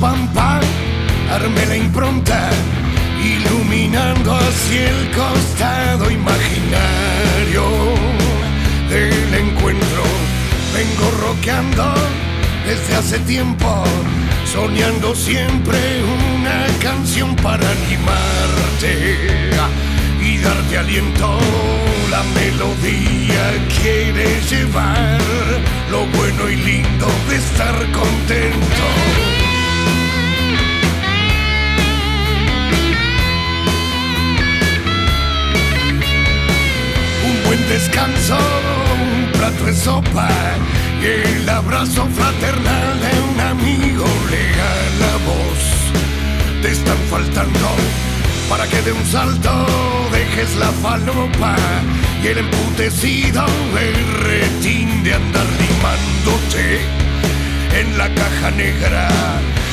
[0.03, 0.59] y pampa,
[1.31, 2.49] armé la impronta,
[3.23, 7.63] iluminando hacia el costado imaginario
[8.89, 10.03] del encuentro.
[10.73, 11.93] Vengo roqueando
[12.65, 13.83] desde hace tiempo,
[14.51, 19.51] soñando siempre una canción para animarte
[20.21, 21.39] y darte aliento.
[22.11, 23.43] La melodía
[23.81, 25.19] quiere llevar
[25.89, 29.32] lo bueno y lindo de estar contento.
[37.69, 40.29] Descanso, un plato de sopa
[41.01, 46.61] y el abrazo fraternal de un amigo le da la voz.
[46.61, 47.69] Te están faltando
[48.49, 49.65] para que de un salto
[50.11, 51.55] dejes la falopa
[52.23, 56.79] y el emputecido berretín de andar limándote
[57.79, 59.09] en la caja negra.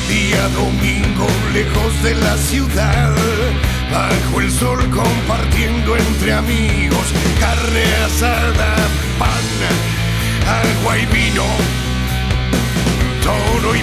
[0.09, 3.13] Día domingo lejos de la ciudad,
[3.93, 8.75] bajo el sol compartiendo entre amigos carne asada,
[9.19, 9.47] pan,
[10.47, 11.45] agua y vino,
[13.23, 13.83] toro y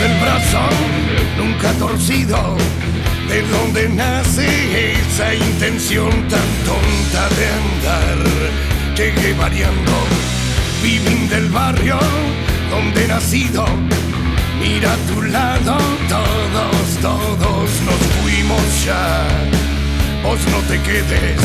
[0.00, 0.76] pan corazón
[1.36, 2.56] nunca torcido,
[3.28, 8.18] de donde nace esa intención tan tonta de andar.
[8.96, 9.92] Llegué variando,
[10.82, 11.98] vivín del barrio
[12.70, 13.66] donde nacido.
[14.58, 15.76] Mira a tu lado,
[16.08, 19.26] todos, todos nos fuimos ya.
[20.22, 21.40] Vos no te quedes,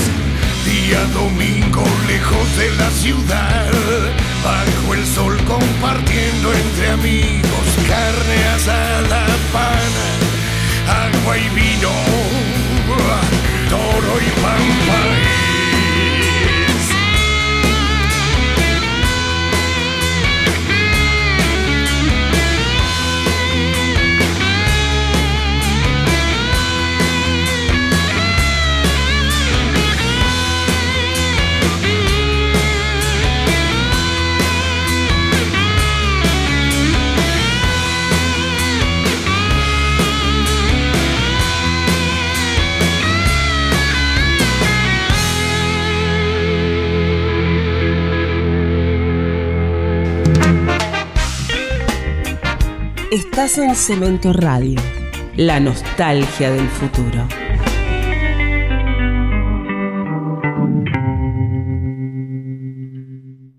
[0.65, 3.72] día domingo lejos de la ciudad,
[4.45, 9.91] bajo el sol compartiendo entre amigos carne asada, pan,
[11.07, 11.91] agua y vino,
[13.69, 15.44] toro y pampa.
[53.36, 54.80] Estás en Cemento Radio,
[55.36, 57.28] la nostalgia del futuro.